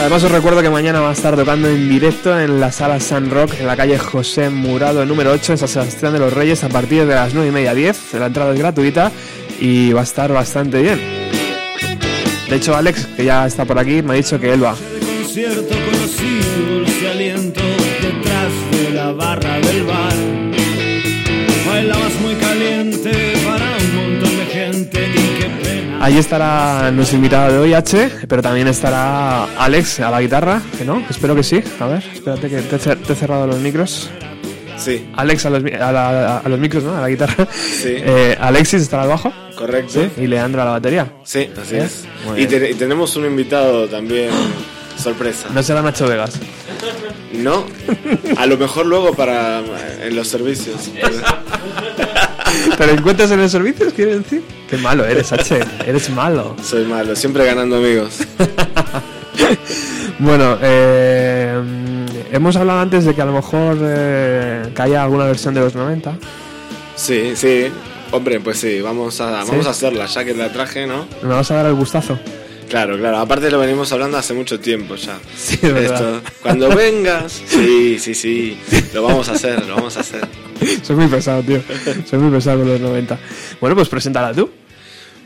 Además 0.01 0.25
os 0.25 0.33
recuerdo 0.33 0.63
que 0.63 0.71
mañana 0.71 1.01
va 1.01 1.11
a 1.11 1.13
estar 1.13 1.37
tocando 1.37 1.69
en 1.69 1.87
directo 1.91 2.41
en 2.41 2.59
la 2.59 2.73
sala 2.73 2.99
San 3.01 3.31
Rock 3.31 3.53
en 3.61 3.67
la 3.67 3.77
calle 3.77 3.99
José 3.99 4.49
Murado 4.49 5.05
número 5.05 5.31
8 5.31 5.53
en 5.53 5.59
San 5.59 5.69
Sebastián 5.69 6.15
de 6.15 6.19
los 6.19 6.33
Reyes 6.33 6.65
a 6.65 6.71
partir 6.71 7.05
de 7.05 7.15
las 7.15 7.35
9 7.35 7.51
y 7.51 7.53
media 7.53 7.75
10. 7.75 8.15
La 8.15 8.27
entrada 8.27 8.55
es 8.55 8.59
gratuita 8.59 9.13
y 9.61 9.93
va 9.93 10.01
a 10.01 10.05
estar 10.05 10.33
bastante 10.33 10.81
bien. 10.81 10.99
De 12.49 12.57
hecho 12.57 12.75
Alex, 12.75 13.09
que 13.15 13.27
ya 13.27 13.47
está 13.47 13.67
por 13.67 13.79
aquí, 13.79 14.01
me 14.01 14.15
ha 14.15 14.17
dicho 14.17 14.41
que 14.41 14.55
él 14.55 14.65
va. 14.65 14.75
Ahí 26.11 26.19
estará 26.19 26.91
nuestro 26.91 27.19
invitado 27.19 27.53
de 27.53 27.59
hoy, 27.61 27.73
H, 27.73 28.11
pero 28.29 28.43
también 28.43 28.67
estará 28.67 29.45
Alex 29.63 30.01
a 30.01 30.11
la 30.11 30.21
guitarra, 30.21 30.61
que 30.77 30.85
no, 30.85 31.05
espero 31.09 31.37
que 31.37 31.45
sí. 31.45 31.63
A 31.79 31.87
ver, 31.87 32.03
espérate 32.13 32.49
que 32.49 32.63
te, 32.63 32.79
te 32.97 33.13
he 33.13 33.15
cerrado 33.17 33.47
los 33.47 33.61
micros. 33.61 34.11
Sí, 34.77 35.07
Alex 35.15 35.47
a 35.47 35.51
los, 35.51 35.63
a, 35.73 35.93
la- 35.93 36.39
a 36.39 36.49
los 36.49 36.59
micros, 36.59 36.83
¿no? 36.83 36.97
A 36.97 37.03
la 37.03 37.09
guitarra. 37.09 37.47
Sí. 37.55 37.95
Eh, 37.97 38.37
Alexis 38.41 38.83
estará 38.83 39.05
al 39.05 39.09
bajo. 39.11 39.33
correcto. 39.57 39.93
Sí. 40.17 40.23
Y 40.23 40.27
Leandro 40.27 40.63
a 40.63 40.65
la 40.65 40.71
batería. 40.73 41.13
Sí, 41.23 41.49
así 41.63 41.77
¿Eh? 41.77 41.85
es. 41.85 42.05
Y, 42.37 42.47
te- 42.47 42.71
y 42.73 42.75
tenemos 42.75 43.15
un 43.15 43.27
invitado 43.27 43.87
también, 43.87 44.31
sorpresa. 44.99 45.47
No 45.55 45.63
será 45.63 45.81
Nacho 45.81 46.09
Vegas. 46.09 46.41
¿No? 47.35 47.65
A 48.37 48.47
lo 48.47 48.57
mejor 48.59 48.87
luego 48.87 49.15
para 49.15 49.61
eh, 49.61 50.09
en 50.09 50.17
los 50.17 50.27
servicios. 50.27 50.91
¿Te 52.77 52.87
lo 52.87 52.93
encuentras 52.93 53.31
en 53.31 53.41
los 53.41 53.51
servicios, 53.53 53.93
quiere 53.93 54.19
decir? 54.19 54.43
Qué 54.69 54.77
malo 54.79 55.05
eres, 55.05 55.33
H. 55.33 55.61
Eres 55.87 56.11
malo. 56.11 56.57
Soy 56.63 56.85
malo, 56.85 57.15
siempre 57.17 57.45
ganando 57.45 57.77
amigos. 57.77 58.19
Bueno, 60.19 60.59
eh, 60.61 61.59
hemos 62.31 62.55
hablado 62.55 62.81
antes 62.81 63.07
de 63.07 63.15
que 63.15 63.23
a 63.23 63.25
lo 63.25 63.33
mejor 63.33 63.79
eh, 63.81 64.71
que 64.75 64.83
haya 64.83 65.03
alguna 65.03 65.25
versión 65.25 65.55
de 65.55 65.61
los 65.61 65.75
90. 65.75 66.15
Sí, 66.95 67.33
sí. 67.35 67.69
Hombre, 68.11 68.39
pues 68.39 68.59
sí, 68.59 68.83
vamos 68.83 69.19
a, 69.23 69.43
¿Sí? 69.45 69.51
vamos 69.51 69.67
a 69.67 69.71
hacerla, 69.71 70.05
ya 70.05 70.25
que 70.25 70.35
la 70.35 70.53
traje, 70.53 70.87
¿no? 70.87 71.07
¿Me 71.23 71.31
vas 71.31 71.51
a 71.51 71.55
dar 71.55 71.67
el 71.67 71.75
gustazo? 71.75 72.19
Claro, 72.71 72.97
claro. 72.97 73.19
Aparte 73.19 73.51
lo 73.51 73.59
venimos 73.59 73.91
hablando 73.93 74.17
hace 74.17 74.33
mucho 74.33 74.61
tiempo 74.61 74.95
ya. 74.95 75.19
Sí, 75.37 75.59
es 75.61 75.75
verdad. 75.75 76.17
Esto, 76.19 76.31
cuando 76.41 76.69
vengas, 76.69 77.33
sí, 77.47 77.99
sí, 77.99 78.15
sí. 78.15 78.57
Lo 78.95 79.03
vamos 79.03 79.29
a 79.29 79.33
hacer, 79.33 79.67
lo 79.67 79.75
vamos 79.75 79.97
a 79.97 80.01
hacer. 80.01 80.21
Soy 80.83 80.95
muy 80.95 81.09
pesado, 81.09 81.43
tío. 81.43 81.61
Soy 82.09 82.21
muy 82.21 82.31
pesado 82.31 82.61
con 82.61 82.69
los 82.69 82.81
90. 82.81 83.19
Bueno, 83.61 83.75
pues 83.75 83.89
preséntala 83.89 84.33
tú. 84.33 84.49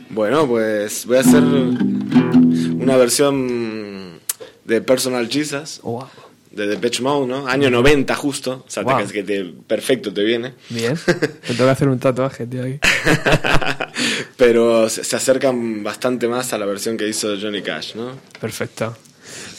Bueno, 0.09 0.47
pues 0.47 1.05
voy 1.05 1.17
a 1.17 1.19
hacer 1.19 1.43
una 1.43 2.97
versión 2.97 4.19
de 4.63 4.81
Personal 4.81 5.29
Jesus, 5.29 5.81
Wow. 5.83 6.07
De 6.55 6.67
Depeche 6.67 7.03
Mode, 7.03 7.27
¿no? 7.27 7.47
Año 7.47 7.69
90 7.69 8.15
justo. 8.15 8.63
O 8.67 8.69
sea, 8.69 8.83
te- 8.83 8.91
Wow. 8.93 9.07
que 9.07 9.23
te, 9.23 9.43
perfecto 9.43 10.13
te 10.13 10.23
viene. 10.23 10.53
Bien. 10.69 10.97
Me 11.07 11.55
tengo 11.55 11.65
que 11.65 11.69
hacer 11.69 11.87
un 11.89 11.99
tatuaje, 11.99 12.47
tío. 12.47 12.63
Aquí. 12.63 12.79
Pero 14.37 14.89
se, 14.89 15.03
se 15.03 15.15
acercan 15.15 15.83
bastante 15.83 16.27
más 16.27 16.53
a 16.53 16.57
la 16.57 16.65
versión 16.65 16.97
que 16.97 17.07
hizo 17.07 17.35
Johnny 17.39 17.61
Cash, 17.61 17.95
¿no? 17.95 18.11
Perfecto. 18.39 18.95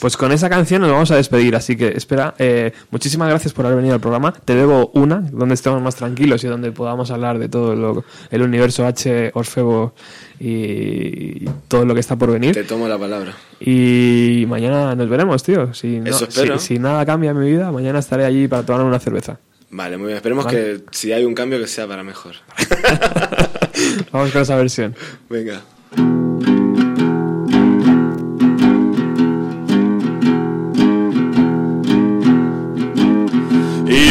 Pues 0.00 0.16
con 0.16 0.30
esa 0.32 0.48
canción 0.50 0.82
nos 0.82 0.90
vamos 0.90 1.10
a 1.10 1.16
despedir, 1.16 1.56
así 1.56 1.76
que 1.76 1.88
espera, 1.88 2.34
eh, 2.38 2.72
muchísimas 2.90 3.28
gracias 3.30 3.52
por 3.54 3.64
haber 3.66 3.76
venido 3.76 3.94
al 3.94 4.00
programa. 4.00 4.32
Te 4.32 4.54
debo 4.54 4.90
una, 4.94 5.20
donde 5.32 5.54
estemos 5.54 5.80
más 5.82 5.96
tranquilos 5.96 6.44
y 6.44 6.48
donde 6.48 6.70
podamos 6.72 7.10
hablar 7.10 7.38
de 7.38 7.48
todo 7.48 7.74
lo, 7.74 8.04
el 8.30 8.42
universo 8.42 8.86
H, 8.86 9.30
Orfebo 9.34 9.94
y 10.38 11.44
todo 11.68 11.84
lo 11.84 11.94
que 11.94 12.00
está 12.00 12.16
por 12.16 12.30
venir. 12.30 12.52
Te 12.54 12.64
tomo 12.64 12.86
la 12.88 12.98
palabra. 12.98 13.32
Y 13.60 14.44
mañana 14.48 14.94
nos 14.94 15.08
veremos, 15.08 15.42
tío. 15.42 15.72
Si, 15.74 15.98
no- 16.00 16.10
Eso 16.10 16.26
espero. 16.28 16.58
si, 16.58 16.74
si 16.74 16.78
nada 16.78 17.04
cambia 17.06 17.30
en 17.30 17.38
mi 17.40 17.50
vida, 17.50 17.72
mañana 17.72 17.98
estaré 17.98 18.24
allí 18.24 18.48
para 18.48 18.62
tomar 18.64 18.84
una 18.84 18.98
cerveza. 18.98 19.38
Vale, 19.70 19.96
muy 19.96 20.06
bien. 20.08 20.16
Esperemos 20.16 20.44
Vale. 20.44 20.56
que 20.58 20.80
si 20.92 21.12
hay 21.12 21.24
un 21.24 21.34
cambio 21.34 21.58
que 21.58 21.66
sea 21.66 21.86
para 21.88 22.02
mejor. 22.04 22.34
Vamos 24.12 24.30
con 24.30 24.42
esa 24.42 24.56
versión. 24.56 24.94
Venga. 25.28 25.60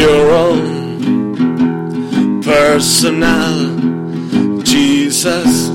Your 0.05 0.29
own 0.29 2.43
personal 2.43 3.79
Jesus. 4.61 5.65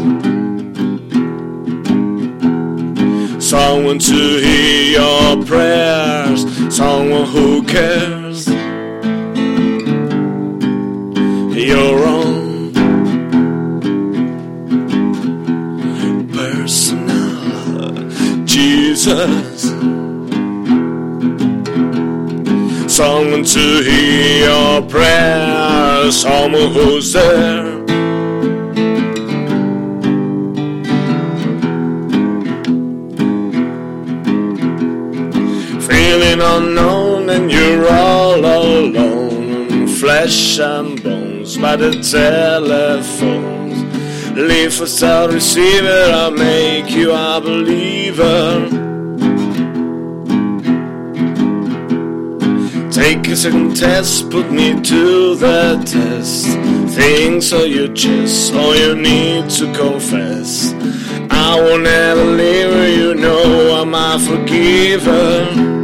Someone 3.44 3.98
to 3.98 4.38
hear 4.38 5.00
your 5.00 5.44
prayers, 5.44 6.46
someone 6.72 7.26
who 7.26 7.64
cares. 7.64 8.19
Someone 23.42 23.82
to 23.84 23.90
hear 23.90 24.48
your 24.48 24.82
prayers, 24.82 26.20
someone 26.20 26.72
who's 26.72 27.12
there. 27.12 27.78
Feeling 35.80 36.40
unknown 36.42 37.30
and 37.30 37.50
you're 37.50 37.88
all 37.90 38.44
alone, 38.44 39.88
flesh 39.88 40.58
and 40.58 41.02
bones 41.02 41.56
by 41.56 41.76
the 41.76 41.92
telephones. 41.92 43.78
Leave 44.36 44.74
for 44.74 44.86
cell 44.86 45.28
receiver, 45.28 46.10
I'll 46.12 46.30
make 46.30 46.90
you 46.90 47.12
a 47.12 47.40
believer. 47.40 48.89
A 53.30 53.36
second 53.36 53.76
test, 53.76 54.28
put 54.28 54.50
me 54.50 54.80
to 54.82 55.36
the 55.36 55.80
test. 55.86 56.46
Things 56.96 57.52
are 57.52 57.64
your 57.64 57.86
chest, 57.94 58.52
all 58.54 58.74
you 58.74 58.96
need 58.96 59.48
to 59.50 59.72
confess. 59.72 60.72
I 61.30 61.60
will 61.60 61.78
never 61.78 62.24
leave 62.24 62.98
you, 62.98 63.14
know 63.14 63.80
I'm 63.80 63.94
a 63.94 64.18
forgiver. 64.18 65.79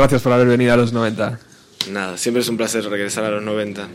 Gracias 0.00 0.22
por 0.22 0.32
haber 0.32 0.48
venido 0.48 0.72
a 0.72 0.76
los 0.76 0.92
90. 0.92 1.38
Nada, 1.90 2.16
siempre 2.16 2.40
es 2.40 2.48
un 2.48 2.56
placer 2.56 2.84
regresar 2.84 3.24
a 3.24 3.30
los 3.30 3.42
90. 3.42 3.88